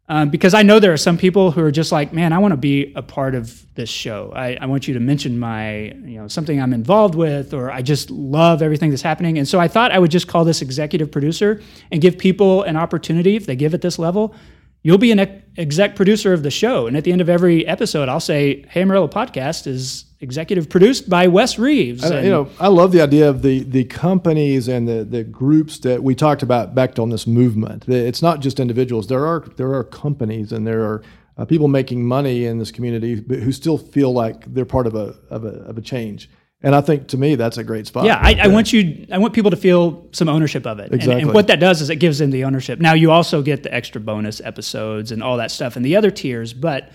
Um, 0.09 0.29
because 0.29 0.53
I 0.53 0.61
know 0.61 0.79
there 0.79 0.91
are 0.91 0.97
some 0.97 1.17
people 1.17 1.51
who 1.51 1.61
are 1.61 1.71
just 1.71 1.91
like, 1.91 2.11
man, 2.11 2.33
I 2.33 2.39
want 2.39 2.51
to 2.51 2.57
be 2.57 2.91
a 2.95 3.01
part 3.01 3.33
of 3.33 3.65
this 3.75 3.89
show. 3.89 4.33
I, 4.35 4.57
I, 4.59 4.65
want 4.65 4.85
you 4.85 4.93
to 4.95 4.99
mention 4.99 5.39
my, 5.39 5.83
you 5.83 6.19
know, 6.19 6.27
something 6.27 6.61
I'm 6.61 6.73
involved 6.73 7.15
with, 7.15 7.53
or 7.53 7.71
I 7.71 7.81
just 7.81 8.11
love 8.11 8.61
everything 8.61 8.89
that's 8.89 9.01
happening. 9.01 9.37
And 9.37 9.47
so 9.47 9.57
I 9.57 9.69
thought 9.69 9.93
I 9.93 9.99
would 9.99 10.11
just 10.11 10.27
call 10.27 10.43
this 10.43 10.61
executive 10.61 11.11
producer 11.11 11.61
and 11.91 12.01
give 12.01 12.17
people 12.17 12.63
an 12.63 12.75
opportunity 12.75 13.37
if 13.37 13.45
they 13.45 13.55
give 13.55 13.73
at 13.73 13.81
this 13.81 13.97
level 13.97 14.35
you'll 14.83 14.97
be 14.97 15.11
an 15.11 15.43
exec 15.57 15.95
producer 15.95 16.33
of 16.33 16.43
the 16.43 16.51
show. 16.51 16.87
And 16.87 16.97
at 16.97 17.03
the 17.03 17.11
end 17.11 17.21
of 17.21 17.29
every 17.29 17.65
episode, 17.65 18.09
I'll 18.09 18.19
say, 18.19 18.65
Hey 18.69 18.81
Amarillo 18.81 19.07
Podcast 19.07 19.67
is 19.67 20.05
executive 20.19 20.69
produced 20.69 21.09
by 21.09 21.27
Wes 21.27 21.57
Reeves. 21.57 22.03
I, 22.03 22.21
you 22.21 22.29
know, 22.29 22.49
I 22.59 22.67
love 22.67 22.91
the 22.91 23.01
idea 23.01 23.29
of 23.29 23.41
the, 23.41 23.63
the 23.63 23.85
companies 23.85 24.67
and 24.67 24.87
the, 24.87 25.03
the 25.03 25.23
groups 25.23 25.79
that 25.79 26.03
we 26.03 26.15
talked 26.15 26.43
about 26.43 26.75
back 26.75 26.97
on 26.99 27.09
this 27.09 27.25
movement. 27.25 27.87
It's 27.87 28.21
not 28.21 28.39
just 28.39 28.59
individuals. 28.59 29.07
There 29.07 29.25
are, 29.25 29.41
there 29.57 29.73
are 29.73 29.83
companies 29.83 30.51
and 30.51 30.65
there 30.65 30.83
are 30.83 31.03
uh, 31.37 31.45
people 31.45 31.67
making 31.67 32.05
money 32.05 32.45
in 32.45 32.59
this 32.59 32.71
community 32.71 33.15
who 33.15 33.51
still 33.51 33.77
feel 33.77 34.13
like 34.13 34.53
they're 34.53 34.65
part 34.65 34.85
of 34.85 34.95
a, 34.95 35.15
of 35.29 35.43
a, 35.43 35.61
of 35.61 35.77
a 35.77 35.81
change. 35.81 36.29
And 36.63 36.75
I 36.75 36.81
think 36.81 37.07
to 37.09 37.17
me 37.17 37.35
that's 37.35 37.57
a 37.57 37.63
great 37.63 37.87
spot. 37.87 38.05
Yeah, 38.05 38.19
I, 38.21 38.35
I, 38.43 38.47
want 38.47 38.71
you. 38.71 39.07
I 39.11 39.17
want 39.17 39.33
people 39.33 39.49
to 39.51 39.57
feel 39.57 40.07
some 40.11 40.29
ownership 40.29 40.67
of 40.67 40.79
it. 40.79 40.93
Exactly. 40.93 41.13
And, 41.13 41.21
and, 41.23 41.33
what 41.33 41.47
that 41.47 41.59
does 41.59 41.81
is 41.81 41.89
it 41.89 41.95
gives 41.95 42.19
them 42.19 42.29
the 42.29 42.43
ownership. 42.43 42.79
Now 42.79 42.93
you 42.93 43.11
also 43.11 43.41
get 43.41 43.63
the 43.63 43.73
extra 43.73 43.99
bonus 43.99 44.41
episodes 44.41 45.11
and 45.11 45.23
all 45.23 45.37
that 45.37 45.49
stuff 45.49 45.75
and 45.75 45.83
the 45.83 45.95
other 45.95 46.11
tiers. 46.11 46.53
But 46.53 46.91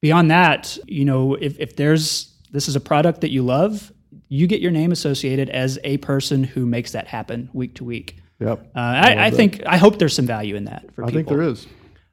beyond 0.00 0.30
that, 0.30 0.78
you 0.86 1.04
know, 1.04 1.34
if, 1.34 1.58
if 1.58 1.76
there's 1.76 2.34
this 2.50 2.66
is 2.66 2.76
a 2.76 2.80
product 2.80 3.20
that 3.20 3.30
you 3.30 3.42
love, 3.42 3.92
you 4.28 4.46
get 4.46 4.60
your 4.60 4.70
name 4.70 4.90
associated 4.90 5.50
as 5.50 5.78
a 5.84 5.98
person 5.98 6.42
who 6.42 6.64
makes 6.64 6.92
that 6.92 7.06
happen 7.06 7.50
week 7.52 7.74
to 7.74 7.84
week. 7.84 8.16
Yep. 8.38 8.70
Uh, 8.74 8.78
I, 8.78 9.26
I 9.26 9.30
think 9.30 9.62
I 9.66 9.76
hope 9.76 9.98
there's 9.98 10.14
some 10.14 10.26
value 10.26 10.56
in 10.56 10.64
that 10.64 10.94
for 10.94 11.04
I 11.04 11.08
people. 11.08 11.08
I 11.08 11.12
think 11.12 11.28
there 11.28 11.42
is. 11.42 11.66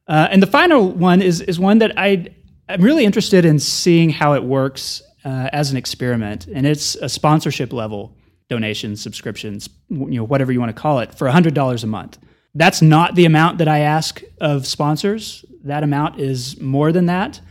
Uh, 0.08 0.28
and 0.30 0.42
the 0.42 0.48
final 0.48 0.92
one 0.92 1.22
is 1.22 1.40
is 1.40 1.58
one 1.58 1.78
that 1.78 1.98
I 1.98 2.28
I'm 2.68 2.82
really 2.82 3.06
interested 3.06 3.46
in 3.46 3.60
seeing 3.60 4.10
how 4.10 4.34
it 4.34 4.44
works 4.44 5.02
uh, 5.28 5.50
as 5.52 5.72
an 5.72 5.78
experiment, 5.78 6.48
and 6.48 6.66
it's 6.66 6.96
a 6.96 7.10
sponsorship 7.10 7.74
level 7.74 8.16
donations, 8.50 9.02
subscriptions, 9.02 9.68
you 9.90 10.06
know, 10.06 10.24
whatever 10.24 10.54
you 10.54 10.60
want 10.62 10.74
to 10.74 10.82
call 10.82 11.00
it, 11.00 11.14
for 11.14 11.28
$100 11.28 11.84
a 11.84 11.88
month. 11.88 12.18
That's 12.56 12.82
not 12.82 13.16
the 13.16 13.26
amount 13.26 13.58
that 13.58 13.68
I 13.68 13.80
ask 13.80 14.22
of 14.40 14.66
sponsors. 14.66 15.44
That 15.66 15.84
amount 15.84 16.22
is 16.22 16.62
more 16.62 16.94
than 16.94 17.08
that. 17.08 17.42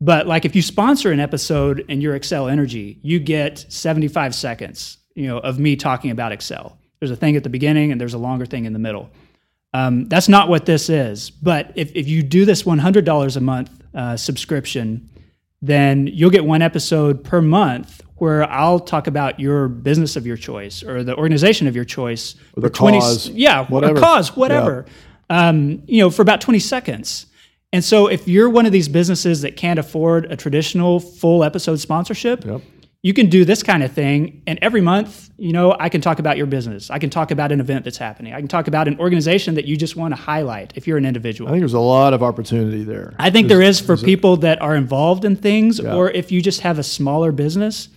But 0.00 0.26
like 0.26 0.44
if 0.44 0.56
you 0.56 0.62
sponsor 0.62 1.12
an 1.12 1.20
episode 1.20 1.84
in 1.88 2.00
your 2.00 2.18
Xcel 2.18 2.50
Energy, 2.50 2.98
you 3.00 3.20
get 3.20 3.64
75 3.68 4.34
seconds, 4.34 4.98
you 5.14 5.28
know, 5.28 5.38
of 5.38 5.60
me 5.60 5.76
talking 5.76 6.10
about 6.10 6.32
Excel. 6.32 6.78
There's 6.98 7.12
a 7.12 7.16
thing 7.16 7.36
at 7.36 7.44
the 7.44 7.48
beginning 7.48 7.92
and 7.92 8.00
there's 8.00 8.14
a 8.14 8.18
longer 8.18 8.44
thing 8.44 8.64
in 8.64 8.72
the 8.72 8.80
middle. 8.80 9.08
Um, 9.72 10.08
that's 10.08 10.28
not 10.28 10.48
what 10.48 10.66
this 10.66 10.90
is. 10.90 11.30
But 11.30 11.72
if, 11.76 11.94
if 11.94 12.08
you 12.08 12.24
do 12.24 12.44
this 12.44 12.64
$100 12.64 13.36
a 13.36 13.40
month 13.40 13.70
uh, 13.94 14.16
subscription, 14.16 15.08
then 15.62 16.06
you'll 16.06 16.30
get 16.30 16.44
one 16.44 16.62
episode 16.62 17.22
per 17.22 17.40
month 17.40 18.02
where 18.16 18.48
I'll 18.50 18.80
talk 18.80 19.06
about 19.06 19.40
your 19.40 19.68
business 19.68 20.16
of 20.16 20.26
your 20.26 20.36
choice 20.36 20.82
or 20.82 21.02
the 21.02 21.16
organization 21.16 21.66
of 21.66 21.74
your 21.74 21.84
choice. 21.84 22.34
Or 22.56 22.62
the 22.62 22.70
20, 22.70 22.98
cause. 22.98 23.28
Yeah, 23.30 23.66
whatever. 23.66 23.98
cause, 23.98 24.36
whatever. 24.36 24.84
Yeah. 25.30 25.48
Um, 25.48 25.82
you 25.86 26.02
know, 26.02 26.10
for 26.10 26.22
about 26.22 26.40
20 26.40 26.58
seconds. 26.58 27.26
And 27.72 27.84
so 27.84 28.08
if 28.08 28.26
you're 28.26 28.50
one 28.50 28.66
of 28.66 28.72
these 28.72 28.88
businesses 28.88 29.42
that 29.42 29.56
can't 29.56 29.78
afford 29.78 30.30
a 30.30 30.36
traditional 30.36 31.00
full 31.00 31.44
episode 31.44 31.76
sponsorship, 31.76 32.44
yep 32.44 32.62
you 33.02 33.14
can 33.14 33.28
do 33.28 33.44
this 33.44 33.62
kind 33.62 33.82
of 33.82 33.92
thing 33.92 34.42
and 34.46 34.58
every 34.60 34.80
month 34.80 35.30
you 35.38 35.52
know 35.52 35.74
i 35.80 35.88
can 35.88 36.00
talk 36.00 36.18
about 36.18 36.36
your 36.36 36.46
business. 36.46 36.90
I 36.90 36.98
can 36.98 37.10
talk 37.10 37.30
about 37.30 37.52
an 37.52 37.60
event 37.60 37.84
that's 37.84 37.98
happening. 37.98 38.34
I 38.34 38.38
can 38.38 38.48
talk 38.48 38.68
about 38.68 38.88
an 38.88 38.98
organization 38.98 39.54
that 39.54 39.64
you 39.64 39.76
just 39.76 39.96
want 39.96 40.14
to 40.14 40.20
highlight 40.20 40.72
if 40.76 40.86
you're 40.86 40.98
an 40.98 41.06
individual. 41.06 41.48
I 41.48 41.52
think 41.52 41.62
there's 41.62 41.74
a 41.74 41.80
lot 41.80 42.12
of 42.14 42.22
opportunity 42.22 42.84
there. 42.84 43.14
I 43.18 43.30
think 43.30 43.48
there's, 43.48 43.58
there 43.58 43.68
is 43.68 43.80
for 43.80 43.96
people 43.96 44.34
it? 44.34 44.42
that 44.42 44.60
are 44.60 44.76
involved 44.76 45.24
in 45.24 45.36
things 45.36 45.78
yeah. 45.78 45.94
or 45.94 46.10
if 46.10 46.30
you 46.30 46.42
just 46.42 46.60
have 46.60 46.78
a 46.78 46.82
smaller 46.82 47.32
business 47.32 47.88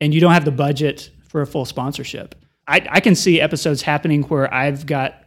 and 0.00 0.12
you 0.14 0.20
don't 0.20 0.32
have 0.32 0.44
the 0.44 0.50
budget 0.50 1.10
for 1.28 1.40
a 1.40 1.46
full 1.46 1.64
sponsorship. 1.64 2.34
I, 2.70 2.86
I 2.88 3.00
can 3.00 3.14
see 3.14 3.40
episodes 3.40 3.82
happening 3.82 4.22
where 4.24 4.52
i've 4.54 4.86
got 4.86 5.24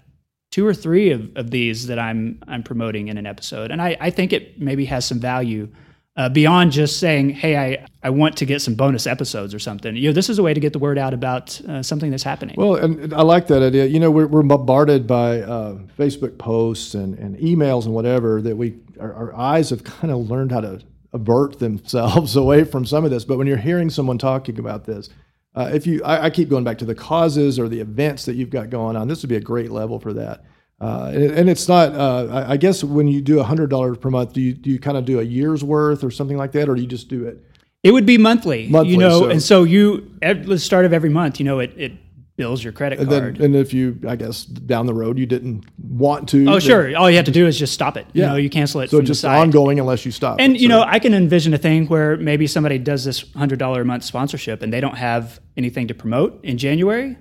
two 0.51 0.65
or 0.65 0.73
three 0.73 1.11
of, 1.11 1.35
of 1.35 1.51
these 1.51 1.87
that 1.87 1.99
i'm 1.99 2.41
i'm 2.47 2.63
promoting 2.63 3.09
in 3.09 3.17
an 3.17 3.25
episode 3.25 3.69
and 3.69 3.81
I, 3.81 3.97
I 3.99 4.09
think 4.09 4.33
it 4.33 4.59
maybe 4.59 4.85
has 4.85 5.05
some 5.05 5.19
value 5.19 5.67
uh, 6.15 6.29
beyond 6.29 6.71
just 6.71 6.99
saying, 6.99 7.29
"Hey, 7.31 7.57
I, 7.57 7.85
I 8.03 8.09
want 8.09 8.37
to 8.37 8.45
get 8.45 8.61
some 8.61 8.75
bonus 8.75 9.07
episodes 9.07 9.53
or 9.53 9.59
something." 9.59 9.95
You 9.95 10.09
know, 10.09 10.13
this 10.13 10.29
is 10.29 10.39
a 10.39 10.43
way 10.43 10.53
to 10.53 10.59
get 10.59 10.73
the 10.73 10.79
word 10.79 10.97
out 10.97 11.13
about 11.13 11.59
uh, 11.61 11.81
something 11.81 12.11
that's 12.11 12.23
happening. 12.23 12.55
Well, 12.57 12.75
and 12.75 13.13
I 13.13 13.21
like 13.21 13.47
that 13.47 13.63
idea. 13.63 13.85
You 13.85 13.99
know, 13.99 14.11
we're, 14.11 14.27
we're 14.27 14.43
bombarded 14.43 15.07
by 15.07 15.41
uh, 15.41 15.79
Facebook 15.97 16.37
posts 16.37 16.93
and, 16.93 17.17
and 17.17 17.37
emails 17.37 17.85
and 17.85 17.93
whatever 17.93 18.41
that 18.41 18.55
we 18.55 18.75
our, 18.99 19.13
our 19.13 19.35
eyes 19.35 19.69
have 19.71 19.83
kind 19.83 20.11
of 20.11 20.29
learned 20.29 20.51
how 20.51 20.61
to 20.61 20.81
avert 21.13 21.59
themselves 21.59 22.35
away 22.35 22.63
from 22.63 22.85
some 22.85 23.05
of 23.05 23.11
this. 23.11 23.25
But 23.25 23.37
when 23.37 23.47
you're 23.47 23.57
hearing 23.57 23.89
someone 23.89 24.17
talking 24.17 24.59
about 24.59 24.85
this, 24.85 25.09
uh, 25.55 25.69
if 25.73 25.85
you, 25.85 26.03
I, 26.03 26.25
I 26.25 26.29
keep 26.29 26.49
going 26.49 26.63
back 26.63 26.79
to 26.79 26.85
the 26.85 26.95
causes 26.95 27.59
or 27.59 27.69
the 27.69 27.79
events 27.79 28.25
that 28.25 28.35
you've 28.35 28.49
got 28.49 28.69
going 28.69 28.95
on. 28.95 29.07
This 29.07 29.21
would 29.21 29.29
be 29.29 29.35
a 29.35 29.41
great 29.41 29.71
level 29.71 29.99
for 29.99 30.13
that. 30.13 30.43
Uh, 30.83 31.11
and, 31.13 31.31
and, 31.31 31.49
it's 31.49 31.67
not. 31.67 31.93
Uh, 31.93 32.45
I 32.47 32.57
guess 32.57 32.83
when 32.83 33.07
you 33.07 33.21
do 33.21 33.41
hundred 33.41 33.69
dollars 33.69 33.97
per 33.97 34.09
month, 34.09 34.33
do 34.33 34.41
you 34.41 34.53
do 34.53 34.69
you 34.69 34.79
kind 34.79 34.97
of 34.97 35.05
do 35.05 35.19
a 35.19 35.23
year's 35.23 35.63
worth 35.63 36.03
or 36.03 36.11
something 36.11 36.35
like 36.35 36.51
that, 36.51 36.67
or 36.67 36.75
do 36.75 36.81
you 36.81 36.87
just 36.87 37.07
do 37.07 37.25
it? 37.25 37.41
It 37.83 37.91
would 37.91 38.05
be 38.05 38.17
monthly, 38.17 38.67
monthly 38.67 38.91
you 38.91 38.97
know, 38.97 39.21
so. 39.21 39.29
and 39.29 39.41
so 39.41 39.63
you 39.63 40.11
at 40.21 40.45
the 40.45 40.59
start 40.59 40.85
of 40.85 40.91
every 40.91 41.09
month, 41.09 41.39
you 41.39 41.45
know, 41.45 41.59
it, 41.59 41.73
it 41.77 41.93
bills 42.35 42.63
your 42.63 42.73
credit 42.73 42.99
and 42.99 43.07
card. 43.07 43.37
Then, 43.37 43.45
and 43.45 43.55
if 43.55 43.73
you, 43.73 43.99
I 44.07 44.15
guess, 44.15 44.43
down 44.43 44.85
the 44.85 44.93
road 44.93 45.17
you 45.17 45.25
didn't 45.25 45.65
want 45.81 46.27
to. 46.29 46.45
Oh, 46.49 46.59
sure. 46.59 46.95
All 46.97 47.09
you 47.09 47.15
have 47.17 47.25
to 47.25 47.31
do 47.31 47.45
is 47.45 47.57
just 47.57 47.73
stop 47.73 47.95
it. 47.95 48.07
Yeah. 48.13 48.23
You 48.23 48.29
know, 48.31 48.35
you 48.37 48.49
cancel 48.49 48.81
it. 48.81 48.89
So 48.89 48.97
from 48.97 49.05
just 49.05 49.23
ongoing 49.23 49.79
unless 49.79 50.05
you 50.05 50.11
stop. 50.11 50.37
And 50.39 50.55
it, 50.55 50.61
you 50.61 50.69
so. 50.69 50.79
know, 50.79 50.83
I 50.85 50.99
can 50.99 51.13
envision 51.13 51.53
a 51.53 51.57
thing 51.57 51.87
where 51.87 52.17
maybe 52.17 52.47
somebody 52.47 52.77
does 52.77 53.05
this 53.05 53.23
hundred 53.33 53.59
dollar 53.59 53.81
a 53.81 53.85
month 53.85 54.03
sponsorship 54.03 54.61
and 54.61 54.73
they 54.73 54.81
don't 54.81 54.97
have 54.97 55.39
anything 55.55 55.87
to 55.87 55.93
promote 55.93 56.43
in 56.43 56.57
January 56.57 57.17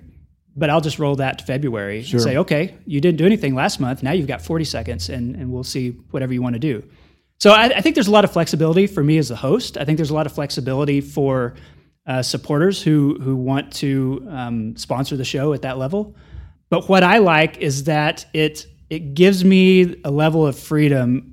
but 0.55 0.69
I'll 0.69 0.81
just 0.81 0.99
roll 0.99 1.15
that 1.15 1.39
to 1.39 1.45
February 1.45 2.03
sure. 2.03 2.17
and 2.17 2.23
say, 2.23 2.37
okay, 2.37 2.75
you 2.85 3.01
didn't 3.01 3.17
do 3.17 3.25
anything 3.25 3.55
last 3.55 3.79
month. 3.79 4.03
Now 4.03 4.11
you've 4.11 4.27
got 4.27 4.41
40 4.41 4.65
seconds, 4.65 5.09
and, 5.09 5.35
and 5.35 5.51
we'll 5.51 5.63
see 5.63 5.91
whatever 6.11 6.33
you 6.33 6.41
want 6.41 6.53
to 6.53 6.59
do. 6.59 6.83
So 7.39 7.51
I, 7.51 7.65
I 7.65 7.81
think 7.81 7.95
there's 7.95 8.07
a 8.07 8.11
lot 8.11 8.23
of 8.23 8.31
flexibility 8.31 8.87
for 8.87 9.03
me 9.03 9.17
as 9.17 9.31
a 9.31 9.35
host. 9.35 9.77
I 9.77 9.85
think 9.85 9.97
there's 9.97 10.11
a 10.11 10.13
lot 10.13 10.25
of 10.25 10.33
flexibility 10.33 11.01
for 11.01 11.55
uh, 12.05 12.21
supporters 12.21 12.81
who 12.81 13.17
who 13.21 13.35
want 13.35 13.73
to 13.73 14.25
um, 14.29 14.75
sponsor 14.75 15.17
the 15.17 15.25
show 15.25 15.53
at 15.53 15.61
that 15.63 15.77
level. 15.77 16.15
But 16.69 16.89
what 16.89 17.03
I 17.03 17.17
like 17.19 17.57
is 17.57 17.85
that 17.85 18.25
it 18.33 18.67
it 18.89 19.13
gives 19.13 19.43
me 19.43 20.01
a 20.03 20.11
level 20.11 20.45
of 20.45 20.57
freedom. 20.57 21.29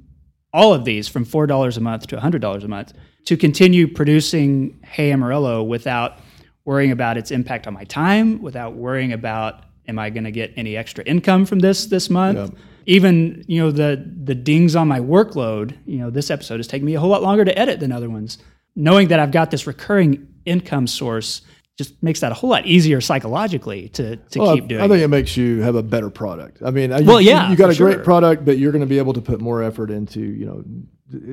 All 0.53 0.75
of 0.75 0.85
these, 0.85 1.07
from 1.07 1.25
four 1.25 1.47
dollars 1.47 1.77
a 1.77 1.81
month 1.81 2.09
to 2.09 2.21
hundred 2.21 2.43
dollars 2.43 2.65
a 2.65 2.69
month, 2.69 2.93
to 3.27 3.37
continue 3.37 3.87
producing 3.87 4.81
Hey 4.83 5.13
Amarillo 5.13 5.63
without 5.63 6.19
worrying 6.65 6.91
about 6.91 7.17
its 7.17 7.31
impact 7.31 7.67
on 7.67 7.75
my 7.75 7.85
time, 7.85 8.41
without 8.43 8.75
worrying 8.75 9.13
about 9.13 9.65
am 9.89 9.99
I 9.99 10.11
going 10.11 10.25
to 10.25 10.31
get 10.31 10.53
any 10.57 10.77
extra 10.77 11.05
income 11.05 11.45
from 11.45 11.59
this 11.59 11.87
this 11.87 12.09
month. 12.09 12.39
Yep. 12.39 12.59
Even 12.87 13.45
you 13.47 13.61
know 13.61 13.71
the 13.71 14.05
the 14.25 14.35
dings 14.35 14.75
on 14.75 14.89
my 14.89 15.01
workload. 15.01 15.77
You 15.87 15.99
know 15.99 16.11
this 16.11 16.31
episode 16.31 16.59
has 16.59 16.67
taken 16.67 16.87
me 16.87 16.95
a 16.95 17.01
whole 17.01 17.11
lot 17.11 17.23
longer 17.23 17.45
to 17.45 17.59
edit 17.59 17.81
than 17.81 17.93
other 17.93 18.09
ones. 18.09 18.39
Knowing 18.77 19.09
that 19.09 19.21
I've 19.21 19.33
got 19.33 19.51
this 19.51 19.67
recurring 19.67 20.29
income 20.47 20.87
source 20.87 21.43
just 21.77 22.03
makes 22.03 22.21
that 22.21 22.31
a 22.31 22.35
whole 22.35 22.51
lot 22.51 22.67
easier 22.67 23.01
psychologically 23.01 23.89
to, 23.91 24.17
to 24.17 24.39
well, 24.39 24.55
keep 24.55 24.69
doing. 24.69 24.83
I 24.83 24.89
think 24.89 25.01
it. 25.01 25.05
it 25.05 25.09
makes 25.09 25.35
you 25.35 25.63
have 25.63 25.77
a 25.77 25.83
better 25.83 26.11
product. 26.11 26.63
I 26.63 26.71
mean, 26.71 26.91
well, 26.91 27.21
you, 27.21 27.31
yeah, 27.31 27.51
you 27.51 27.57
got 27.57 27.71
a 27.71 27.77
great 27.77 27.95
sure. 27.95 28.05
product, 28.05 28.45
but 28.45 28.59
you're 28.59 28.71
going 28.71 28.83
to 28.83 28.87
be 28.87 28.99
able 28.99 29.15
to 29.15 29.23
put 29.23 29.41
more 29.41 29.63
effort 29.63 29.91
into. 29.91 30.21
You 30.21 30.45
know, 30.47 30.65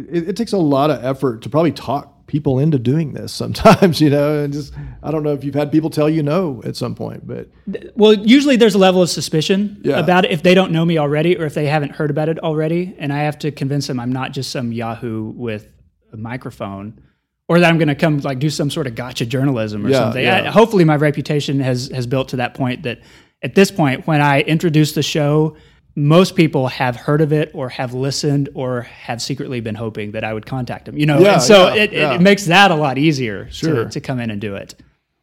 it, 0.09 0.30
it 0.30 0.38
takes 0.38 0.53
a 0.53 0.57
lot 0.57 0.89
of 0.89 1.03
effort 1.03 1.41
to 1.41 1.49
probably 1.49 1.73
talk 1.73 2.16
people 2.28 2.59
into 2.59 2.78
doing 2.78 3.13
this 3.13 3.32
sometimes, 3.34 3.99
you 4.05 4.09
know, 4.09 4.43
and 4.43 4.53
just 4.53 4.73
I 5.01 5.11
don't 5.11 5.23
know 5.23 5.34
if 5.34 5.43
you've 5.43 5.55
had 5.55 5.71
people 5.71 5.89
tell 5.89 6.09
you 6.09 6.21
no 6.23 6.61
at 6.65 6.75
some 6.75 6.93
point, 6.93 7.25
but 7.25 7.49
well, 7.95 8.13
usually 8.13 8.55
there's 8.57 8.75
a 8.75 8.78
level 8.78 9.01
of 9.01 9.09
suspicion 9.09 9.80
Yeah. 9.84 9.97
about 9.99 10.25
it 10.25 10.32
if 10.32 10.43
they 10.43 10.53
don't 10.53 10.71
know 10.71 10.86
me 10.86 10.97
already 10.97 11.38
or 11.38 11.45
if 11.45 11.53
they 11.53 11.65
haven't 11.67 11.93
heard 11.93 12.09
about 12.11 12.30
it 12.30 12.39
already, 12.39 12.95
and 12.99 13.11
I 13.13 13.19
have 13.19 13.39
to 13.39 13.51
convince 13.51 13.88
them 13.88 13.99
I'm 13.99 14.11
not 14.11 14.32
just 14.34 14.51
some 14.51 14.71
Yahoo 14.71 15.32
with 15.36 15.67
a 16.13 16.17
microphone. 16.17 17.01
Or 17.49 17.61
that 17.61 17.69
I'm 17.69 17.78
going 17.78 17.88
to 17.88 17.95
come 17.95 18.17
like 18.19 18.39
do 18.39 18.49
some 18.49 18.69
sort 18.69 18.88
of 18.88 18.95
gotcha 18.95 19.25
journalism 19.25 19.86
or 19.86 19.89
Yeah, 19.89 19.99
something. 19.99 20.21
yeah. 20.21 20.43
I, 20.43 20.51
hopefully, 20.51 20.84
my 20.84 20.97
reputation 20.97 21.61
has 21.61 21.88
has 21.95 22.05
built 22.05 22.28
to 22.30 22.36
that 22.36 22.55
point 22.55 22.84
that 22.84 22.99
at 23.41 23.55
this 23.55 23.71
point, 23.71 24.05
when 24.05 24.19
I 24.21 24.41
introduce 24.41 24.91
the 24.91 25.01
show, 25.01 25.55
most 25.98 26.36
people 26.36 26.68
have 26.68 26.95
heard 26.95 27.22
of 27.22 27.34
it 27.34 27.50
or 27.56 27.70
have 27.70 27.91
listened 27.95 28.50
or 28.54 28.84
have 28.84 29.20
secretly 29.20 29.60
been 29.62 29.74
hoping 29.74 30.12
that 30.12 30.24
I 30.24 30.32
would 30.32 30.45
contact 30.45 30.86
them. 30.86 30.95
You 30.95 31.08
know, 31.08 31.18
Yeah, 31.18 31.34
and 31.34 31.41
so 31.41 31.70
yeah, 31.74 31.84
it, 31.84 31.91
yeah. 31.91 32.14
it 32.14 32.22
makes 32.22 32.45
that 32.45 32.70
a 32.70 32.76
lot 32.76 33.00
easier 33.00 33.50
Sure. 33.50 33.86
to, 33.86 33.89
to 33.89 34.00
come 34.00 34.20
in 34.20 34.30
and 34.30 34.39
do 34.39 34.56
it. 34.56 34.76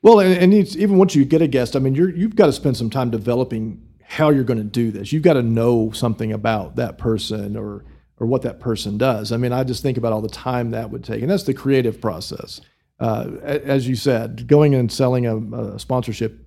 Well, 0.02 0.18
and, 0.18 0.36
and 0.36 0.52
it's, 0.52 0.74
even 0.74 0.98
once 0.98 1.14
you 1.14 1.24
get 1.24 1.40
a 1.40 1.46
guest, 1.46 1.76
I 1.76 1.78
mean, 1.78 1.94
you're, 1.94 2.10
you've 2.10 2.34
got 2.34 2.46
to 2.46 2.52
spend 2.52 2.76
some 2.76 2.90
time 2.90 3.10
developing 3.10 3.86
how 4.02 4.30
you're 4.30 4.42
going 4.42 4.58
to 4.58 4.64
do 4.64 4.90
this. 4.90 5.12
You've 5.12 5.22
got 5.22 5.34
to 5.34 5.42
know 5.42 5.92
something 5.92 6.32
about 6.32 6.74
that 6.76 6.98
person 6.98 7.56
or 7.56 7.84
or 8.18 8.26
what 8.28 8.42
that 8.42 8.58
person 8.60 8.96
does. 8.98 9.32
I 9.32 9.36
mean, 9.38 9.52
I 9.52 9.64
just 9.64 9.82
think 9.82 9.96
about 9.96 10.12
all 10.12 10.20
the 10.20 10.28
time 10.28 10.70
that 10.72 10.90
would 10.90 11.02
take, 11.04 11.20
and 11.22 11.30
that's 11.30 11.42
the 11.44 11.54
creative 11.54 12.00
process. 12.00 12.60
uh, 13.00 13.28
as 13.42 13.88
you 13.88 13.96
said, 13.96 14.46
going 14.46 14.74
and 14.74 14.90
selling 14.90 15.26
a, 15.26 15.36
a 15.36 15.78
sponsorship 15.80 16.38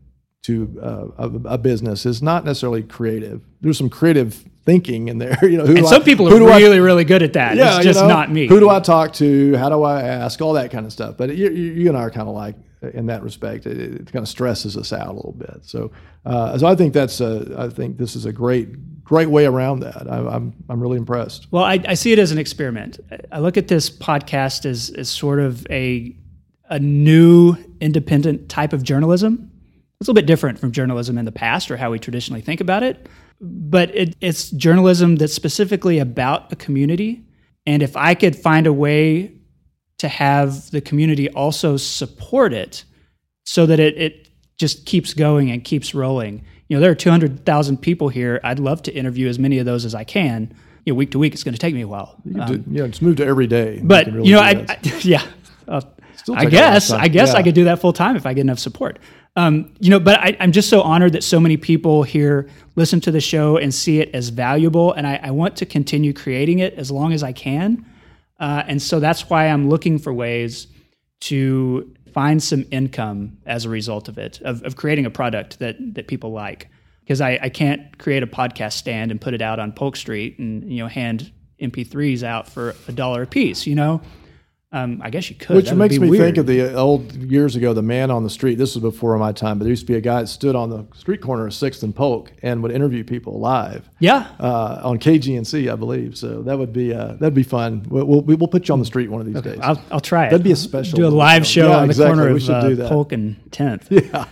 to 0.43 0.79
uh, 0.81 1.07
a, 1.17 1.53
a, 1.53 1.57
business 1.57 2.05
is 2.05 2.21
not 2.21 2.45
necessarily 2.45 2.83
creative. 2.83 3.41
There's 3.59 3.77
some 3.77 3.89
creative 3.89 4.45
thinking 4.65 5.07
in 5.07 5.17
there. 5.17 5.37
You 5.43 5.57
know, 5.57 5.65
and 5.65 5.85
some 5.87 6.01
I, 6.01 6.05
people 6.05 6.27
are 6.27 6.37
really, 6.37 6.77
I, 6.77 6.79
really 6.79 7.05
good 7.05 7.23
at 7.23 7.33
that. 7.33 7.55
Yeah, 7.55 7.77
it's 7.77 7.85
just 7.85 7.99
you 7.99 8.07
know, 8.07 8.13
not 8.13 8.31
me. 8.31 8.47
Who 8.47 8.59
do 8.59 8.69
I 8.69 8.79
talk 8.79 9.13
to? 9.13 9.55
How 9.55 9.69
do 9.69 9.83
I 9.83 10.03
ask? 10.03 10.41
All 10.41 10.53
that 10.53 10.71
kind 10.71 10.85
of 10.85 10.93
stuff. 10.93 11.17
But 11.17 11.35
you, 11.35 11.49
you 11.49 11.89
and 11.89 11.97
I 11.97 12.01
are 12.01 12.11
kind 12.11 12.27
of 12.27 12.35
like 12.35 12.55
in 12.81 13.07
that 13.07 13.23
respect. 13.23 13.65
It, 13.65 13.77
it, 13.77 14.11
kind 14.11 14.23
of 14.23 14.29
stresses 14.29 14.77
us 14.77 14.93
out 14.93 15.07
a 15.07 15.13
little 15.13 15.33
bit. 15.33 15.59
So, 15.63 15.91
uh, 16.25 16.57
so 16.57 16.67
I 16.67 16.75
think 16.75 16.93
that's 16.93 17.21
a, 17.21 17.55
I 17.57 17.69
think 17.69 17.97
this 17.97 18.15
is 18.15 18.25
a 18.25 18.33
great, 18.33 19.03
great 19.03 19.29
way 19.29 19.45
around 19.45 19.79
that. 19.81 20.09
I, 20.09 20.17
am 20.17 20.27
I'm, 20.27 20.53
I'm 20.69 20.81
really 20.81 20.97
impressed. 20.97 21.47
Well, 21.51 21.63
I, 21.63 21.79
I 21.87 21.93
see 21.93 22.11
it 22.11 22.19
as 22.19 22.31
an 22.31 22.37
experiment. 22.37 22.99
I 23.31 23.39
look 23.39 23.57
at 23.57 23.67
this 23.67 23.89
podcast 23.89 24.65
as, 24.65 24.89
as 24.91 25.09
sort 25.09 25.39
of 25.39 25.65
a, 25.69 26.15
a 26.69 26.79
new 26.79 27.55
independent 27.79 28.49
type 28.49 28.73
of 28.73 28.83
journalism. 28.83 29.51
It's 29.99 30.07
a 30.07 30.11
little 30.11 30.21
bit 30.21 30.27
different 30.27 30.59
from 30.59 30.71
journalism 30.71 31.17
in 31.17 31.25
the 31.25 31.31
past 31.31 31.71
or 31.71 31.77
how 31.77 31.91
we 31.91 31.97
traditionally 31.97 32.41
think 32.41 32.61
about 32.61 32.83
it, 32.83 33.07
but 33.41 33.95
it, 33.95 34.15
it's 34.21 34.51
journalism 34.51 35.15
that's 35.15 35.33
specifically 35.33 35.97
about 35.97 36.51
a 36.51 36.55
community. 36.55 37.23
And 37.65 37.81
if 37.81 37.97
I 37.97 38.13
could 38.13 38.35
find 38.35 38.67
a 38.67 38.73
way 38.73 39.33
to 39.97 40.07
have 40.07 40.69
the 40.69 40.81
community 40.81 41.29
also 41.29 41.77
support 41.77 42.53
it 42.53 42.83
so 43.45 43.65
that 43.65 43.79
it, 43.79 43.97
it 43.97 44.29
just 44.57 44.85
keeps 44.85 45.13
going 45.13 45.49
and 45.49 45.63
keeps 45.63 45.95
rolling. 45.95 46.43
You 46.67 46.77
know, 46.77 46.81
there 46.81 46.91
are 46.91 46.95
200,000 46.95 47.77
people 47.77 48.09
here. 48.09 48.39
I'd 48.43 48.59
love 48.59 48.81
to 48.83 48.93
interview 48.93 49.27
as 49.27 49.39
many 49.39 49.57
of 49.57 49.65
those 49.65 49.85
as 49.85 49.95
I 49.95 50.03
can. 50.03 50.53
You 50.85 50.93
know, 50.93 50.97
week 50.97 51.11
to 51.11 51.19
week, 51.19 51.33
it's 51.33 51.43
going 51.43 51.53
to 51.53 51.59
take 51.59 51.73
me 51.73 51.81
a 51.81 51.87
while. 51.87 52.21
Um, 52.39 52.63
yeah, 52.69 52.83
it's 52.83 53.01
moved 53.01 53.17
to 53.17 53.25
every 53.25 53.47
day. 53.47 53.79
But, 53.83 54.07
you, 54.07 54.13
really 54.13 54.29
you 54.29 54.35
know, 54.35 54.41
I, 54.41 54.65
I, 54.69 54.79
yeah. 55.01 55.25
Uh, 55.67 55.81
I 56.33 56.45
guess, 56.45 56.91
I 56.91 57.07
guess 57.07 57.31
yeah. 57.31 57.39
I 57.39 57.43
could 57.43 57.55
do 57.55 57.65
that 57.65 57.79
full 57.79 57.93
time 57.93 58.15
if 58.15 58.25
I 58.25 58.33
get 58.33 58.41
enough 58.41 58.59
support. 58.59 58.99
Um, 59.37 59.71
you 59.79 59.91
know, 59.91 59.99
but 59.99 60.19
I, 60.19 60.29
am 60.39 60.51
just 60.51 60.67
so 60.67 60.81
honored 60.81 61.13
that 61.13 61.23
so 61.23 61.39
many 61.39 61.57
people 61.57 62.01
here 62.01 62.49
listen 62.75 62.99
to 63.01 63.11
the 63.11 63.21
show 63.21 63.57
and 63.57 63.71
see 63.71 63.99
it 63.99 64.09
as 64.15 64.29
valuable. 64.29 64.93
And 64.93 65.05
I, 65.05 65.19
I 65.21 65.29
want 65.29 65.55
to 65.57 65.65
continue 65.67 66.11
creating 66.11 66.57
it 66.57 66.73
as 66.73 66.89
long 66.89 67.13
as 67.13 67.21
I 67.21 67.33
can. 67.33 67.85
Uh, 68.39 68.63
and 68.65 68.81
so 68.81 68.99
that's 68.99 69.29
why 69.29 69.47
I'm 69.47 69.69
looking 69.69 69.99
for 69.99 70.11
ways 70.11 70.65
to 71.19 71.95
find 72.11 72.41
some 72.41 72.65
income 72.71 73.37
as 73.45 73.63
a 73.63 73.69
result 73.69 74.09
of 74.09 74.17
it, 74.17 74.41
of, 74.41 74.63
of 74.63 74.75
creating 74.75 75.05
a 75.05 75.11
product 75.11 75.59
that, 75.59 75.75
that 75.93 76.07
people 76.07 76.31
like. 76.31 76.67
Because 77.01 77.21
I, 77.21 77.37
I 77.39 77.49
can't 77.49 77.95
create 77.99 78.23
a 78.23 78.27
podcast 78.27 78.73
stand 78.73 79.11
and 79.11 79.21
put 79.21 79.35
it 79.35 79.41
out 79.43 79.59
on 79.59 79.71
Polk 79.71 79.95
Street 79.95 80.39
and 80.39 80.69
you 80.69 80.79
know 80.79 80.87
hand 80.87 81.31
MP3s 81.61 82.23
out 82.23 82.49
for 82.49 82.75
a 82.87 82.91
dollar 82.91 83.21
a 83.21 83.27
piece. 83.27 83.67
You 83.67 83.75
know, 83.75 84.01
um, 84.73 85.01
I 85.01 85.09
guess 85.09 85.29
you 85.29 85.35
could. 85.37 85.55
Which 85.55 85.71
makes 85.71 85.97
me 85.97 86.09
weird. 86.09 86.23
think 86.23 86.37
of 86.37 86.45
the 86.45 86.73
old 86.73 87.13
years 87.15 87.55
ago, 87.55 87.73
the 87.73 87.81
man 87.81 88.11
on 88.11 88.23
the 88.23 88.29
street. 88.29 88.55
This 88.55 88.75
was 88.75 88.81
before 88.81 89.17
my 89.17 89.31
time, 89.31 89.57
but 89.57 89.63
there 89.63 89.69
used 89.69 89.87
to 89.87 89.93
be 89.93 89.97
a 89.97 90.01
guy 90.01 90.21
that 90.21 90.27
stood 90.27 90.57
on 90.57 90.69
the 90.69 90.85
street 90.93 91.21
corner 91.21 91.47
of 91.47 91.53
Sixth 91.53 91.83
and 91.83 91.95
Polk 91.95 92.33
and 92.43 92.61
would 92.61 92.73
interview 92.73 93.05
people 93.05 93.39
live. 93.39 93.89
Yeah, 93.99 94.27
uh, 94.41 94.81
on 94.83 94.99
KGNC, 94.99 95.71
I 95.71 95.75
believe. 95.75 96.17
So 96.17 96.41
that 96.41 96.57
would 96.57 96.73
be 96.73 96.93
uh, 96.93 97.13
that'd 97.13 97.33
be 97.33 97.43
fun. 97.43 97.85
We'll, 97.87 98.05
we'll, 98.05 98.21
we'll 98.23 98.47
put 98.49 98.67
you 98.67 98.73
on 98.73 98.79
the 98.79 98.85
street 98.85 99.09
one 99.09 99.21
of 99.21 99.27
these 99.27 99.37
okay. 99.37 99.51
days. 99.51 99.59
I'll, 99.61 99.81
I'll 99.89 99.99
try 100.01 100.27
it. 100.27 100.31
That'd 100.31 100.43
be 100.43 100.51
a 100.51 100.57
special. 100.57 100.97
Do 100.97 101.07
a 101.07 101.09
live 101.09 101.47
show 101.47 101.69
yeah, 101.69 101.77
on 101.77 101.87
the 101.87 101.91
exactly. 101.91 102.15
corner 102.17 102.35
of 102.35 102.79
uh, 102.79 102.89
Polk 102.89 103.11
and 103.11 103.51
Tenth. 103.51 103.91
Yeah. 103.97 104.25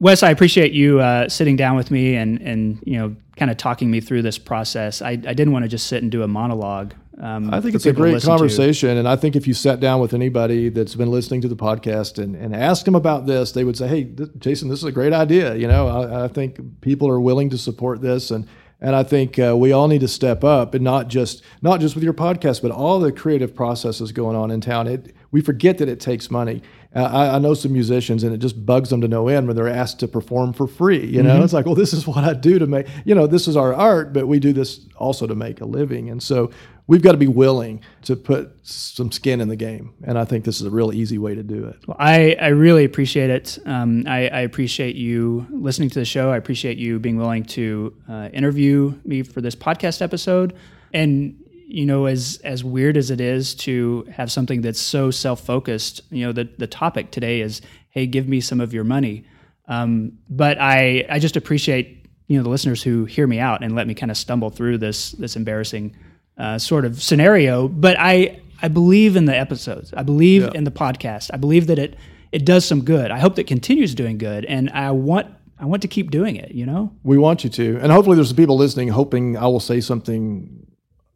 Wes, 0.00 0.22
I 0.22 0.30
appreciate 0.30 0.72
you 0.72 1.00
uh, 1.00 1.28
sitting 1.28 1.56
down 1.56 1.74
with 1.74 1.90
me 1.90 2.14
and 2.14 2.40
and 2.40 2.80
you 2.86 2.96
know 2.96 3.16
kind 3.36 3.50
of 3.50 3.56
talking 3.56 3.90
me 3.90 4.00
through 4.00 4.22
this 4.22 4.38
process. 4.38 5.02
I, 5.02 5.10
I 5.10 5.14
didn't 5.16 5.52
want 5.52 5.64
to 5.64 5.68
just 5.68 5.88
sit 5.88 6.02
and 6.02 6.12
do 6.12 6.22
a 6.22 6.28
monologue. 6.28 6.94
Um, 7.20 7.52
I 7.52 7.60
think 7.60 7.74
it's 7.74 7.86
a 7.86 7.92
great 7.92 8.22
conversation, 8.22 8.90
to. 8.90 8.98
and 8.98 9.08
I 9.08 9.16
think 9.16 9.34
if 9.34 9.48
you 9.48 9.54
sat 9.54 9.80
down 9.80 10.00
with 10.00 10.14
anybody 10.14 10.68
that's 10.68 10.94
been 10.94 11.10
listening 11.10 11.40
to 11.40 11.48
the 11.48 11.56
podcast 11.56 12.22
and, 12.22 12.36
and 12.36 12.54
asked 12.54 12.84
them 12.84 12.94
about 12.94 13.26
this, 13.26 13.52
they 13.52 13.64
would 13.64 13.76
say, 13.76 13.88
"Hey, 13.88 14.04
th- 14.04 14.30
Jason, 14.38 14.68
this 14.68 14.78
is 14.78 14.84
a 14.84 14.92
great 14.92 15.12
idea." 15.12 15.56
You 15.56 15.66
know, 15.66 15.88
I, 15.88 16.24
I, 16.24 16.28
think 16.28 16.80
people 16.80 17.08
are 17.08 17.20
willing 17.20 17.50
to 17.50 17.58
support 17.58 18.00
this, 18.02 18.30
and 18.30 18.46
and 18.80 18.94
I 18.94 19.02
think 19.02 19.36
uh, 19.36 19.56
we 19.56 19.72
all 19.72 19.88
need 19.88 20.02
to 20.02 20.08
step 20.08 20.44
up, 20.44 20.74
and 20.74 20.84
not 20.84 21.08
just 21.08 21.42
not 21.60 21.80
just 21.80 21.96
with 21.96 22.04
your 22.04 22.14
podcast, 22.14 22.62
but 22.62 22.70
all 22.70 23.00
the 23.00 23.10
creative 23.10 23.52
processes 23.52 24.12
going 24.12 24.36
on 24.36 24.52
in 24.52 24.60
town. 24.60 24.86
It, 24.86 25.16
we 25.32 25.40
forget 25.40 25.78
that 25.78 25.88
it 25.88 25.98
takes 25.98 26.30
money. 26.30 26.62
Uh, 26.94 27.02
I, 27.02 27.34
I, 27.34 27.38
know 27.38 27.52
some 27.52 27.72
musicians, 27.72 28.22
and 28.22 28.32
it 28.32 28.38
just 28.38 28.64
bugs 28.64 28.90
them 28.90 29.00
to 29.00 29.08
no 29.08 29.28
end 29.28 29.46
when 29.46 29.56
they're 29.56 29.68
asked 29.68 29.98
to 30.00 30.08
perform 30.08 30.52
for 30.52 30.66
free. 30.66 31.04
You 31.04 31.22
know, 31.22 31.34
mm-hmm. 31.34 31.44
it's 31.44 31.52
like, 31.52 31.66
well, 31.66 31.74
this 31.74 31.92
is 31.92 32.06
what 32.06 32.24
I 32.24 32.32
do 32.32 32.60
to 32.60 32.66
make. 32.66 32.86
You 33.04 33.14
know, 33.16 33.26
this 33.26 33.48
is 33.48 33.56
our 33.56 33.74
art, 33.74 34.12
but 34.12 34.28
we 34.28 34.38
do 34.38 34.52
this 34.52 34.86
also 34.96 35.26
to 35.26 35.34
make 35.34 35.60
a 35.60 35.66
living, 35.66 36.08
and 36.08 36.22
so 36.22 36.50
we've 36.88 37.02
got 37.02 37.12
to 37.12 37.18
be 37.18 37.28
willing 37.28 37.80
to 38.02 38.16
put 38.16 38.50
some 38.66 39.12
skin 39.12 39.40
in 39.40 39.48
the 39.48 39.56
game. 39.56 39.94
And 40.02 40.18
I 40.18 40.24
think 40.24 40.44
this 40.44 40.60
is 40.60 40.66
a 40.66 40.70
real 40.70 40.92
easy 40.92 41.18
way 41.18 41.36
to 41.36 41.42
do 41.44 41.66
it. 41.66 41.76
Well, 41.86 41.96
I, 42.00 42.36
I 42.40 42.48
really 42.48 42.84
appreciate 42.84 43.30
it. 43.30 43.58
Um, 43.66 44.04
I, 44.08 44.28
I, 44.28 44.40
appreciate 44.40 44.96
you 44.96 45.46
listening 45.50 45.90
to 45.90 45.98
the 45.98 46.04
show. 46.04 46.32
I 46.32 46.36
appreciate 46.36 46.78
you 46.78 46.98
being 46.98 47.18
willing 47.18 47.44
to 47.44 47.94
uh, 48.08 48.30
interview 48.32 48.98
me 49.04 49.22
for 49.22 49.40
this 49.40 49.54
podcast 49.54 50.02
episode. 50.02 50.56
And 50.92 51.44
you 51.70 51.84
know, 51.84 52.06
as 52.06 52.40
as 52.44 52.64
weird 52.64 52.96
as 52.96 53.10
it 53.10 53.20
is 53.20 53.54
to 53.56 54.08
have 54.10 54.32
something 54.32 54.62
that's 54.62 54.80
so 54.80 55.10
self 55.10 55.44
focused, 55.44 56.00
you 56.10 56.24
know, 56.24 56.32
the 56.32 56.48
the 56.56 56.66
topic 56.66 57.10
today 57.10 57.42
is, 57.42 57.60
hey, 57.90 58.06
give 58.06 58.26
me 58.26 58.40
some 58.40 58.58
of 58.58 58.72
your 58.72 58.84
money. 58.84 59.26
Um, 59.66 60.12
but 60.30 60.56
I 60.58 61.04
I 61.10 61.18
just 61.18 61.36
appreciate 61.36 62.06
you 62.26 62.38
know 62.38 62.42
the 62.42 62.48
listeners 62.48 62.82
who 62.82 63.04
hear 63.04 63.26
me 63.26 63.38
out 63.38 63.62
and 63.62 63.74
let 63.74 63.86
me 63.86 63.92
kind 63.92 64.10
of 64.10 64.16
stumble 64.16 64.48
through 64.48 64.78
this 64.78 65.12
this 65.12 65.36
embarrassing 65.36 65.94
uh, 66.38 66.58
sort 66.58 66.84
of 66.84 67.02
scenario. 67.02 67.68
But 67.68 67.96
I 67.98 68.40
I 68.62 68.68
believe 68.68 69.16
in 69.16 69.24
the 69.24 69.36
episodes. 69.36 69.92
I 69.94 70.02
believe 70.02 70.42
yeah. 70.42 70.50
in 70.54 70.64
the 70.64 70.70
podcast. 70.70 71.30
I 71.32 71.36
believe 71.36 71.66
that 71.66 71.78
it 71.78 71.96
it 72.32 72.44
does 72.44 72.64
some 72.64 72.84
good. 72.84 73.10
I 73.10 73.18
hope 73.18 73.36
that 73.36 73.46
continues 73.46 73.94
doing 73.94 74.18
good, 74.18 74.44
and 74.44 74.70
I 74.70 74.90
want 74.90 75.26
I 75.58 75.66
want 75.66 75.82
to 75.82 75.88
keep 75.88 76.10
doing 76.10 76.36
it. 76.36 76.52
You 76.52 76.66
know, 76.66 76.92
we 77.02 77.18
want 77.18 77.44
you 77.44 77.50
to, 77.50 77.78
and 77.82 77.92
hopefully 77.92 78.16
there's 78.16 78.28
some 78.28 78.36
people 78.36 78.56
listening 78.56 78.88
hoping 78.88 79.36
I 79.36 79.46
will 79.46 79.60
say 79.60 79.80
something 79.80 80.66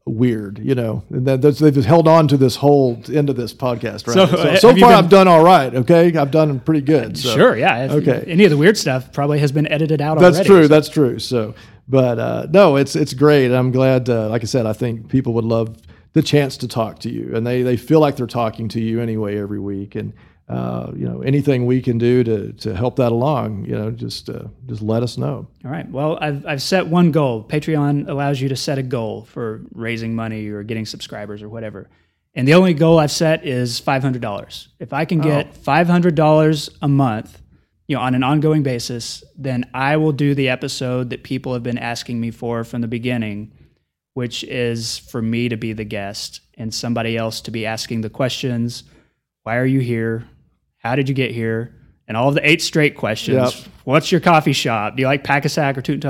weird, 0.05 0.59
you 0.59 0.75
know. 0.75 1.05
And 1.11 1.27
that, 1.27 1.43
they've 1.43 1.85
held 1.85 2.09
on 2.09 2.29
to 2.29 2.37
this 2.37 2.57
whole 2.57 3.01
end 3.13 3.31
of 3.31 3.37
this 3.37 3.55
podcast, 3.55 4.07
right? 4.07 4.15
So, 4.15 4.27
so, 4.27 4.55
so 4.57 4.69
far, 4.69 4.75
been, 4.75 4.85
I've 4.85 5.09
done 5.09 5.29
all 5.29 5.45
right. 5.45 5.75
Okay, 5.75 6.17
I've 6.17 6.31
done 6.31 6.61
pretty 6.61 6.81
good. 6.81 7.17
So. 7.17 7.35
Sure, 7.35 7.57
yeah. 7.57 7.89
Okay. 7.91 8.25
Any 8.27 8.45
of 8.45 8.51
the 8.51 8.57
weird 8.57 8.77
stuff 8.77 9.13
probably 9.13 9.39
has 9.39 9.53
been 9.53 9.67
edited 9.69 10.01
out. 10.01 10.19
That's 10.19 10.37
already, 10.37 10.49
true. 10.49 10.63
So. 10.65 10.69
That's 10.69 10.89
true. 10.89 11.19
So, 11.19 11.55
but 11.89 12.19
uh, 12.19 12.47
no, 12.51 12.77
it's 12.77 12.97
it's 12.97 13.15
great. 13.15 13.53
I'm 13.53 13.73
glad. 13.73 14.09
Uh, 14.09 14.29
like 14.29 14.43
I 14.43 14.47
said, 14.47 14.67
I 14.67 14.73
think 14.73 15.09
people 15.09 15.35
would 15.35 15.45
love 15.45 15.77
the 16.13 16.23
chance 16.23 16.57
to 16.59 16.69
talk 16.69 16.99
to 17.01 17.11
you, 17.11 17.35
and 17.35 17.47
they 17.47 17.63
they 17.63 17.77
feel 17.77 18.01
like 18.01 18.17
they're 18.17 18.27
talking 18.27 18.69
to 18.69 18.81
you 18.81 19.01
anyway 19.01 19.39
every 19.39 19.61
week, 19.61 19.95
and 19.95 20.13
uh, 20.49 20.93
you 20.95 21.09
know 21.09 21.23
anything 21.23 21.67
we 21.67 21.81
can 21.81 21.99
do 21.99 22.23
to 22.25 22.53
to 22.53 22.75
help 22.75 22.97
that 22.97 23.13
along, 23.13 23.65
you 23.65 23.77
know, 23.77 23.91
just 23.91 24.29
uh, 24.29 24.45
just 24.67 24.83
let 24.83 25.03
us 25.03 25.19
know. 25.19 25.47
All 25.65 25.71
right. 25.71 25.89
Well, 25.91 26.19
I've 26.21 26.47
I've 26.47 26.63
set 26.63 26.87
one 26.87 27.11
goal. 27.11 27.45
Patreon 27.45 28.09
allows 28.09 28.41
you 28.41 28.49
to 28.49 28.57
set 28.57 28.79
a 28.79 28.83
goal 28.83 29.25
for 29.25 29.63
raising 29.73 30.15
money 30.15 30.49
or 30.49 30.63
getting 30.63 30.87
subscribers 30.87 31.43
or 31.43 31.49
whatever. 31.49 31.89
And 32.35 32.49
the 32.49 32.55
only 32.55 32.73
goal 32.73 32.99
I've 32.99 33.11
set 33.11 33.45
is 33.45 33.79
five 33.79 34.03
hundred 34.03 34.23
dollars. 34.23 34.69
If 34.79 34.93
I 34.93 35.05
can 35.05 35.21
get 35.21 35.49
oh. 35.49 35.53
five 35.53 35.87
hundred 35.87 36.15
dollars 36.15 36.71
a 36.81 36.89
month, 36.89 37.42
you 37.93 37.99
know, 37.99 38.05
on 38.05 38.15
an 38.15 38.23
ongoing 38.23 38.63
basis, 38.63 39.23
then 39.37 39.69
I 39.75 39.99
will 39.99 40.13
do 40.13 40.35
the 40.35 40.49
episode 40.49 41.11
that 41.11 41.25
people 41.25 41.53
have 41.53 41.63
been 41.63 41.77
asking 41.77 42.19
me 42.19 42.31
for 42.31 42.65
from 42.65 42.81
the 42.81 42.89
beginning, 42.89 43.53
which 44.15 44.45
is 44.45 44.97
for 44.97 45.21
me 45.21 45.51
to 45.51 45.59
be 45.59 45.75
the 45.75 45.85
guest 45.85 46.41
and 46.57 46.73
somebody 46.73 47.19
else 47.19 47.43
to 47.43 47.51
be 47.51 47.67
asking 47.67 48.01
the 48.01 48.09
questions. 48.09 48.85
Why 49.43 49.59
are 49.59 49.67
you 49.67 49.81
here? 49.81 50.27
How 50.79 50.97
did 50.97 51.07
you 51.11 51.15
get 51.15 51.33
here? 51.33 51.75
And 52.09 52.17
all 52.17 52.31
of 52.31 52.35
the 52.35 52.49
eight 52.49 52.63
straight 52.63 52.97
questions. 52.97 53.55
Yep. 53.55 53.73
What's 53.85 54.11
your 54.11 54.23
coffee 54.23 54.55
shop? 54.55 54.97
Do 54.97 55.03
you 55.03 55.07
like 55.07 55.23
Pak-A-Sak 55.23 55.77
or 55.77 55.83
Toot 55.83 56.03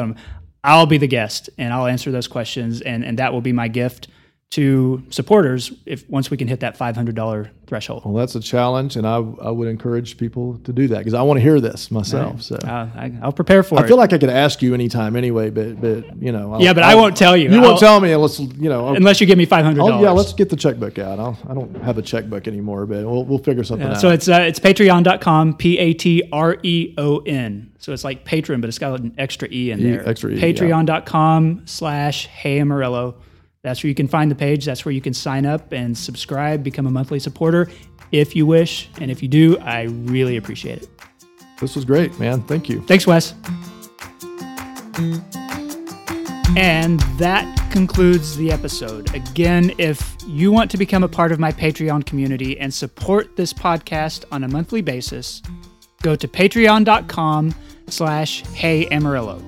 I'll 0.63 0.87
be 0.87 0.99
the 0.99 1.09
guest 1.09 1.51
and 1.59 1.75
I'll 1.75 1.89
answer 1.89 2.13
those 2.13 2.29
questions, 2.29 2.81
and, 2.81 3.05
and 3.05 3.19
that 3.19 3.33
will 3.33 3.41
be 3.41 3.53
my 3.53 3.67
gift 3.67 4.07
to 4.53 5.03
supporters 5.09 5.73
if 5.87 6.09
once 6.11 6.31
we 6.31 6.37
can 6.37 6.47
hit 6.47 6.61
that 6.61 6.79
$500 6.79 7.49
threshold. 7.67 8.05
Well, 8.05 8.15
that's 8.15 8.35
a 8.35 8.41
challenge, 8.41 8.97
and 8.97 9.07
I, 9.07 9.15
I 9.15 9.51
would 9.51 9.67
encourage 9.67 10.19
people 10.19 10.59
to 10.65 10.75
do 10.75 10.89
that 10.89 10.99
because 10.99 11.15
I 11.15 11.23
want 11.23 11.39
to 11.39 11.43
hear 11.43 11.59
this 11.59 11.91
myself. 11.91 12.35
Right. 12.35 12.43
So 12.43 12.57
uh, 12.57 12.89
I, 12.95 13.09
will 13.23 13.33
prepare 13.33 13.63
for 13.63 13.79
I 13.79 13.81
it. 13.81 13.85
I 13.85 13.89
feel 13.89 13.97
like 13.97 14.13
I 14.13 14.19
could 14.19 14.29
ask 14.29 14.61
you 14.61 14.75
anytime 14.75 15.17
anyway, 15.17 15.49
but 15.49 15.81
but 15.81 16.23
you 16.23 16.33
know. 16.33 16.53
I'll, 16.53 16.61
yeah, 16.61 16.75
but 16.75 16.83
I'll, 16.83 16.91
I 16.91 16.95
will 17.01 17.09
not 17.09 17.17
tell 17.17 17.35
you. 17.35 17.51
You 17.51 17.57
I'll, 17.57 17.63
won't 17.63 17.81
tell 17.81 17.99
me 17.99 18.13
unless 18.13 18.41
you 18.41 18.69
know. 18.69 18.95
unless 18.95 19.23
you 19.23 19.27
give 19.27 19.39
me 19.39 19.47
five 19.47 19.65
hundred 19.65 19.79
dollars. 19.79 20.03
Yeah, 20.03 20.11
let's 20.11 20.35
get 20.35 20.51
the 20.51 20.57
checkbook 20.57 20.99
out. 20.99 21.19
I'll, 21.19 21.39
I 21.49 21.55
do 21.55 21.67
not 21.73 21.83
have 21.83 21.97
a 21.97 22.03
checkbook 22.03 22.47
anymore, 22.47 22.85
but 22.85 23.07
we'll 23.07 23.25
we'll 23.25 23.39
figure 23.39 23.65
something 23.65 23.89
yeah, 23.89 23.95
out. 23.95 24.01
So 24.03 24.11
it's 24.11 24.29
uh, 24.29 24.41
it's 24.41 24.61
Patreon.com, 24.61 25.57
P 25.57 25.79
A 25.79 25.95
T 25.95 26.29
R 26.31 26.59
E 26.63 26.95
O 26.99 27.21
N. 27.21 27.73
So 27.79 27.95
it's 27.95 28.05
like 28.05 28.27
patron, 28.27 28.61
but 28.61 28.69
it's 28.69 28.79
got 28.79 29.01
an 29.01 29.15
extra 29.17 29.49
e 29.51 29.71
in 29.71 29.83
there. 29.83 30.03
E, 30.03 30.07
extra 30.07 30.31
e. 30.31 30.39
Patreon.com 30.39 31.51
yeah. 31.51 31.63
slash 31.65 32.27
Hey 32.27 32.61
Amarillo. 32.61 33.17
That's 33.63 33.83
where 33.83 33.89
you 33.89 33.95
can 33.95 34.09
find 34.09 34.31
the 34.31 34.35
page. 34.35 34.65
That's 34.65 34.85
where 34.85 34.93
you 34.93 35.01
can 35.01 35.15
sign 35.15 35.47
up 35.47 35.73
and 35.73 35.97
subscribe, 35.97 36.65
become 36.65 36.87
a 36.87 36.91
monthly 36.91 37.21
supporter 37.21 37.69
if 38.11 38.35
you 38.35 38.45
wish. 38.45 38.91
And 39.01 39.11
if 39.11 39.23
you 39.23 39.29
do, 39.29 39.59
I 39.59 39.83
really 39.83 40.37
appreciate 40.37 40.83
it. 40.83 40.89
This 41.61 41.77
was 41.77 41.85
great, 41.85 42.19
man. 42.19 42.43
Thank 42.43 42.69
you. 42.69 42.83
Thanks, 42.83 43.07
Wes. 43.07 43.35
And 46.55 47.01
that 47.19 47.71
concludes 47.71 48.37
the 48.37 48.51
episode. 48.51 49.15
Again, 49.15 49.73
if 49.79 50.17
you 50.27 50.53
want 50.53 50.71
to 50.73 50.77
become 50.77 51.03
a 51.03 51.09
part 51.09 51.33
of 51.33 51.39
my 51.39 51.51
Patreon 51.53 52.05
community 52.05 52.59
and 52.59 52.75
support 52.75 53.37
this 53.37 53.53
podcast 53.53 54.25
on 54.31 54.45
a 54.45 54.49
monthly 54.49 54.83
basis, 54.83 55.41
go 56.03 56.15
to 56.15 56.29
patreon.com 56.29 57.55
slash 57.89 58.43
hey 58.49 58.87
Amarillo. 58.89 59.43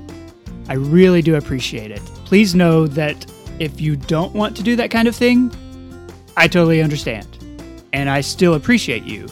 I 0.69 0.75
really 0.75 1.21
do 1.21 1.35
appreciate 1.35 1.91
it. 1.91 2.01
Please 2.25 2.55
know 2.55 2.87
that 2.87 3.27
if 3.59 3.81
you 3.81 3.97
don't 3.97 4.35
want 4.35 4.57
to 4.57 4.63
do 4.63 4.77
that 4.77 4.91
kind 4.91 5.09
of 5.09 5.15
thing, 5.15 5.53
I 6.37 6.49
totally 6.49 6.83
understand. 6.83 7.27
And 7.93 8.11
I 8.11 8.21
still 8.21 8.55
appreciate 8.55 9.05
you. 9.05 9.29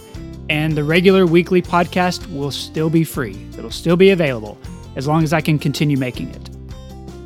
And 0.49 0.77
the 0.77 0.85
regular 0.85 1.27
weekly 1.27 1.63
podcast 1.63 2.33
will 2.33 2.51
still 2.51 2.91
be 2.91 3.05
free. 3.05 3.47
It'll 3.57 3.71
still 3.71 3.97
be 3.97 4.11
available 4.11 4.59
as 4.97 5.07
long 5.07 5.23
as 5.23 5.33
I 5.33 5.41
can 5.41 5.59
continue 5.59 5.97
making 5.97 6.31
it. 6.31 6.51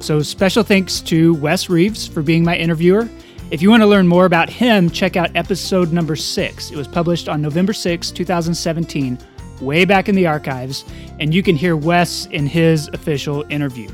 So, 0.03 0.23
special 0.23 0.63
thanks 0.63 1.01
to 1.03 1.35
Wes 1.35 1.69
Reeves 1.69 2.07
for 2.07 2.23
being 2.23 2.45
my 2.45 2.57
interviewer. 2.57 3.09
If 3.51 3.63
you 3.63 3.71
want 3.71 3.83
to 3.83 3.87
learn 3.87 4.07
more 4.07 4.25
about 4.25 4.51
him, 4.51 4.91
check 4.91 5.17
out 5.17 5.35
episode 5.35 5.93
number 5.93 6.17
six. 6.17 6.71
It 6.71 6.77
was 6.77 6.89
published 6.89 7.29
on 7.29 7.41
November 7.41 7.73
6, 7.73 8.11
2017, 8.11 9.19
way 9.61 9.85
back 9.85 10.09
in 10.09 10.15
the 10.15 10.27
archives, 10.27 10.85
and 11.21 11.33
you 11.33 11.43
can 11.43 11.55
hear 11.55 11.77
Wes 11.77 12.27
in 12.27 12.47
his 12.47 12.89
official 12.89 13.45
interview. 13.49 13.89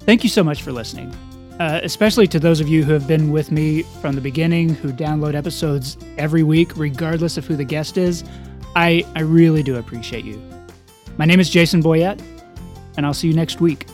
Thank 0.00 0.24
you 0.24 0.30
so 0.30 0.42
much 0.42 0.62
for 0.62 0.72
listening, 0.72 1.14
uh, 1.60 1.80
especially 1.82 2.26
to 2.28 2.40
those 2.40 2.60
of 2.60 2.68
you 2.68 2.84
who 2.84 2.92
have 2.92 3.06
been 3.06 3.30
with 3.30 3.52
me 3.52 3.82
from 4.00 4.14
the 4.14 4.20
beginning, 4.20 4.70
who 4.70 4.92
download 4.92 5.34
episodes 5.34 5.96
every 6.18 6.42
week, 6.42 6.76
regardless 6.76 7.36
of 7.36 7.46
who 7.46 7.56
the 7.56 7.64
guest 7.64 7.96
is. 7.96 8.24
I, 8.76 9.04
I 9.14 9.20
really 9.20 9.62
do 9.62 9.76
appreciate 9.76 10.24
you. 10.24 10.42
My 11.16 11.24
name 11.24 11.38
is 11.38 11.48
Jason 11.48 11.80
Boyett, 11.80 12.20
and 12.96 13.06
I'll 13.06 13.14
see 13.14 13.28
you 13.28 13.34
next 13.34 13.60
week. 13.60 13.86